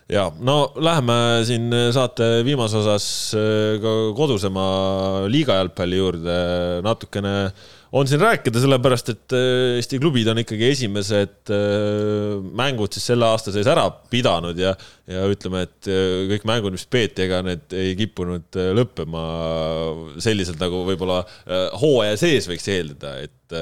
Ja 0.09 0.27
no 0.41 0.71
läheme 0.81 1.15
siin 1.47 1.69
saate 1.93 2.39
viimases 2.45 2.81
osas 2.81 3.09
äh, 3.37 3.77
ka 3.81 3.95
kodusema 4.17 4.63
liiga 5.29 5.59
jalgpalli 5.59 5.99
juurde 5.99 6.37
natukene. 6.85 7.33
On 7.89 8.05
siin 8.05 8.21
rääkida, 8.21 8.61
sellepärast 8.61 9.11
et 9.13 9.35
äh, 9.37 9.77
Eesti 9.79 9.99
klubid 10.01 10.29
on 10.29 10.41
ikkagi 10.41 10.67
esimesed 10.69 11.53
äh, 11.53 12.39
mängud 12.57 12.93
siis 12.93 13.09
selle 13.11 13.29
aasta 13.29 13.53
sees 13.53 13.69
ära 13.69 13.85
pidanud 14.13 14.57
ja, 14.61 14.73
ja 15.09 15.25
ütleme, 15.29 15.65
et 15.67 15.91
kõik 16.33 16.47
mängud, 16.49 16.73
mis 16.77 16.87
peeti, 16.89 17.25
ega 17.27 17.43
need 17.45 17.77
ei 17.77 17.93
kippunud 17.99 18.57
lõppema 18.77 19.25
selliselt, 20.21 20.61
nagu 20.61 20.83
võib-olla 20.89 21.21
hooaja 21.81 22.17
sees 22.21 22.49
võiks 22.49 22.69
eeldada, 22.69 23.15
et 23.25 23.57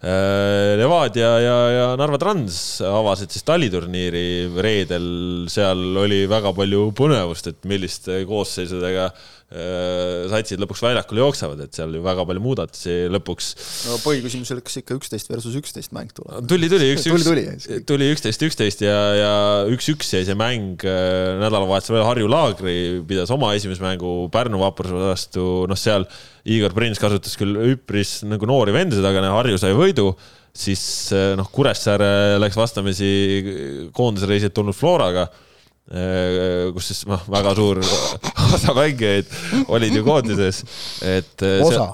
Levadia 0.00 1.28
ja, 1.44 1.56
ja 1.74 1.88
Narva 2.00 2.16
Trans 2.16 2.54
avasid 2.88 3.34
siis 3.34 3.44
taliturniiri 3.44 4.48
reedel, 4.64 5.10
seal 5.52 5.82
oli 6.00 6.22
väga 6.30 6.54
palju 6.56 6.86
põnevust, 6.96 7.50
et 7.52 7.68
milliste 7.68 8.22
koosseisudega 8.30 9.10
äh, 9.10 9.26
satsid 9.50 10.60
lõpuks 10.62 10.82
väljakul 10.84 11.18
jooksevad, 11.18 11.58
et 11.64 11.74
seal 11.74 11.90
ju 11.96 12.00
väga 12.04 12.22
palju 12.28 12.42
muudatusi 12.44 12.92
lõpuks 13.10 13.48
no 13.88 13.96
põhiküsimus 14.04 14.52
oli, 14.54 14.62
kas 14.62 14.78
ikka 14.78 14.94
üksteist 14.94 15.30
versus 15.32 15.56
üksteist 15.58 15.90
mäng 15.96 16.12
tuleb? 16.14 16.46
tuli, 16.50 16.68
tuli 16.70 16.92
üks, 16.94 17.08
üks, 17.10 17.66
tuli 17.88 18.10
üksteist, 18.14 18.44
üksteist 18.46 18.84
ja, 18.86 18.94
ja 19.18 19.32
üks-üks 19.74 20.12
jäi 20.14 20.22
see 20.28 20.38
mäng 20.38 20.86
äh, 20.86 21.34
nädalavahetusel 21.42 21.98
veel 21.98 22.06
Harju 22.06 22.30
Laagri 22.30 22.76
pidas 23.10 23.34
oma 23.34 23.50
esimese 23.58 23.82
mängu 23.82 24.28
Pärnu 24.30 24.62
vapruse 24.62 25.02
vastu, 25.02 25.48
noh, 25.66 25.78
seal 25.78 26.06
Igor 26.46 26.74
Prins 26.76 27.02
kasutas 27.02 27.34
küll 27.40 27.58
üpris 27.72 28.20
nagu 28.30 28.46
noori 28.46 28.74
vendasid, 28.76 29.04
aga 29.06 29.34
Harju 29.34 29.58
sai 29.58 29.74
võidu, 29.74 30.12
siis 30.54 30.82
äh, 31.16 31.32
noh, 31.38 31.50
Kuressaare 31.50 32.38
läks 32.38 32.58
vastamisi 32.58 33.90
koondisreisilt 33.98 34.54
tulnud 34.54 34.78
Floraga. 34.78 35.26
äh, 35.26 35.46
kus 35.90 36.92
siis 36.92 37.00
noh, 37.10 37.22
väga 37.32 37.54
suur 37.58 37.80
osa 38.54 38.74
mängijaid 38.76 39.32
olid 39.74 39.96
ju 39.98 40.04
koondises, 40.06 40.62
et 41.02 41.42
äh, 41.46 41.58
osa, 41.66 41.88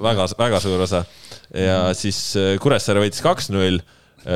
väga, 0.00 0.24
väga 0.38 0.60
suur 0.64 0.86
osa 0.86 1.02
ja 1.52 1.92
siis 1.96 2.20
äh, 2.40 2.54
Kuressaare 2.62 3.02
võitis 3.04 3.20
kaks-null. 3.24 3.82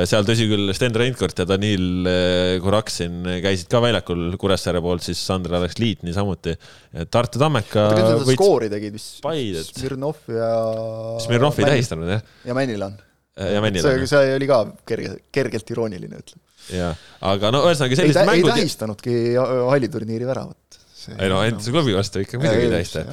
seal 0.07 0.23
tõsi 0.23 0.45
küll, 0.47 0.69
Sten 0.77 0.93
Reinkord 0.95 1.41
ja 1.41 1.47
Danil 1.49 2.07
äh, 2.07 2.59
Kuraksin 2.63 3.25
käisid 3.43 3.71
ka 3.73 3.81
väljakul 3.83 4.37
Kuressaare 4.39 4.83
poolt, 4.85 5.03
siis 5.03 5.19
Sandra 5.19 5.57
Aleksliit 5.57 6.05
niisamuti. 6.07 6.53
Tartu 7.11 7.41
Tammeka 7.41 7.89
skoori 8.29 8.69
tegid 8.71 8.95
vist? 8.95 9.17
Smirnov 9.73 10.21
ja 10.29 10.51
Smirnov 11.25 11.57
ei 11.57 11.73
tähistanud 11.73 12.13
jah, 12.13 12.23
ja 12.45 12.55
Männilan. 12.55 13.01
ja 13.49 13.65
Männil 13.65 13.83
see, 13.83 14.07
see 14.13 14.37
oli 14.37 14.47
ka 14.47 14.63
kerge, 14.87 15.17
kergelt 15.33 15.75
irooniline, 15.75 16.21
ütleme. 16.21 16.45
Jah, 16.73 16.99
aga 17.31 17.51
no 17.53 17.63
ühesõnaga 17.67 17.95
ei, 17.95 17.99
sellised 18.01 18.21
ei 18.21 18.29
mängud. 18.29 18.53
tähistanudki 18.55 19.15
halliturniiri 19.37 20.29
väravat. 20.29 20.79
ei 21.17 21.29
no 21.31 21.41
endise 21.45 21.73
klubi 21.73 21.95
vastu 21.97 22.23
ikka 22.23 22.39
muidugi 22.41 22.67
ei 22.67 22.73
tähista. 22.75 23.05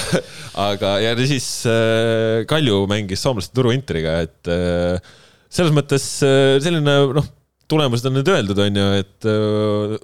aga, 0.68 0.94
ja 1.04 1.12
siis 1.26 1.48
äh, 1.70 2.42
Kalju 2.50 2.84
mängis 2.90 3.24
soomlaste 3.24 3.56
Turu 3.56 3.74
Interiga, 3.74 4.20
et 4.26 4.52
äh, 4.52 5.14
selles 5.52 5.74
mõttes 5.76 6.06
äh, 6.26 6.56
selline 6.64 6.98
noh, 7.18 7.30
tulemused 7.72 8.08
on 8.08 8.18
nüüd 8.18 8.32
öeldud, 8.32 8.60
on 8.66 8.80
ju, 8.82 8.88
et 9.00 9.28
äh, 9.28 9.96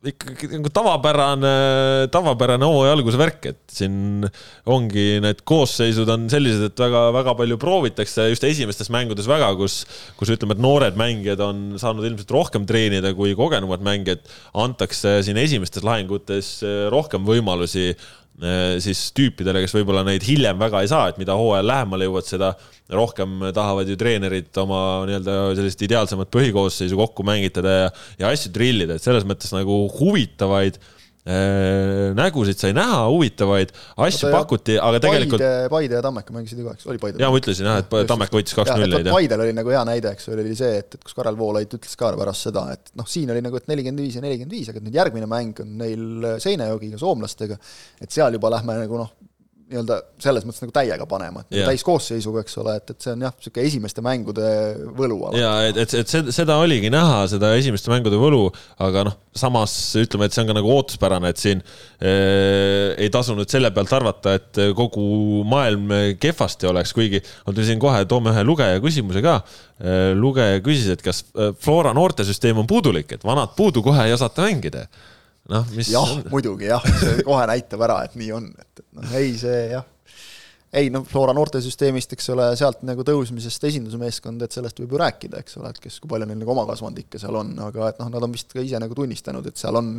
ikkagi 0.00 0.48
nagu 0.56 0.70
tavapärane, 0.72 1.50
tavapärane 2.12 2.64
hooaja 2.64 2.94
alguse 2.96 3.18
värk, 3.20 3.48
et 3.50 3.74
siin 3.74 4.24
ongi 4.72 5.18
need 5.20 5.42
koosseisud 5.44 6.08
on 6.08 6.24
sellised, 6.32 6.70
et 6.70 6.80
väga-väga 6.80 7.34
palju 7.36 7.58
proovitakse 7.60 8.24
just 8.30 8.46
esimestes 8.48 8.88
mängudes 8.94 9.28
väga, 9.28 9.50
kus, 9.60 9.82
kus 10.16 10.32
ütleme, 10.32 10.56
et 10.56 10.62
noored 10.64 10.96
mängijad 11.00 11.42
on 11.44 11.60
saanud 11.80 12.08
ilmselt 12.08 12.32
rohkem 12.32 12.64
treenida 12.68 13.12
kui 13.18 13.36
kogenumad 13.36 13.84
mängijad, 13.84 14.24
antakse 14.64 15.18
siin 15.26 15.40
esimestes 15.42 15.84
lahingutes 15.84 16.54
rohkem 16.94 17.28
võimalusi 17.28 17.90
siis 18.80 19.02
tüüpidele, 19.16 19.60
kes 19.64 19.74
võib-olla 19.76 20.04
neid 20.06 20.24
hiljem 20.24 20.60
väga 20.60 20.80
ei 20.80 20.88
saa, 20.88 21.10
et 21.10 21.18
mida 21.20 21.34
hooajal 21.36 21.66
lähemale 21.68 22.06
jõuad, 22.08 22.28
seda 22.28 22.54
rohkem 22.90 23.50
tahavad 23.54 23.90
ju 23.90 23.98
treenerid 24.00 24.56
oma 24.62 24.80
nii-öelda 25.08 25.34
sellist 25.58 25.84
ideaalsemat 25.86 26.30
põhikoosseisu 26.32 26.96
kokku 26.98 27.26
mängitada 27.28 27.74
ja, 27.74 27.90
ja 28.22 28.32
asju 28.32 28.52
trillida, 28.54 28.96
et 28.96 29.04
selles 29.04 29.28
mõttes 29.28 29.52
nagu 29.54 29.82
huvitavaid 29.98 30.80
äh, 30.80 30.96
nägusid 32.16 32.56
sai 32.60 32.72
näha, 32.76 33.02
huvitavaid 33.12 33.74
asju 34.06 34.30
pakuti, 34.32 34.78
aga 34.80 35.02
tegelikult 35.04 35.44
Paide, 35.70 35.98
ja 35.98 36.02
Tammeka 36.04 36.32
mängisid 36.32 36.62
ju 36.62 36.64
ka, 36.64 36.74
eks, 36.78 36.86
oli 36.88 37.02
Paide? 37.02 37.20
ja 37.20 37.28
ma 37.28 37.40
ütlesin 37.40 37.68
jah, 37.68 37.80
et 37.82 37.92
Tammek 38.08 38.32
võitis 38.32 38.56
kaks-null 38.56 38.96
ja, 38.96 39.02
et 39.04 39.10
Paidel 39.12 39.44
oli 39.44 39.54
nagu 39.56 39.74
hea 39.74 39.82
näide, 39.88 40.14
eks 40.16 40.30
oli 40.32 40.56
see, 40.56 40.78
et, 40.80 40.96
et 40.96 41.04
kus 41.04 41.16
Karel 41.18 41.36
Voolaid 41.36 41.76
ütles 41.76 41.98
ka 42.00 42.12
pärast 42.16 42.48
seda, 42.48 42.64
et 42.72 42.92
noh, 42.96 43.08
siin 43.08 43.32
oli 43.34 43.44
nagu, 43.44 43.60
et 43.60 43.68
nelikümmend 43.68 44.06
viis 44.06 44.16
ja 44.16 44.24
nelikümmend 44.24 44.56
viis, 44.56 44.72
aga 44.72 44.80
nüüd 44.80 44.96
järgmine 44.96 45.28
mäng 45.30 45.60
on 45.64 45.76
neil 45.82 46.30
Seinäjogiga, 46.40 47.00
soomlastega, 47.00 47.60
et 48.00 48.16
seal 48.16 48.40
juba 48.40 48.52
lähme 48.56 48.80
nagu 48.80 49.04
noh, 49.04 49.12
nii-öelda 49.70 49.98
selles 50.20 50.44
mõttes 50.46 50.64
nagu 50.64 50.72
täiega 50.74 51.06
panema, 51.08 51.44
et 51.46 51.60
yeah. 51.60 51.68
täiskoosseisuga, 51.70 52.42
eks 52.42 52.56
ole, 52.58 52.74
et, 52.80 52.90
et 52.90 53.04
see 53.04 53.12
on 53.14 53.22
jah, 53.26 53.34
niisugune 53.36 53.66
esimeste 53.68 54.02
mängude 54.04 54.48
võlu 54.98 55.18
ja 55.38 55.52
et, 55.68 55.78
et, 55.84 55.94
et 56.00 56.30
seda, 56.34 56.56
oligi 56.62 56.90
näha, 56.92 57.20
seda 57.30 57.52
esimeste 57.58 57.92
mängude 57.92 58.18
võlu, 58.18 58.48
aga 58.82 59.04
noh, 59.06 59.16
samas 59.36 59.74
ütleme, 60.00 60.26
et 60.26 60.34
see 60.34 60.42
on 60.42 60.50
ka 60.50 60.56
nagu 60.58 60.72
ootuspärane, 60.74 61.30
et 61.30 61.42
siin 61.42 61.62
eh, 61.62 62.96
ei 62.98 63.12
tasu 63.14 63.36
nüüd 63.38 63.52
selle 63.52 63.70
pealt 63.76 63.94
arvata, 64.00 64.34
et 64.40 64.62
kogu 64.76 65.44
maailm 65.48 65.94
kehvasti 66.20 66.70
oleks, 66.70 66.94
kuigi 66.96 67.22
ma 67.46 67.54
siin 67.60 67.82
kohe 67.82 68.02
toome 68.10 68.34
ühe 68.34 68.44
lugeja 68.46 68.82
küsimuse 68.82 69.22
ka 69.24 69.38
eh,. 69.44 70.10
lugeja 70.18 70.58
küsis, 70.66 70.90
et 70.96 71.06
kas 71.06 71.24
eh, 71.30 71.54
Flora 71.62 71.94
noortesüsteem 71.96 72.58
on 72.58 72.68
puudulik, 72.70 73.14
et 73.14 73.26
vanad 73.26 73.54
puudu, 73.58 73.84
kohe 73.86 74.08
ei 74.08 74.18
osata 74.18 74.48
mängida. 74.48 74.88
noh, 75.50 75.66
mis 75.74 75.94
jah, 75.94 76.10
muidugi 76.30 76.68
jah, 76.68 76.84
see 77.00 77.22
kohe 77.26 77.46
näitab 77.50 77.86
ära, 77.86 78.02
et 78.06 78.18
nii 78.18 78.34
on, 78.34 78.50
et 78.58 78.79
noh, 78.98 79.16
ei 79.18 79.34
see 79.38 79.64
jah 79.74 79.86
ei 80.70 80.90
noh, 80.92 81.02
Flora 81.06 81.32
noortesüsteemist, 81.34 82.12
eks 82.14 82.30
ole, 82.34 82.44
sealt 82.58 82.84
nagu 82.86 83.02
tõusmisest 83.06 83.64
esindusmeeskond, 83.66 84.42
et 84.46 84.54
sellest 84.54 84.78
võib 84.78 84.94
ju 84.94 85.00
rääkida, 85.02 85.40
eks 85.42 85.58
ole, 85.58 85.72
et 85.72 85.80
kes, 85.82 85.96
kui 86.02 86.10
palju 86.12 86.28
neil 86.30 86.38
nagu 86.38 86.52
oma 86.54 86.62
kasvandikke 86.68 87.18
seal 87.18 87.40
on, 87.40 87.50
aga 87.66 87.90
et 87.90 87.98
noh, 88.02 88.10
nad 88.14 88.26
on 88.26 88.36
vist 88.36 88.54
ka 88.54 88.62
ise 88.62 88.78
nagu 88.82 88.94
tunnistanud, 88.94 89.48
et 89.50 89.58
seal 89.58 89.80
on 89.80 89.90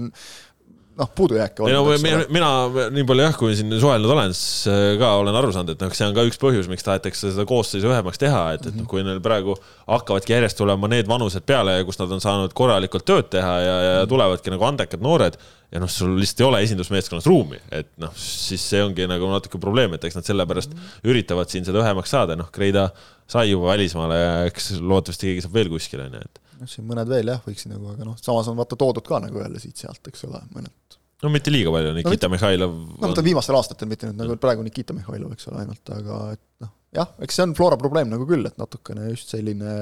noh, 1.00 1.10
puudujääke 1.16 1.64
no 1.64 1.70
olnud, 1.70 1.94
eks 1.96 2.04
mina, 2.04 2.24
mina 2.36 2.90
nii 2.94 3.06
palju 3.08 3.24
jah, 3.26 3.38
kui 3.40 3.56
siin 3.58 3.72
suhelnud 3.80 4.12
olen, 4.14 4.34
siis 4.36 4.68
äh, 4.72 4.82
ka 5.00 5.14
olen 5.22 5.38
aru 5.38 5.54
saanud, 5.56 5.74
et 5.76 5.86
noh, 5.86 5.94
see 5.96 6.08
on 6.08 6.18
ka 6.18 6.26
üks 6.28 6.40
põhjus, 6.42 6.68
miks 6.72 6.86
tahetakse 6.88 7.32
seda 7.32 7.46
koosseisu 7.50 7.90
õhemaks 7.92 8.22
teha, 8.22 8.44
et, 8.58 8.68
et 8.70 8.78
noh, 8.78 8.88
kui 8.90 9.04
neil 9.06 9.22
praegu 9.24 9.56
hakkavadki 9.88 10.36
järjest 10.36 10.60
tulema 10.60 10.90
need 10.92 11.10
vanused 11.12 11.46
peale, 11.48 11.78
kus 11.88 12.00
nad 12.02 12.12
on 12.18 12.24
saanud 12.24 12.56
korralikult 12.58 13.08
tööd 13.08 13.32
teha 13.34 13.56
ja, 13.64 13.80
ja 13.88 13.96
tulevadki 14.12 14.54
nagu 14.54 14.68
andekad 14.68 15.04
noored 15.04 15.40
ja 15.72 15.80
noh, 15.80 15.92
sul 15.92 16.18
lihtsalt 16.20 16.44
ei 16.44 16.50
ole 16.50 16.62
esindusmeeskonnas 16.68 17.30
ruumi, 17.32 17.62
et 17.72 17.90
noh, 18.02 18.12
siis 18.20 18.64
see 18.74 18.84
ongi 18.84 19.08
nagu 19.10 19.32
natuke 19.32 19.62
probleem, 19.62 19.96
et 19.96 20.04
eks 20.08 20.20
nad 20.20 20.28
sellepärast 20.28 20.76
üritavad 21.08 21.52
siin 21.52 21.68
seda 21.68 21.84
õhemaks 21.86 22.12
saada, 22.12 22.36
noh, 22.40 22.52
Kreida 22.52 22.90
sai 23.32 23.54
juba 23.54 23.72
välismaale 23.72 24.20
ja 24.20 24.32
eks 24.50 24.74
loodetavasti 24.82 25.30
keegi 25.30 25.46
saab 25.46 25.56
veel 25.56 25.72
kuskile, 25.72 26.10
onju, 26.12 26.26
et 26.28 26.41
noh, 26.62 26.70
siin 26.70 26.88
mõned 26.88 27.10
veel 27.10 27.34
jah, 27.34 27.42
võiksid 27.46 27.74
nagu, 27.74 27.94
aga 27.96 28.08
noh, 28.08 28.18
samas 28.22 28.50
on 28.52 28.60
vaata 28.60 28.78
toodud 28.80 29.08
ka 29.08 29.22
nagu 29.24 29.42
jälle 29.42 29.62
siit-sealt, 29.62 30.04
eks 30.12 30.28
ole, 30.30 30.44
mõned. 30.56 31.00
no 31.26 31.34
mitte 31.34 31.54
liiga 31.54 31.74
palju, 31.74 31.96
Nikita 31.98 32.30
no, 32.30 32.36
Mihhailov 32.36 32.78
no 32.78 33.02
ma 33.02 33.10
mõtlen 33.10 33.28
viimastel 33.32 33.58
aastatel, 33.60 33.90
mitte 33.92 34.10
nüüd 34.10 34.22
nagu 34.22 34.38
praegu 34.42 34.66
Nikita 34.66 34.96
Mihhailov, 34.98 35.34
eks 35.36 35.50
ole, 35.52 35.66
ainult, 35.66 35.94
aga 35.98 36.22
et 36.38 36.46
noh, 36.66 36.72
jah, 37.02 37.12
eks 37.26 37.40
see 37.40 37.50
on 37.50 37.58
Flora 37.58 37.80
probleem 37.82 38.14
nagu 38.14 38.30
küll, 38.30 38.46
et 38.48 38.62
natukene 38.62 39.10
just 39.12 39.34
selline 39.34 39.76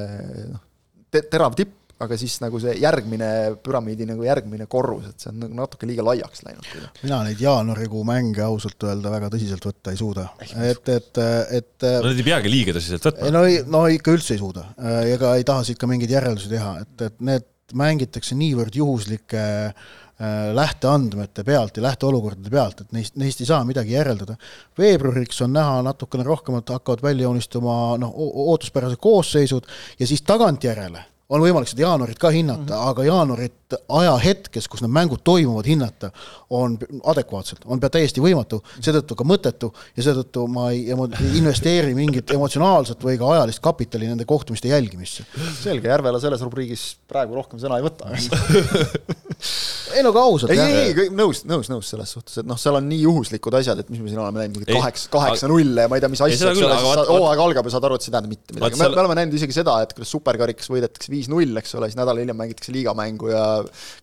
noh 0.53 0.65
te, 1.11 1.23
terav 1.31 1.55
tipp, 1.57 1.75
aga 1.99 2.17
siis 2.19 2.37
nagu 2.43 2.59
see 2.63 2.75
järgmine 2.79 3.29
püramiidi 3.63 4.07
nagu 4.07 4.23
järgmine 4.23 4.69
korrus, 4.71 5.09
et 5.11 5.23
see 5.23 5.31
on 5.33 5.43
nagu 5.43 5.59
natuke 5.59 5.89
liiga 5.89 6.05
laiaks 6.07 6.43
läinud. 6.47 6.71
mina 7.03 7.21
neid 7.27 7.43
jaanuarikuu 7.43 8.03
mänge 8.07 8.43
ausalt 8.45 8.87
öelda 8.87 9.13
väga 9.13 9.31
tõsiselt 9.35 9.69
võtta 9.69 9.93
ei 9.93 9.99
suuda, 9.99 10.27
et, 10.63 10.91
et, 10.95 11.21
et 11.59 11.87
no 11.89 12.09
neid 12.09 12.23
ei 12.23 12.27
peagi 12.31 12.53
liiga 12.53 12.75
tõsiselt 12.77 13.09
võtma. 13.09 13.31
no, 13.35 13.45
no 13.75 13.85
ikka 13.91 14.15
üldse 14.15 14.35
ei 14.35 14.41
suuda, 14.41 14.69
ega 15.11 15.35
ei 15.39 15.47
taha 15.47 15.67
siit 15.67 15.81
ka 15.81 15.89
mingeid 15.91 16.15
järeldusi 16.15 16.51
teha, 16.51 16.75
et, 16.85 17.07
et 17.09 17.25
need 17.31 17.49
mängitakse 17.77 18.33
niivõrd 18.37 18.73
juhuslike 18.79 19.41
äh, 19.69 19.99
lähteandmete 20.53 21.43
pealt 21.43 21.77
ja 21.77 21.83
lähteolukordade 21.83 22.49
pealt, 22.51 22.81
et 22.81 22.91
neist, 22.91 23.15
neist 23.19 23.43
ei 23.43 23.47
saa 23.47 23.61
midagi 23.67 23.93
järeldada. 23.93 24.35
veebruariks 24.77 25.41
on 25.45 25.53
näha 25.53 25.81
natukene 25.85 26.23
rohkemat, 26.27 26.69
hakkavad 26.69 27.03
välja 27.03 27.23
joonistuma 27.27 27.97
noh, 27.97 28.11
ootuspärased 28.15 28.99
koosseisud 28.99 29.69
ja 29.99 30.07
siis 30.07 30.21
tagantjärele 30.21 31.05
on 31.29 31.43
võimalik 31.43 31.69
seda 31.69 31.85
jaanuarit 31.85 32.19
ka 32.19 32.31
hinnata 32.33 32.63
mm, 32.63 32.75
-hmm. 32.75 32.89
aga 32.89 33.03
jaanuarit 33.05 33.75
ajahetkes, 33.99 34.67
kus 34.67 34.81
need 34.81 34.93
mängud 34.93 35.21
toimuvad, 35.23 35.67
hinnata 35.69 36.09
on 36.49 36.77
adekvaatselt, 37.05 37.61
on 37.65 37.79
pea 37.79 37.89
täiesti 37.93 38.21
võimatu, 38.23 38.63
seetõttu 38.81 39.15
ka 39.15 39.27
mõttetu 39.29 39.69
ja 39.97 40.03
seetõttu 40.07 40.47
ma 40.49 40.71
ei 40.73 40.87
investeeri 41.37 41.93
mingit 41.95 42.31
emotsionaalset 42.33 43.03
või 43.05 43.19
ka 43.21 43.29
ajalist 43.35 43.61
kapitali 43.61 44.09
nende 44.09 44.25
kohtumiste 44.25 44.71
jälgimisse. 44.73 45.25
selge, 45.61 45.87
Järvela 45.87 46.19
selles 46.19 46.41
rubriigis 46.41 46.95
praegu 47.07 47.37
rohkem 47.37 47.61
sõna 47.61 47.77
ei 47.77 47.85
võta 47.85 48.09
ei 49.95 50.03
no 50.05 50.11
aga 50.13 50.23
ausalt. 50.27 50.53
ei, 50.53 50.59
ei, 50.59 50.91
ei, 50.93 51.09
nõus, 51.15 51.43
nõus, 51.49 51.69
nõus 51.71 51.89
selles 51.93 52.13
suhtes, 52.15 52.39
et 52.41 52.47
noh, 52.49 52.57
seal 52.59 52.77
on 52.79 52.87
nii 52.89 53.01
juhuslikud 53.03 53.55
asjad, 53.59 53.81
et 53.83 53.89
mis 53.91 54.01
me 54.03 54.11
siin 54.11 54.21
oleme 54.21 54.43
näinud, 54.43 54.59
mingi 54.59 54.77
kaheksa, 54.77 55.09
kaheksa-null 55.13 55.83
ja 55.83 55.87
ma 55.91 55.99
ei 55.99 56.03
tea, 56.03 56.11
mis 56.13 56.23
asja, 56.25 56.37
eks 56.51 56.61
ole, 56.63 56.77
siis 56.79 57.11
hooaeg 57.11 57.43
algab 57.45 57.69
ja 57.69 57.73
saad 57.75 57.87
aru, 57.89 57.99
et 57.99 58.05
see 58.05 58.11
ei 58.11 58.15
tähenda 58.15 58.31
mitte 58.31 58.57
midagi. 58.57 58.79
me, 58.81 58.89
me 58.93 59.03
oleme 59.03 59.17
näinud 59.21 59.37
isegi 59.39 59.57
seda, 59.59 59.75
et 59.85 59.93
kuidas 59.97 60.13
superkarikas 60.15 60.71
võidetakse 60.71 61.13
viis-null, 61.13 61.61
eks 61.61 61.75
ole, 61.79 61.89
siis 61.91 61.99
nädal 61.99 62.21
hiljem 62.21 62.39
mängitakse 62.39 62.75
liigamängu 62.75 63.31
ja 63.33 63.43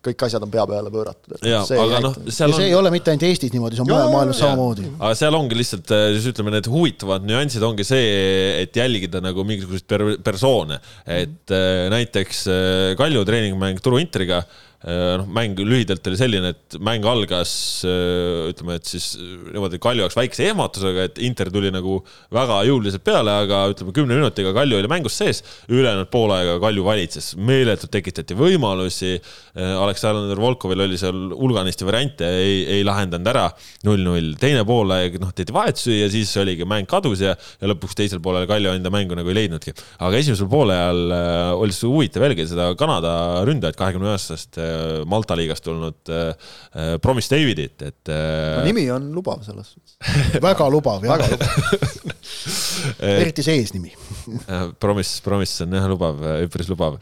kõik 0.05 0.27
asjad 0.27 0.45
on 0.47 0.53
pea 0.53 0.67
peale 0.69 0.93
pööratud. 0.93 1.37
jaa, 1.41 1.63
aga 1.85 2.03
noh, 2.03 2.19
seal 2.27 2.53
on. 2.53 2.59
see 2.59 2.69
ei 2.71 2.77
ole 2.77 2.93
mitte 2.93 3.13
ainult 3.13 3.27
Eestis 3.27 3.55
niimoodi, 3.55 3.79
see 3.79 3.85
on 3.85 3.91
mujal 3.91 4.13
maailmas 4.13 4.41
samamoodi. 4.43 4.87
aga 4.97 5.13
seal 5.19 5.39
ongi 5.39 5.59
lihtsalt, 5.59 5.95
siis 6.17 6.29
ütleme, 6.33 6.53
need 6.57 6.69
huvitavad 6.71 7.27
nüansid 7.27 7.65
ongi 7.67 7.87
see, 7.87 8.07
et 8.63 8.77
jälgida 8.77 9.21
nagu 9.23 9.45
mingisuguseid 9.47 9.87
per 9.89 10.05
persoone, 10.25 10.79
et 11.17 11.55
äh, 11.55 11.87
näiteks 11.93 12.45
äh, 12.51 12.95
Kalju 12.99 13.25
treeningmäng 13.27 13.81
Turu 13.83 14.01
Interiga 14.01 14.43
noh, 14.85 15.25
mäng 15.33 15.57
lühidalt 15.57 16.05
oli 16.09 16.17
selline, 16.19 16.51
et 16.53 16.77
mäng 16.83 17.05
algas 17.09 17.51
ütleme, 17.83 18.77
et 18.77 18.85
siis 18.85 19.15
niimoodi 19.17 19.79
Kalju 19.81 20.05
jaoks 20.05 20.17
väikse 20.17 20.45
ehmatusega, 20.51 21.07
et 21.09 21.21
Inter 21.25 21.49
tuli 21.53 21.71
nagu 21.73 21.97
väga 22.33 22.59
jõuliselt 22.67 23.03
peale, 23.05 23.33
aga 23.45 23.63
ütleme, 23.71 23.93
kümne 23.95 24.17
minutiga 24.19 24.53
Kalju 24.55 24.77
oli 24.77 24.91
mängus 24.91 25.17
sees, 25.17 25.41
ülejäänud 25.71 26.11
poole 26.13 26.37
aega 26.37 26.57
Kalju 26.61 26.85
valitses, 26.85 27.31
meeletult 27.41 27.91
tekitati 27.93 28.37
võimalusi. 28.37 29.15
Aleksandr 29.57 30.37
Volkovil 30.37 30.85
oli 30.85 30.99
seal 31.01 31.31
hulganisti 31.33 31.87
variante, 31.87 32.29
ei, 32.29 32.61
ei 32.77 32.85
lahendanud 32.85 33.31
ära, 33.33 33.47
null-null, 33.87 34.35
teine 34.39 34.61
poolaeg, 34.67 35.17
noh, 35.21 35.33
tehti 35.33 35.55
vahetusi 35.55 35.97
ja 36.03 36.11
siis 36.13 36.35
oligi 36.37 36.67
mäng 36.69 36.89
kadus 36.89 37.23
ja, 37.25 37.33
ja 37.33 37.71
lõpuks 37.73 37.97
teisel 37.97 38.21
poolel 38.23 38.45
Kalju 38.49 38.75
enda 38.77 38.93
mängu 38.93 39.17
nagu 39.17 39.33
ei 39.33 39.41
leidnudki. 39.41 39.73
aga 40.05 40.21
esimesel 40.21 40.49
poolajal 40.51 41.01
oli 41.57 41.73
see 41.73 41.89
huvitav 41.89 42.27
jälgida 42.27 42.53
seda 42.53 42.69
Kanada 42.77 43.11
ründajat, 43.47 43.79
kahekümne 43.79 44.13
üheksast 44.13 44.59
Malta 45.09 45.35
liigast 45.37 45.65
tulnud 45.65 46.11
äh, 46.13 46.51
Promise 47.03 47.31
Davidit, 47.33 47.81
et 47.81 48.11
äh, 48.11 48.57
no, 48.57 48.65
nimi 48.67 48.85
on 48.93 49.09
lubav 49.15 49.43
selles 49.45 49.73
suhtes 49.73 50.41
väga 50.43 50.67
lubav, 50.71 51.05
jah. 51.07 51.23
eriti 53.21 53.45
see 53.45 53.57
eesnimi 53.61 53.93
Promise, 54.81 55.21
Promise 55.25 55.65
on 55.65 55.77
jah 55.77 55.87
lubav, 55.89 56.21
üpris 56.45 56.69
lubav. 56.71 56.97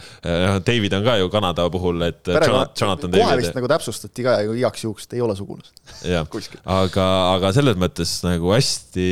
David 0.66 0.94
on 0.98 1.06
ka 1.08 1.18
ju 1.20 1.30
Kanada 1.34 1.66
puhul, 1.74 2.06
et 2.08 2.22
Jonathan 2.30 3.10
David. 3.10 3.24
kohe 3.24 3.38
vist 3.42 3.58
nagu 3.58 3.70
täpsustati 3.72 4.26
ka 4.26 4.38
igaks 4.54 4.86
juhuks, 4.86 5.10
et 5.10 5.18
ei 5.18 5.26
ole 5.26 5.36
sugulast. 5.38 5.74
jah, 6.06 6.30
aga, 6.80 7.08
aga 7.36 7.54
selles 7.58 7.80
mõttes 7.82 8.18
nagu 8.26 8.54
hästi 8.54 9.10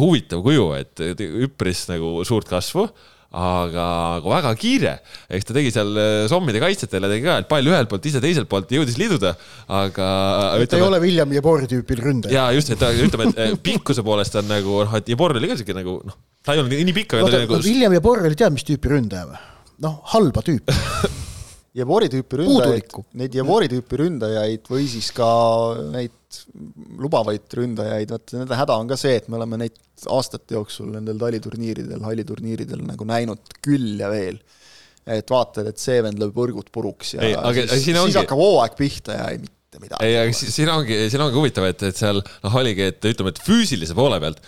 huvitav 0.00 0.44
kuju, 0.44 0.68
et 0.80 1.24
üpris 1.46 1.86
nagu 1.92 2.20
suurt 2.28 2.50
kasvu 2.50 2.88
aga, 3.32 3.86
aga 4.18 4.32
väga 4.34 4.52
kiire. 4.60 4.94
eks 5.32 5.48
ta 5.48 5.56
tegi 5.56 5.72
seal 5.74 5.92
sommide 6.30 6.60
kaitsjatele 6.62 7.10
tegi 7.12 7.26
ka, 7.26 7.38
et 7.42 7.48
pall 7.50 7.70
ühelt 7.72 7.90
poolt, 7.90 8.08
ise 8.10 8.20
teiselt 8.22 8.50
poolt 8.52 8.72
jõudis 8.72 8.98
liduda, 9.00 9.34
aga. 9.68 10.10
ta 10.66 10.80
ei 10.80 10.86
ole 10.86 11.00
William 11.02 11.32
Jebori 11.32 11.70
tüüpil 11.70 12.04
ründaja. 12.04 12.34
ja 12.36 12.44
just, 12.56 12.72
et 12.74 12.84
ütleme, 13.06 13.32
et 13.32 13.56
pikkuse 13.64 14.04
poolest 14.06 14.36
on 14.40 14.48
nagu 14.50 14.82
noh, 14.84 15.00
et 15.00 15.08
Jebor 15.08 15.36
oli 15.38 15.50
ka 15.50 15.58
siuke 15.60 15.76
nagu 15.76 15.98
noh, 16.04 16.20
ta 16.44 16.56
ei 16.56 16.62
olnud 16.62 16.76
nii 16.76 16.98
pikk, 17.02 17.16
aga 17.16 17.24
no, 17.24 17.32
ta 17.32 17.40
oli 17.40 17.48
nagu. 17.48 17.64
William 17.66 17.98
Jebor 17.98 18.24
oli 18.26 18.38
tead 18.38 18.54
mis 18.54 18.68
tüüpi 18.68 18.92
ründaja 18.92 19.28
või? 19.30 19.42
noh, 19.82 20.00
halba 20.12 20.44
tüüpi 20.46 20.76
Jebori 21.72 22.08
tüüpi 22.12 22.42
ründajaid, 22.42 22.96
neid 23.16 23.36
Jebori 23.36 23.68
tüüpi 23.72 24.00
ründajaid 24.02 24.66
või 24.68 24.84
siis 24.92 25.08
ka 25.16 25.28
neid 25.94 26.12
lubavaid 27.00 27.56
ründajaid, 27.56 28.12
vaata 28.12 28.42
nende 28.42 28.58
häda 28.58 28.76
on 28.80 28.90
ka 28.90 28.98
see, 29.00 29.14
et 29.20 29.30
me 29.32 29.38
oleme 29.38 29.62
neid 29.64 29.78
aastate 30.12 30.56
jooksul 30.58 30.90
nendel 30.92 31.20
taliturniiridel, 31.20 32.02
halliturniiridel 32.04 32.84
nagu 32.90 33.08
näinud 33.08 33.56
küll 33.64 33.96
ja 34.00 34.10
veel. 34.12 34.40
et 35.02 35.32
vaatad, 35.32 35.66
et 35.66 35.80
see 35.82 35.98
vend 36.04 36.20
lööb 36.20 36.36
võrgud 36.36 36.68
puruks 36.70 37.16
ja 37.16 37.24
ei, 37.26 37.32
aga, 37.34 37.64
siis, 37.66 37.88
siis 37.88 37.98
ongi... 37.98 38.14
hakkab 38.20 38.38
hooaeg 38.38 38.76
pihta 38.78 39.16
ja 39.16 39.24
ei 39.32 39.40
mitte 39.42 39.80
midagi. 39.82 40.04
ei, 40.06 40.18
aga 40.20 40.36
siin 40.38 40.70
ongi, 40.70 40.98
siin 41.10 41.24
ongi 41.24 41.40
huvitav, 41.40 41.66
et, 41.72 41.88
et 41.88 41.98
seal 41.98 42.20
noh, 42.20 42.58
oligi, 42.60 42.90
et 42.92 43.10
ütleme, 43.10 43.32
et 43.32 43.40
füüsilise 43.42 43.96
poole 43.98 44.20
pealt 44.22 44.44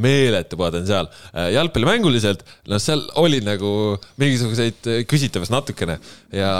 meeletu 0.00 0.56
potentsiaal. 0.56 1.10
jalgpallimänguliselt, 1.52 2.44
noh, 2.72 2.80
seal 2.80 3.02
oli 3.20 3.42
nagu 3.44 3.70
mingisuguseid 4.20 4.90
küsitavust 5.10 5.52
natukene 5.52 5.98
ja 6.32 6.52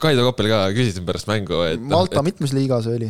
Kaido 0.00 0.26
Koppel 0.28 0.50
ka 0.52 0.64
küsisin 0.76 1.06
pärast 1.08 1.30
mängu, 1.30 1.62
et. 1.64 1.80
Malta 1.80 2.20
no, 2.20 2.24
et, 2.26 2.32
mitmes 2.32 2.52
liigas 2.56 2.88
oli? 2.92 3.08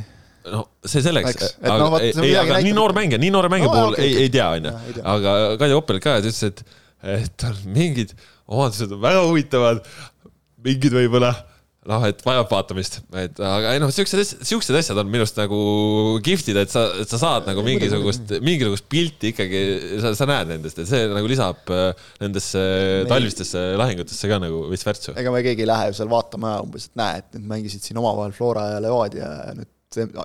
no 0.51 0.65
see 0.87 1.03
selleks, 1.05 1.37
aga, 1.63 1.75
no, 1.79 1.99
ei, 2.03 2.11
ei, 2.25 2.37
aga 2.39 2.59
nii 2.65 2.75
noor 2.75 2.95
mängija, 2.97 3.21
nii 3.23 3.31
noore 3.35 3.51
mängija 3.53 3.71
no, 3.71 3.75
puhul 3.77 3.97
okay, 3.97 4.09
ei, 4.09 4.25
ei 4.25 4.33
tea, 4.35 4.49
onju. 4.59 5.03
aga 5.15 5.35
Kaido 5.61 5.79
Koppel 5.79 6.01
ka 6.03 6.17
ütles, 6.23 6.41
et, 6.49 6.63
et 7.03 7.47
on 7.47 7.61
mingid 7.75 8.15
omadused 8.51 8.95
on 8.95 9.03
väga 9.03 9.23
huvitavad, 9.29 9.83
mingid 10.67 10.95
võib-olla 10.95 11.33
noh, 11.91 12.05
et 12.07 12.21
vajab 12.23 12.51
vaatamist, 12.53 13.01
et 13.19 13.41
aga 13.43 13.73
ei 13.75 13.81
noh, 13.83 13.91
siuksed, 13.95 14.45
siuksed 14.47 14.77
asjad 14.79 15.01
on 15.03 15.09
minu 15.11 15.25
arust 15.25 15.39
nagu 15.41 15.59
kihvtid, 16.25 16.61
et 16.63 16.71
sa, 16.71 16.85
et 17.03 17.11
sa 17.11 17.19
saad 17.19 17.49
nagu 17.49 17.65
mingisugust, 17.67 18.37
mingisugust 18.45 18.87
pilti 18.93 19.33
ikkagi, 19.33 19.63
sa, 20.05 20.15
sa 20.19 20.29
näed 20.31 20.53
nendest, 20.55 20.79
et 20.79 20.91
see 20.91 21.11
nagu 21.11 21.31
lisab 21.31 21.75
äh, 21.75 21.91
nendesse 22.23 22.63
talvistesse 23.11 23.65
lahingutesse 23.81 24.31
ka 24.31 24.39
nagu 24.43 24.65
veits 24.71 24.87
värtsu. 24.87 25.17
ega 25.19 25.35
me 25.35 25.43
keegi 25.45 25.67
ei 25.67 25.71
lähe 25.73 25.91
ju 25.91 25.99
seal 25.99 26.13
vaatama 26.13 26.57
umbes, 26.63 26.87
et 26.91 26.99
näe, 27.03 27.23
et 27.23 27.39
nüüd 27.39 27.51
mängisid 27.57 27.87
siin 27.89 28.03
omavahel 28.03 28.37
Flora 28.37 28.69
ja 28.77 28.83
Levadia 28.85 29.33
ja 29.49 29.57
nüüd 29.59 29.71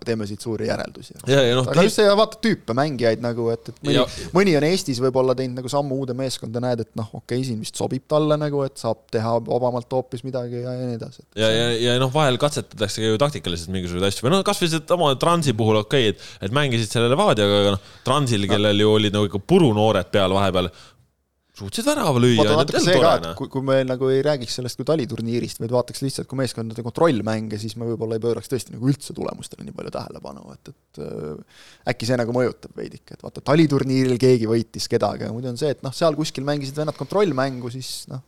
teeme 0.05 0.27
siit 0.29 0.43
suuri 0.43 0.67
järeldusi. 0.69 1.15
noh, 1.27 1.67
aga 1.67 1.85
just 1.85 1.99
see, 1.99 2.07
vaata 2.19 2.39
tüüpe 2.43 2.75
mängijaid 2.77 3.23
nagu, 3.23 3.49
et, 3.53 3.71
et 3.71 3.81
mõni, 3.87 4.03
mõni 4.35 4.55
on 4.59 4.67
Eestis 4.67 5.01
võib-olla 5.03 5.35
teinud 5.37 5.61
nagu 5.61 5.71
sammu 5.71 5.99
uude 6.01 6.15
meeskonda, 6.17 6.61
näed, 6.63 6.83
et 6.85 6.91
noh, 6.99 7.09
okei 7.13 7.39
okay,, 7.39 7.45
siin 7.47 7.61
vist 7.63 7.79
sobib 7.79 8.07
talle 8.09 8.39
nagu, 8.39 8.63
et 8.67 8.77
saab 8.81 9.05
teha 9.13 9.37
vabamalt 9.47 9.91
hoopis 9.97 10.25
midagi 10.27 10.63
ja, 10.63 10.73
ja 10.75 10.89
nii 10.89 10.99
edasi. 10.99 11.23
ja, 11.39 11.51
ja, 11.53 11.69
ja 11.85 11.97
noh, 12.01 12.11
vahel 12.13 12.39
katsetatakse 12.41 13.03
ka 13.03 13.13
ju 13.13 13.21
taktikaliselt 13.21 13.73
mingisuguseid 13.75 14.09
asju 14.11 14.27
või 14.27 14.35
noh, 14.35 14.43
kasvõi 14.47 14.71
sedasama 14.73 15.13
Transi 15.21 15.55
puhul 15.57 15.81
okei 15.83 16.11
okay,, 16.11 16.15
et, 16.15 16.47
et 16.47 16.55
mängisid 16.55 16.93
selle 16.93 17.11
Levadiaga, 17.13 17.63
aga 17.63 17.73
noh, 17.77 17.89
Transil, 18.07 18.47
kellel 18.49 18.85
ju 18.85 18.93
olid 18.97 19.15
nagu 19.15 19.29
ikka 19.29 19.41
purunoored 19.43 20.13
peal 20.13 20.35
vahepeal, 20.35 20.71
suutsid 21.57 21.87
värava 21.87 22.21
lüüa, 22.21 22.43
kui, 23.37 23.49
kui 23.51 23.63
me 23.65 23.79
nagu 23.87 24.09
ei 24.13 24.21
räägiks 24.25 24.59
sellest 24.59 24.77
kui 24.79 24.85
taliturniirist, 24.87 25.61
vaid 25.63 25.73
vaataks 25.73 26.03
lihtsalt 26.05 26.29
kui 26.29 26.39
meeskondade 26.39 26.85
kontrollmänge, 26.85 27.59
siis 27.61 27.75
me 27.79 27.87
võib-olla 27.89 28.19
ei 28.19 28.23
pööraks 28.23 28.51
tõesti 28.51 28.75
nagu 28.75 28.89
üldse 28.91 29.15
tulemustele 29.17 29.65
nii 29.65 29.75
palju 29.77 29.93
tähelepanu, 29.95 30.45
et, 30.53 30.71
et 30.73 31.01
äh, 31.03 31.63
äkki 31.93 32.09
see 32.09 32.19
nagu 32.21 32.35
mõjutab 32.35 32.77
veidike, 32.77 33.17
et 33.17 33.25
vaata, 33.25 33.43
taliturniiril 33.51 34.21
keegi 34.21 34.49
võitis 34.49 34.89
kedagi, 34.91 35.25
aga 35.25 35.35
muidu 35.35 35.51
on 35.53 35.59
see, 35.59 35.73
et 35.73 35.81
noh, 35.85 35.95
seal 35.95 36.17
kuskil 36.19 36.45
mängisid 36.47 36.77
vennad 36.77 36.97
kontrollmängu, 36.99 37.73
siis 37.73 38.05
noh, 38.11 38.21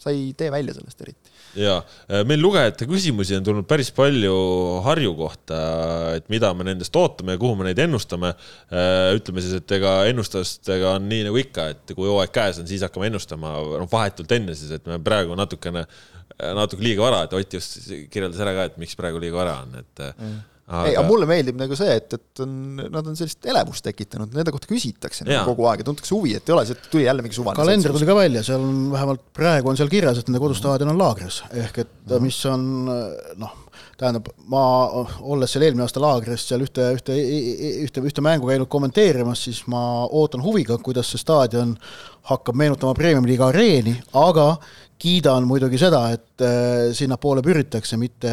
sa 0.00 0.14
ei 0.14 0.32
tee 0.38 0.48
välja 0.52 0.76
sellest 0.78 1.04
eriti. 1.04 1.29
Ja 1.58 1.80
meil 2.28 2.40
lugejate 2.42 2.86
küsimusi 2.90 3.36
on 3.38 3.46
tulnud 3.46 3.66
päris 3.70 3.90
palju 3.94 4.34
Harju 4.84 5.14
kohta, 5.18 5.60
et 6.18 6.28
mida 6.32 6.52
me 6.54 6.66
nendest 6.68 6.94
ootame 6.96 7.34
ja 7.34 7.40
kuhu 7.42 7.56
me 7.58 7.68
neid 7.70 7.80
ennustame. 7.82 8.32
ütleme 9.16 9.42
siis, 9.42 9.56
et 9.58 9.76
ega 9.78 9.96
ennustustega 10.10 10.94
on 10.98 11.08
nii 11.10 11.26
nagu 11.28 11.40
ikka, 11.40 11.66
et 11.74 11.94
kui 11.96 12.08
hooaeg 12.08 12.32
käes 12.34 12.60
on, 12.62 12.68
siis 12.70 12.84
hakkame 12.86 13.10
ennustama, 13.10 13.56
noh 13.82 13.90
vahetult 13.90 14.32
enne 14.38 14.54
siis, 14.58 14.70
et 14.78 14.86
me 14.86 15.00
praegu 15.02 15.34
natukene, 15.38 15.86
natuke 16.56 16.84
liiga 16.84 17.02
vara, 17.04 17.24
et 17.26 17.34
Ott 17.36 17.58
just 17.58 17.80
kirjeldas 18.12 18.40
ära 18.40 18.54
ka, 18.56 18.70
et 18.70 18.78
miks 18.80 18.96
praegu 18.98 19.20
liiga 19.22 19.42
vara 19.42 19.60
on, 19.64 19.82
et 19.82 20.06
Mm. 20.20 20.38
ei, 20.70 20.94
aga 20.94 21.06
mulle 21.06 21.26
meeldib 21.30 21.58
nagu 21.58 21.78
see, 21.78 21.94
et, 21.98 22.18
et 22.18 22.42
on, 22.44 22.52
nad 22.80 23.00
on 23.02 23.16
sellist 23.18 23.46
elevust 23.50 23.84
tekitanud, 23.86 24.34
nende 24.36 24.54
kohta 24.54 24.70
küsitakse 24.70 25.26
nagu 25.26 25.42
kogu 25.50 25.66
aeg 25.70 25.82
ja 25.82 25.88
tuntakse 25.88 26.14
huvi, 26.14 26.36
et 26.38 26.50
ei 26.50 26.56
ole 26.56 26.66
see, 26.68 26.78
et 26.78 26.90
tuli 26.92 27.06
jälle 27.06 27.24
mingi 27.26 27.38
suvaline 27.38 27.62
kalender 27.62 27.96
tuli 27.96 28.08
ka 28.08 28.18
välja, 28.18 28.44
seal 28.46 28.62
on 28.62 28.84
vähemalt 28.92 29.24
praegu 29.36 29.72
on 29.72 29.80
seal 29.80 29.90
kirjas, 29.92 30.20
et 30.20 30.30
nende 30.30 30.42
kodustaadion 30.42 30.92
on 30.92 31.00
laagris, 31.00 31.42
ehk 31.64 31.82
et 31.84 32.14
mis 32.22 32.38
on 32.50 32.68
noh, 33.40 33.56
tähendab, 34.00 34.30
ma 34.50 34.62
olles 35.20 35.52
seal 35.52 35.66
eelmine 35.66 35.84
aasta 35.84 36.02
laagris 36.02 36.46
seal 36.48 36.64
ühte, 36.64 36.86
ühte, 36.96 37.16
ühte, 37.84 38.04
ühte 38.06 38.24
mängu 38.24 38.50
käinud 38.50 38.70
kommenteerimas, 38.72 39.44
siis 39.48 39.64
ma 39.70 39.82
ootan 40.06 40.44
huviga, 40.44 40.78
kuidas 40.82 41.10
see 41.12 41.20
staadion 41.20 41.74
hakkab 42.30 42.58
meenutama 42.58 42.94
Premium-liiga 42.96 43.50
areeni, 43.50 43.96
aga 44.16 44.54
kiidan 45.00 45.46
muidugi 45.48 45.78
seda, 45.80 46.02
et 46.14 46.44
äh, 46.44 46.90
sinnapoole 46.96 47.42
püritakse, 47.44 47.96
mitte 48.00 48.30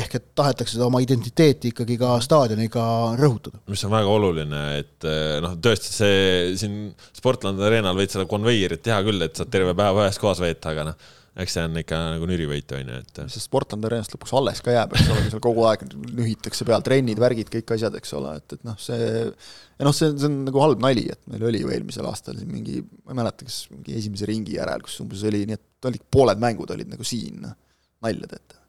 ehk 0.00 0.18
et 0.18 0.26
tahetakse 0.36 0.76
seda 0.76 0.88
oma 0.88 1.00
identiteeti 1.04 1.72
ikkagi 1.72 1.96
ka 2.00 2.14
staadioniga 2.24 2.84
rõhutada. 3.20 3.62
mis 3.72 3.84
on 3.88 3.94
väga 3.94 4.12
oluline, 4.18 4.62
et 4.82 5.08
eh, 5.08 5.38
noh, 5.44 5.56
tõesti 5.64 5.92
see 5.94 6.22
siin 6.60 6.78
Sportlandi 7.16 7.64
areenal 7.64 7.96
võid 7.98 8.12
seda 8.12 8.28
konveierit 8.30 8.84
teha 8.84 9.00
küll, 9.06 9.24
et 9.24 9.36
saad 9.38 9.52
terve 9.52 9.76
päeva 9.76 10.06
ühes 10.06 10.20
kohas 10.20 10.42
veeta, 10.44 10.74
aga 10.74 10.90
noh, 10.90 11.12
eks 11.42 11.56
see 11.56 11.64
on 11.66 11.78
ikka 11.80 11.98
nagu 12.14 12.26
nürivõit 12.30 12.72
on 12.76 12.90
ju, 12.92 12.98
et 13.02 13.20
sest 13.24 13.48
Sportlandi 13.48 13.88
areenast 13.88 14.14
lõpuks 14.14 14.34
alles 14.38 14.62
ka 14.62 14.74
jääb, 14.74 14.94
eks 14.94 15.10
ole, 15.10 15.24
seal 15.32 15.42
kogu 15.42 15.64
aeg 15.66 15.82
nühitakse 16.14 16.66
peal 16.68 16.84
trennid, 16.86 17.18
värgid, 17.20 17.50
kõik 17.50 17.74
asjad, 17.74 17.96
eks 17.98 18.14
ole, 18.18 18.36
et, 18.38 18.56
et 18.56 18.66
noh, 18.66 18.78
see 18.80 18.98
ja 19.04 19.88
noh, 19.88 19.94
see, 19.96 20.12
see 20.14 20.30
on 20.30 20.40
nagu 20.46 20.62
halb 20.62 20.82
nali, 20.84 21.08
et 21.10 21.20
meil 21.32 21.46
oli 21.50 21.64
ju 21.64 21.72
eelmisel 21.74 22.06
aastal 22.10 22.38
siin 22.38 22.52
mingi, 22.54 22.80
ma 23.02 23.16
ei 23.16 23.20
mäleta, 23.22 23.48
kas 23.48 23.64
mingi 23.72 23.96
esimese 23.98 24.30
ringi 24.30 24.58
järel, 24.60 24.84
kus 24.86 25.00
umbes 25.02 25.24
oli 25.26 25.42
nii, 25.50 25.58
et 25.58 25.90
olid 25.90 26.06
pooled 26.14 26.42
mängud 26.42 26.70
olid 26.76 26.92
nagu 26.94 27.06
siin, 27.06 27.42
noh, 27.42 27.56
nalja 28.04 28.30
teete. 28.30 28.63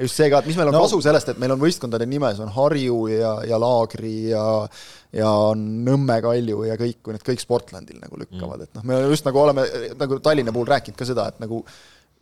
Just 0.00 0.18
see 0.18 0.26
ka, 0.32 0.40
et 0.42 0.50
mis 0.50 0.56
meil 0.58 0.68
on 0.68 0.74
No- 0.74 0.82
no. 0.82 0.88
kasu 0.88 1.00
sellest, 1.04 1.28
et 1.30 1.40
meil 1.42 1.54
on 1.54 1.60
võistkondade 1.62 2.06
nimes 2.10 2.40
on 2.42 2.50
Harju 2.54 3.06
ja, 3.12 3.34
ja 3.46 3.60
Laagri 3.62 4.30
ja 4.32 4.44
ja 5.14 5.30
on 5.30 5.60
Nõmme 5.86 6.16
Kalju 6.22 6.64
ja 6.66 6.74
kõik, 6.80 6.98
kui 7.02 7.14
need 7.14 7.22
kõik 7.26 7.42
Sportlandil 7.42 8.00
nagu 8.02 8.18
lükkavad 8.18 8.58
mm., 8.58 8.64
et 8.66 8.78
noh, 8.80 8.86
me 8.90 9.02
just 9.12 9.26
nagu 9.28 9.38
oleme 9.38 9.66
nagu 10.00 10.18
Tallinna 10.24 10.54
puhul 10.54 10.66
rääkinud 10.72 10.98
ka 10.98 11.06
seda, 11.06 11.28
et 11.30 11.38
nagu 11.44 11.62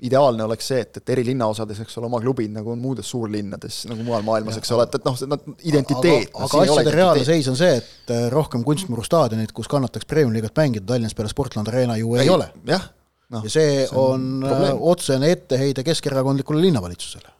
ideaalne 0.02 0.44
oleks 0.44 0.66
see, 0.66 0.80
et, 0.82 0.98
et 0.98 1.10
eri 1.14 1.22
linnaosades, 1.28 1.78
eks 1.84 1.98
ole, 2.00 2.08
oma 2.08 2.18
klubid 2.22 2.50
nagu 2.52 2.72
on 2.74 2.80
muudes 2.82 3.08
suurlinnades 3.12 3.84
nagu 3.90 4.02
mujal 4.04 4.24
maailmas, 4.26 4.58
eks 4.58 4.72
ole, 4.74 4.86
et, 4.88 4.96
et 4.98 5.04
noh, 5.06 5.18
see 5.18 5.30
nad 5.30 5.44
identiteet. 5.70 6.32
aga, 6.34 6.48
aga 6.48 6.62
asjade 6.66 6.94
reaalne 6.96 7.26
seis 7.28 7.50
on 7.52 7.58
see, 7.58 7.76
et 7.78 8.12
äh, 8.14 8.24
rohkem 8.34 8.64
kunstmuru 8.66 9.04
staadionit, 9.06 9.54
kus 9.54 9.70
kannataks 9.70 10.08
Premium-liigat 10.10 10.58
mängida 10.58 10.88
Tallinnas 10.90 11.14
peale 11.14 11.30
Sportland 11.30 11.70
Arena 11.70 11.96
ju 12.00 12.16
ei, 12.16 12.26
ei 12.26 12.34
ole. 12.34 12.50
jah, 12.68 12.88
noh 13.32 13.46
ja, 13.46 13.54
see 13.54 13.84
on, 13.92 14.26
on 14.42 14.48
probleem. 14.48 14.82
otsene 14.92 15.30
etteheide 15.36 15.86
keskerakondlikule 15.86 16.60
linnavalitsusele. 16.66 17.30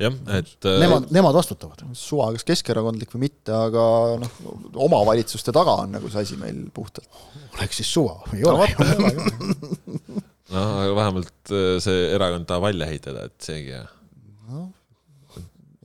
jah, 0.00 0.16
et 0.38 0.68
eh, 0.68 0.78
Nemad, 0.80 1.08
nemad 1.14 1.36
vastutavad. 1.36 1.82
suva, 1.98 2.30
kas 2.36 2.46
keskerakondlik 2.48 3.12
või 3.14 3.26
mitte, 3.26 3.52
aga 3.54 3.84
noh, 4.20 4.40
omavalitsuste 4.86 5.54
taga 5.56 5.76
on 5.84 5.94
nagu 5.98 6.10
see 6.12 6.24
asi 6.24 6.38
meil 6.40 6.62
puhtalt. 6.74 7.08
oleks 7.58 7.80
siis 7.82 7.92
suva, 7.92 8.18
ei 8.36 8.44
ole 8.48 8.68
ju. 8.70 8.88
noh, 10.54 10.68
aga 10.86 10.92
vähemalt 10.96 11.54
eh, 11.54 11.76
see 11.84 12.10
erakond 12.16 12.48
tahab 12.48 12.70
välja 12.70 12.90
ehitada, 12.90 13.28
et 13.28 13.36
seegi 13.44 13.76
hea. 13.76 13.86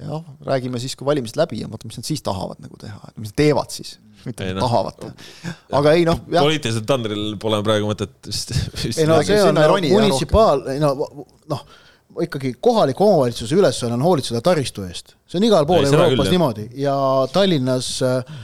jah, 0.06 0.34
räägime 0.48 0.80
siis, 0.84 0.96
kui 0.96 1.08
valimised 1.08 1.40
läbi 1.40 1.64
on, 1.66 1.76
vaata, 1.76 1.92
mis 1.92 2.00
nad 2.00 2.08
siis 2.08 2.24
tahavad 2.26 2.64
nagu 2.64 2.80
teha, 2.82 3.00
et 3.12 3.22
mis 3.22 3.32
nad 3.32 3.40
teevad 3.44 3.72
siis, 3.76 3.98
mitte 4.26 4.48
Ei 4.48 4.56
noh. 4.56 4.64
tahavad 4.66 5.02
teha. 5.04 5.56
aga 5.80 5.96
ei 6.00 6.08
noh, 6.08 6.24
jah, 6.32 6.48
poliitilisel 6.48 6.88
tandril 6.88 7.34
pole 7.42 7.60
praegu 7.68 7.92
mõtet 7.92 8.16
vist, 8.32 8.56
ei 8.96 9.08
no 9.10 9.20
see 9.24 9.42
on 9.44 9.52
sinna 9.52 9.66
ei 9.68 9.74
roni, 9.74 9.92
jah, 9.92 10.00
munitsipaal, 10.00 10.70
ei 10.74 10.84
no 10.84 10.96
noh, 11.52 11.68
ikkagi 12.22 12.54
kohaliku 12.62 13.04
omavalitsuse 13.06 13.56
ülesanne 13.56 13.96
on 13.98 14.04
hoolitseda 14.06 14.42
taristu 14.42 14.84
eest. 14.86 15.16
see 15.28 15.40
on 15.40 15.48
igal 15.48 15.66
pool 15.68 15.84
Ei, 15.84 15.90
seda 15.90 16.06
Euroopas 16.06 16.28
küll, 16.28 16.36
niimoodi 16.36 16.66
ja 16.80 16.96
Tallinnas 17.34 17.90
äh, 18.06 18.38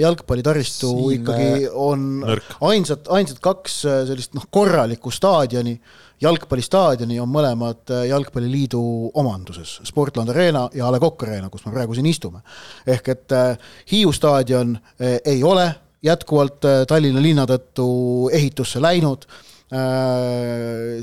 jalgpallitaristu 0.00 0.92
Siin, 0.92 1.20
ikkagi 1.20 1.68
on 1.72 2.06
nõrk. 2.22 2.56
ainsad, 2.68 3.04
ainsad 3.12 3.42
kaks 3.44 3.76
äh, 3.84 4.00
sellist 4.08 4.36
noh, 4.38 4.46
korralikku 4.50 5.12
staadioni, 5.12 5.76
jalgpallistaadioni 6.22 7.20
on 7.20 7.30
mõlemad 7.32 7.92
äh, 7.92 8.06
Jalgpalliliidu 8.10 8.82
omanduses, 9.20 9.78
Sportland 9.88 10.32
Arena 10.32 10.68
ja 10.74 10.88
A 10.88 10.94
Le 10.94 11.02
Coq 11.02 11.26
Arena, 11.26 11.50
kus 11.52 11.66
me 11.66 11.74
praegu 11.74 11.98
siin 11.98 12.08
istume. 12.08 12.42
ehk 12.86 13.14
et 13.14 13.38
äh, 13.38 13.72
Hiiu 13.92 14.12
staadion 14.12 14.76
äh, 14.76 15.18
ei 15.24 15.44
ole 15.44 15.68
jätkuvalt 16.02 16.64
äh, 16.64 16.82
Tallinna 16.88 17.22
linna 17.22 17.46
tõttu 17.46 17.88
ehitusse 18.32 18.82
läinud 18.82 19.26
äh,, 19.28 19.48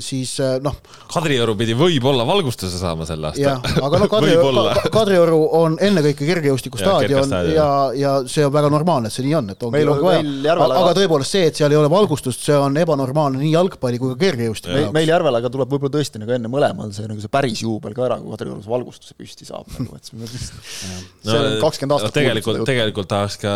siis 0.00 0.32
äh, 0.40 0.58
noh, 0.62 0.76
Kadrioru 1.10 1.56
pidi 1.58 1.74
võib-olla 1.74 2.22
valgustuse 2.28 2.78
saama 2.78 3.06
sel 3.08 3.24
aastal, 3.26 3.58
aga 3.82 3.98
noh, 4.02 4.10
Kadrioru, 4.12 4.62
Kadrioru 4.94 5.38
on 5.58 5.74
ennekõike 5.82 6.28
kergejõustikustaadion 6.28 7.08
kergestaadion, 7.10 7.56
ja, 7.56 7.66
ja 7.98 8.12
see 8.30 8.44
on 8.46 8.52
väga 8.54 8.70
normaalne, 8.70 9.10
et 9.10 9.16
see 9.16 9.24
nii 9.26 9.34
on, 9.40 9.50
et 9.54 9.66
ongi, 9.66 9.82
ongi 9.90 10.06
vaja. 10.06 10.54
aga 10.68 10.92
tõepoolest 11.00 11.34
see, 11.34 11.48
et 11.50 11.58
seal 11.58 11.74
ei 11.74 11.80
ole 11.80 11.90
valgustust, 11.90 12.44
see 12.46 12.58
on 12.58 12.78
ebanormaalne 12.78 13.42
nii 13.42 13.50
jalgpalli 13.56 13.98
kui 13.98 14.14
ka 14.14 14.20
kergejõustiku 14.22 14.70
meil, 14.70 14.84
jaoks. 14.86 14.96
meil 15.00 15.12
Järvel 15.14 15.40
aga 15.40 15.52
tuleb 15.56 15.74
võib-olla 15.74 15.96
tõesti 15.98 16.22
nagu 16.22 16.36
enne 16.36 16.52
mõlemal 16.52 16.94
see 16.94 17.10
nagu 17.10 17.24
see 17.24 17.32
päris 17.32 17.64
juubel 17.64 17.96
ka 17.96 18.06
ära, 18.06 18.20
kui 18.22 18.36
Kadriorus 18.36 18.70
valgustuse 18.70 19.18
püsti 19.18 19.48
saab 19.50 19.66
nagu, 19.74 19.98
et 19.98 20.06
see 20.06 21.34
on 21.34 21.58
kakskümmend 21.64 21.96
aastat 21.98 22.16
tegelikult, 22.20 22.62
tegelikult 22.70 23.10
tahaks 23.10 23.40
ka 23.42 23.52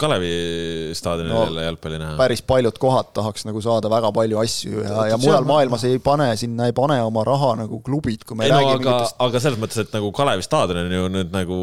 Kalevi 0.00 0.92
staadionil 1.00 1.30
No, 1.30 1.44
jälle 1.46 1.62
jalgpalli 1.62 1.98
näha. 2.02 2.16
päris 2.18 2.42
paljud 2.42 2.76
kohad 2.82 3.12
tahaks 3.16 3.46
nagu 3.46 3.60
saada 3.62 3.88
väga 3.92 4.10
palju 4.12 4.40
asju 4.42 4.49
ja, 4.64 5.06
ja 5.12 5.18
mujal 5.20 5.46
maailmas 5.48 5.84
ei 5.88 5.98
pane 6.02 6.28
sinna, 6.40 6.66
ei 6.70 6.74
pane 6.76 6.98
oma 7.04 7.24
raha 7.26 7.54
nagu 7.62 7.80
klubid, 7.86 8.24
kui 8.28 8.38
me 8.38 8.46
ei 8.46 8.52
no 8.52 8.58
räägime 8.60 8.76
aga 8.76 8.90
mingitest, 8.96 9.16
aga 9.26 9.42
selles 9.46 9.62
mõttes, 9.62 9.80
et 9.84 9.96
nagu 9.96 10.12
Kalevi 10.16 10.46
staadion 10.46 10.82
on 10.84 10.94
ju 10.96 11.08
nüüd 11.16 11.32
nagu 11.34 11.58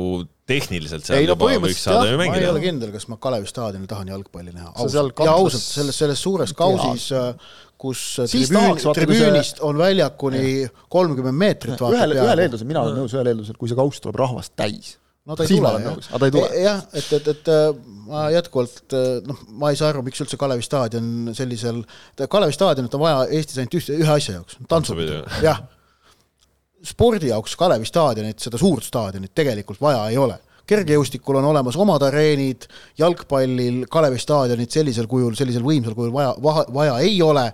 tehniliselt 0.48 1.04
seal 1.08 1.20
Ei 1.20 1.28
no 1.28 1.36
juba 1.36 1.50
võiks 1.68 1.82
saada 1.84 2.06
ju 2.08 2.16
ma 2.18 2.24
ei 2.24 2.32
mängida 2.32 2.52
ole. 2.54 2.62
kindel, 2.64 2.92
kas 2.96 3.08
ma 3.12 3.18
Kalevi 3.22 3.50
staadionil 3.50 3.88
tahan 3.92 4.12
jalgpalli 4.14 4.54
näha. 4.56 4.72
Ja 4.74 5.34
ausalt, 5.34 5.64
selles, 5.64 5.98
selles 6.00 6.22
suures 6.24 6.54
kausis, 6.58 7.10
kus 7.78 8.04
Siis 8.26 8.48
tribüün 8.50 8.56
tahaks,, 8.62 8.86
vaata, 8.88 9.04
kui 9.06 9.18
see- 9.18 9.26
tribüünist 9.28 9.60
on 9.68 9.78
väljakuni 9.78 10.46
kolmkümmend 10.90 11.38
meetrit 11.38 11.84
ühel, 11.90 12.16
ühel 12.18 12.46
eeldusel, 12.46 12.70
mina 12.70 12.86
olen 12.88 13.04
nõus 13.04 13.14
ühel 13.14 13.34
eeldusel, 13.34 13.60
kui 13.60 13.70
see 13.70 13.78
kauss 13.78 14.02
tuleb 14.02 14.18
rahvast 14.24 14.56
täis. 14.58 14.96
No 15.28 15.36
ta 15.36 15.45
ei 15.45 15.51
Siis 15.51 15.61
ma 15.63 15.73
tule 15.75 15.84
jah 15.84 16.09
aga 16.09 16.19
ta 16.21 16.30
ei 16.30 16.36
tule. 16.36 16.61
jah, 16.63 16.82
et, 16.93 17.11
et, 17.19 17.30
et 17.34 17.51
äh, 17.53 17.65
ma 18.07 18.25
jätkuvalt 18.34 18.97
äh, 18.97 19.07
noh, 19.28 19.41
ma 19.59 19.71
ei 19.73 19.80
saa 19.80 19.91
aru, 19.91 20.03
miks 20.07 20.23
üldse 20.23 20.39
Kalevi 20.39 20.65
staadion 20.65 21.34
sellisel, 21.38 21.84
Kalevi 22.32 22.55
staadionit 22.55 22.95
on 22.97 23.03
vaja 23.03 23.25
Eestis 23.28 23.59
ainult 23.61 23.80
ühte, 23.82 23.97
ühe 23.99 24.13
asja 24.13 24.38
jaoks, 24.39 24.59
Tantsupidu., 24.71 25.21
jah. 25.43 25.63
spordi 26.88 27.34
jaoks 27.34 27.57
Kalevi 27.59 27.89
staadionit, 27.89 28.39
seda 28.43 28.59
suurt 28.61 28.88
staadionit 28.88 29.36
tegelikult 29.36 29.84
vaja 29.84 30.07
ei 30.11 30.19
ole 30.21 30.39
kergejõustikul 30.68 31.39
on 31.39 31.49
olemas 31.51 31.78
omad 31.80 32.03
areenid, 32.09 32.68
jalgpallil 32.99 33.86
Kalevi 33.91 34.20
staadionit 34.20 34.74
sellisel 34.74 35.07
kujul, 35.09 35.36
sellisel 35.38 35.65
võimsal 35.65 35.95
kujul 35.97 36.13
vaja, 36.13 36.34
vaja 36.74 36.97
ei 37.05 37.22
ole. 37.24 37.51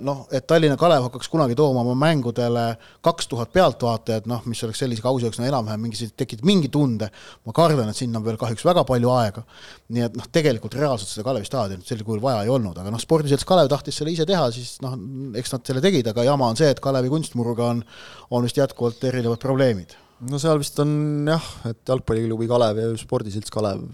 noh, 0.00 0.22
et 0.32 0.46
Tallinna 0.48 0.78
Kalev 0.80 1.04
hakkaks 1.04 1.28
kunagi 1.28 1.52
tooma 1.52 1.82
oma 1.82 1.92
mängudele 1.98 2.78
kaks 3.04 3.26
tuhat 3.28 3.50
pealtvaatajat, 3.52 4.24
noh, 4.30 4.40
mis 4.48 4.62
oleks 4.64 4.80
sellise 4.80 5.04
kausi 5.04 5.26
jaoks 5.26 5.36
no 5.42 5.44
enam-vähem 5.44 5.82
mingi, 5.84 6.08
tekitab 6.16 6.48
mingi 6.48 6.70
tunde. 6.72 7.10
ma 7.44 7.52
kardan, 7.52 7.90
et 7.92 8.00
sinna 8.00 8.16
on 8.18 8.24
veel 8.24 8.40
kahjuks 8.40 8.64
väga 8.64 8.86
palju 8.88 9.12
aega. 9.18 9.44
nii 9.92 10.06
et 10.08 10.16
noh, 10.16 10.32
tegelikult 10.32 10.78
reaalselt 10.78 11.12
seda 11.12 11.26
Kalevi 11.28 11.50
staadionit 11.50 11.84
sellisel 11.84 12.06
kujul 12.08 12.24
vaja 12.24 12.46
ei 12.46 12.54
olnud, 12.54 12.80
aga 12.80 12.94
noh, 12.94 13.02
spordiselts 13.02 13.44
Kalev 13.44 13.68
tahtis 13.68 14.00
selle 14.00 14.16
ise 14.16 14.24
teha, 14.26 14.48
siis 14.56 14.78
noh, 14.80 14.96
eks 15.36 15.52
nad 15.52 15.68
selle 15.68 15.84
tegid, 15.84 16.08
aga 16.14 16.24
jama 16.30 16.48
on 16.48 16.56
see, 16.56 16.72
et 16.72 16.80
Kalevi 16.80 17.12
kunstmuruga 17.12 17.72
on, 17.74 17.84
on 18.30 18.48
vist 18.48 18.56
jätkuvalt 18.56 19.04
erinevad 19.04 19.42
probleemid 19.42 19.98
no 20.26 20.38
seal 20.42 20.58
vist 20.60 20.78
on 20.82 20.90
jah, 21.28 21.48
et 21.70 21.80
jalgpalliklubi 21.86 22.48
Kalev 22.50 22.80
ja 22.82 22.86
spordiselts 22.98 23.52
Kalev 23.54 23.84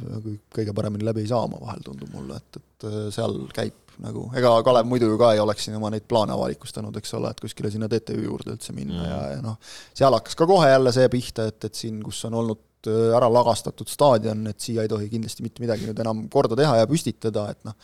kõige 0.55 0.75
paremini 0.77 1.07
läbi 1.07 1.25
ei 1.25 1.31
saa 1.31 1.45
omavahel, 1.45 1.83
tundub 1.85 2.13
mulle, 2.15 2.39
et, 2.41 2.61
et 2.61 2.87
äh, 2.89 3.01
seal 3.15 3.37
käib 3.55 3.97
nagu, 4.03 4.25
ega 4.39 4.53
Kalev 4.67 4.89
muidu 4.91 5.11
ju 5.13 5.19
ka 5.21 5.35
ei 5.35 5.43
oleks 5.43 5.67
siin 5.67 5.77
oma 5.79 5.91
neid 5.93 6.07
plaane 6.11 6.35
avalikustanud, 6.35 6.97
eks 7.01 7.15
ole, 7.19 7.31
et 7.35 7.43
kuskile 7.45 7.71
sinna 7.73 7.89
TTÜ 7.91 8.17
juurde 8.25 8.55
üldse 8.57 8.75
minna 8.77 9.01
mm. 9.01 9.11
ja, 9.11 9.21
ja 9.37 9.43
noh, 9.45 9.59
seal 9.95 10.17
hakkas 10.17 10.39
ka 10.39 10.49
kohe 10.51 10.71
jälle 10.71 10.95
see 10.97 11.11
pihta, 11.13 11.49
et, 11.53 11.61
et 11.69 11.83
siin, 11.85 12.01
kus 12.05 12.23
on 12.31 12.39
olnud 12.41 12.91
äh, 12.91 13.11
ära 13.19 13.29
lagastatud 13.33 13.91
staadion, 13.93 14.47
et 14.51 14.61
siia 14.65 14.87
ei 14.87 14.91
tohi 14.91 15.11
kindlasti 15.13 15.45
mitte 15.47 15.65
midagi 15.65 15.91
nüüd 15.91 16.01
enam 16.07 16.25
korda 16.33 16.59
teha 16.59 16.81
ja 16.81 16.89
püstitada, 16.91 17.51
et 17.53 17.69
noh, 17.69 17.77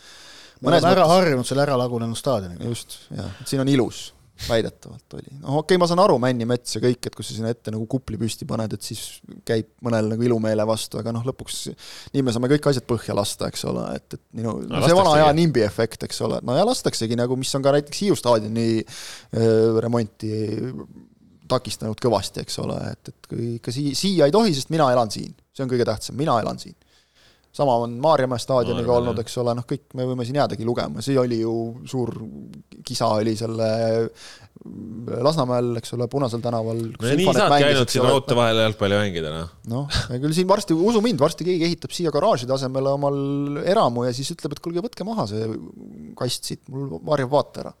me 0.61 0.73
oleme 0.73 0.95
ära 0.95 1.05
harjunud 1.13 1.47
selle 1.47 1.67
ära 1.67 1.77
lagunenud 1.79 2.17
staadioniga. 2.17 2.65
just, 2.73 3.03
jah, 3.13 3.29
et 3.41 3.53
siin 3.53 3.63
on 3.63 3.71
ilus 3.71 4.09
väidetavalt 4.49 5.15
oli. 5.17 5.27
noh, 5.39 5.59
okei 5.61 5.75
okay,, 5.75 5.81
ma 5.81 5.87
saan 5.89 6.01
aru, 6.03 6.17
männimets 6.21 6.75
ja 6.75 6.81
kõik, 6.83 7.07
et 7.07 7.15
kui 7.17 7.25
sa 7.25 7.35
sinna 7.35 7.51
ette 7.53 7.73
nagu 7.73 7.85
kupli 7.89 8.19
püsti 8.21 8.47
paned, 8.49 8.73
et 8.75 8.85
siis 8.85 9.21
käib 9.47 9.69
mõnel 9.85 10.11
nagu 10.13 10.25
ilumeele 10.27 10.65
vastu, 10.67 10.99
aga 11.01 11.13
noh, 11.15 11.25
lõpuks 11.27 11.61
nii 12.15 12.25
me 12.25 12.33
saame 12.35 12.51
kõik 12.53 12.71
asjad 12.71 12.87
põhja 12.89 13.15
lasta, 13.17 13.51
eks 13.51 13.65
ole, 13.71 13.85
et, 13.99 14.17
et 14.17 14.23
minu 14.39 14.57
no, 14.65 14.83
see 14.85 14.97
vana 14.97 15.15
aja 15.19 15.31
nimbi 15.37 15.65
efekt, 15.65 16.05
eks 16.07 16.21
ole, 16.27 16.41
no 16.47 16.57
ja 16.57 16.65
lastaksegi 16.67 17.19
nagu, 17.19 17.37
mis 17.39 17.53
on 17.57 17.65
ka 17.65 17.75
näiteks 17.77 18.03
Hiiu 18.05 18.17
staadioni 18.17 18.67
äh, 18.81 19.79
remonti 19.83 20.31
takistanud 21.51 21.99
kõvasti, 22.01 22.45
eks 22.45 22.61
ole, 22.63 22.77
et, 22.93 23.11
et 23.11 23.31
kui 23.31 23.55
ikka 23.57 23.73
sii-, 23.75 23.95
siia 23.97 24.29
ei 24.29 24.33
tohi, 24.33 24.55
sest 24.55 24.71
mina 24.73 24.87
elan 24.93 25.11
siin. 25.11 25.33
see 25.51 25.65
on 25.65 25.71
kõige 25.71 25.87
tähtsam, 25.87 26.15
mina 26.19 26.39
elan 26.39 26.59
siin 26.61 26.77
sama 27.55 27.75
on 27.83 27.97
Maarjamäe 28.03 28.39
staadioniga 28.39 28.87
no, 28.87 28.99
olnud, 29.01 29.17
eks 29.23 29.33
ole, 29.41 29.55
noh, 29.57 29.65
kõik 29.67 29.95
me 29.97 30.05
võime 30.07 30.27
siin 30.27 30.39
jäädagi 30.39 30.67
lugema, 30.67 31.03
see 31.03 31.17
oli 31.19 31.41
ju 31.41 31.55
suur 31.89 32.13
kisa 32.87 33.09
oli 33.17 33.35
selle 33.39 33.67
Lasnamäel, 35.25 35.71
eks 35.79 35.95
ole, 35.95 36.05
Punasel 36.11 36.41
tänaval. 36.43 36.79
no 36.93 37.13
nii 37.17 37.33
saadki 37.33 37.65
ainult 37.65 37.91
sinna 37.91 38.11
raudtee 38.11 38.37
vahele 38.37 38.67
jalgpalli 38.67 38.99
mängida, 38.99 39.33
noh. 39.33 39.51
noh, 39.71 39.99
küll 40.13 40.35
siin 40.37 40.49
varsti, 40.49 40.77
usu 40.77 41.01
mind, 41.03 41.19
varsti 41.23 41.47
keegi 41.47 41.67
ehitab 41.67 41.95
siia 41.95 42.13
garaaži 42.13 42.47
tasemele 42.49 42.93
omal 42.93 43.61
eramu 43.65 44.05
ja 44.05 44.13
siis 44.15 44.31
ütleb, 44.35 44.55
et 44.55 44.63
kuulge, 44.63 44.85
võtke 44.85 45.07
maha 45.07 45.27
see 45.31 45.49
kast 46.19 46.51
siit, 46.51 46.63
mul 46.71 46.99
varjab 47.09 47.33
vaate 47.33 47.65
ära. 47.65 47.75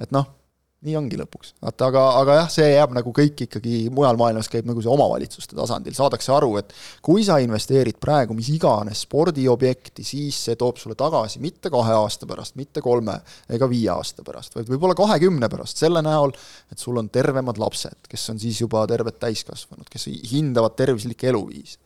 et 0.00 0.14
noh 0.16 0.39
nii 0.80 0.94
ongi 0.96 1.18
lõpuks, 1.20 1.52
vaata, 1.60 1.90
aga, 1.90 2.02
aga 2.22 2.34
jah, 2.38 2.46
see 2.52 2.68
jääb 2.70 2.94
nagu 2.96 3.12
kõik 3.16 3.42
ikkagi 3.44 3.82
mujal 3.92 4.16
maailmas 4.20 4.48
käib 4.48 4.68
nagu 4.68 4.80
see 4.80 4.88
omavalitsuste 4.88 5.56
tasandil, 5.58 5.92
saadakse 5.96 6.32
aru, 6.32 6.54
et 6.62 6.72
kui 7.04 7.24
sa 7.26 7.36
investeerid 7.44 7.98
praegu 8.00 8.36
mis 8.36 8.48
iganes 8.54 9.02
spordiobjekti, 9.04 10.06
siis 10.06 10.38
see 10.46 10.56
toob 10.60 10.80
sulle 10.80 10.96
tagasi 10.98 11.42
mitte 11.44 11.72
kahe 11.72 11.98
aasta 11.98 12.28
pärast, 12.30 12.56
mitte 12.56 12.80
kolme 12.84 13.18
ega 13.52 13.68
viie 13.68 13.92
aasta 13.92 14.24
pärast, 14.24 14.56
vaid 14.56 14.72
võib-olla 14.72 14.96
kahekümne 14.96 15.52
pärast, 15.52 15.84
selle 15.84 16.00
näol, 16.06 16.32
et 16.72 16.80
sul 16.80 16.96
on 17.02 17.12
tervemad 17.12 17.60
lapsed, 17.60 18.08
kes 18.08 18.26
on 18.32 18.40
siis 18.40 18.64
juba 18.64 18.86
terved 18.88 19.20
täiskasvanud, 19.20 19.84
kes 19.92 20.08
hindavad 20.32 20.78
tervislikke 20.80 21.28
eluviise. 21.28 21.76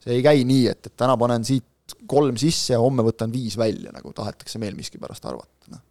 see 0.00 0.16
ei 0.16 0.24
käi 0.24 0.48
nii, 0.48 0.66
et, 0.72 0.86
et 0.88 0.96
täna 0.96 1.20
panen 1.20 1.44
siit 1.44 1.98
kolm 2.08 2.36
sisse 2.40 2.72
ja 2.72 2.80
homme 2.80 3.04
võtan 3.04 3.32
viis 3.32 3.60
välja, 3.60 3.92
nagu 3.92 4.16
tahetakse 4.16 4.56
meil 4.62 4.76
miskipärast 4.76 5.28
arvata, 5.28 5.74
noh. 5.74 5.84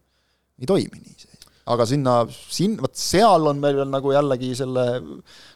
ei 0.58 0.66
toimi 0.66 1.05
nii 1.05 1.20
see 1.22 1.36
aga 1.74 1.88
sinna, 1.89 2.18
siin, 2.30 2.78
vot 2.82 2.95
seal 2.97 3.49
on 3.51 3.61
meil 3.63 3.80
veel 3.82 3.89
nagu 3.91 4.13
jällegi 4.15 4.53
selle 4.57 4.86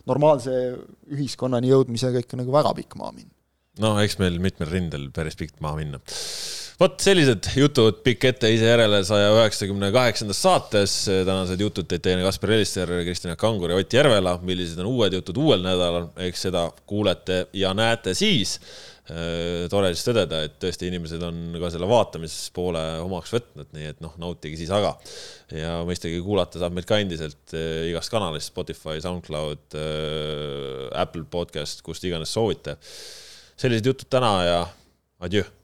normaalse 0.10 0.56
ühiskonnani 1.12 1.72
jõudmisega 1.72 2.24
ikka 2.24 2.40
nagu 2.40 2.54
väga 2.54 2.74
pikk 2.82 2.98
maa 3.00 3.14
minna. 3.16 3.32
no 3.82 3.96
eks 4.02 4.18
meil 4.20 4.40
mitmel 4.44 4.70
rindel 4.72 5.08
päris 5.16 5.40
pikk 5.40 5.62
maa 5.64 5.78
minna. 5.80 6.02
vot 6.82 7.00
sellised 7.04 7.52
jutud 7.56 8.02
pikk 8.06 8.28
ette 8.32 8.52
ise 8.52 8.68
järele 8.68 9.04
saja 9.08 9.32
üheksakümne 9.38 9.92
kaheksandas 9.96 10.44
saates. 10.44 10.98
tänased 11.08 11.64
jutud 11.64 11.88
teid 11.88 12.04
teinud 12.08 12.28
Kaspar 12.28 12.58
Elister, 12.58 12.96
Kristjan 13.06 13.38
Kangur 13.40 13.72
ja 13.72 13.80
Ott 13.80 13.94
Järvela. 13.94 14.38
millised 14.42 14.80
on 14.84 14.92
uued 14.92 15.20
jutud 15.20 15.38
uuel 15.38 15.64
nädalal, 15.64 16.12
eks 16.28 16.48
seda 16.50 16.68
kuulete 16.86 17.46
ja 17.54 17.74
näete 17.78 18.16
siis 18.18 18.60
tore 19.72 19.92
siis 19.92 20.06
tõdeda, 20.08 20.42
et 20.46 20.58
tõesti 20.62 20.88
inimesed 20.88 21.24
on 21.28 21.40
ka 21.60 21.72
selle 21.74 21.88
vaatamispoole 21.90 22.84
omaks 23.04 23.34
võtnud, 23.36 23.72
nii 23.76 23.90
et 23.92 24.04
noh, 24.04 24.14
nautige 24.22 24.60
siis 24.60 24.72
aga. 24.74 24.94
ja 25.56 25.80
mõistagi 25.88 26.22
kuulata 26.24 26.62
saab 26.62 26.76
meid 26.78 26.88
ka 26.90 27.00
endiselt 27.02 27.56
äh, 27.58 27.90
igast 27.92 28.14
kanalist, 28.14 28.52
Spotify, 28.54 29.02
SoundCloud, 29.04 29.66
äh, 29.76 30.86
Apple 31.04 31.26
podcast, 31.32 31.84
kust 31.86 32.06
iganes 32.08 32.34
soovite. 32.34 32.78
sellised 33.62 33.92
jutud 33.92 34.10
täna 34.10 34.36
ja 34.48 34.62
adjöö 35.22 35.61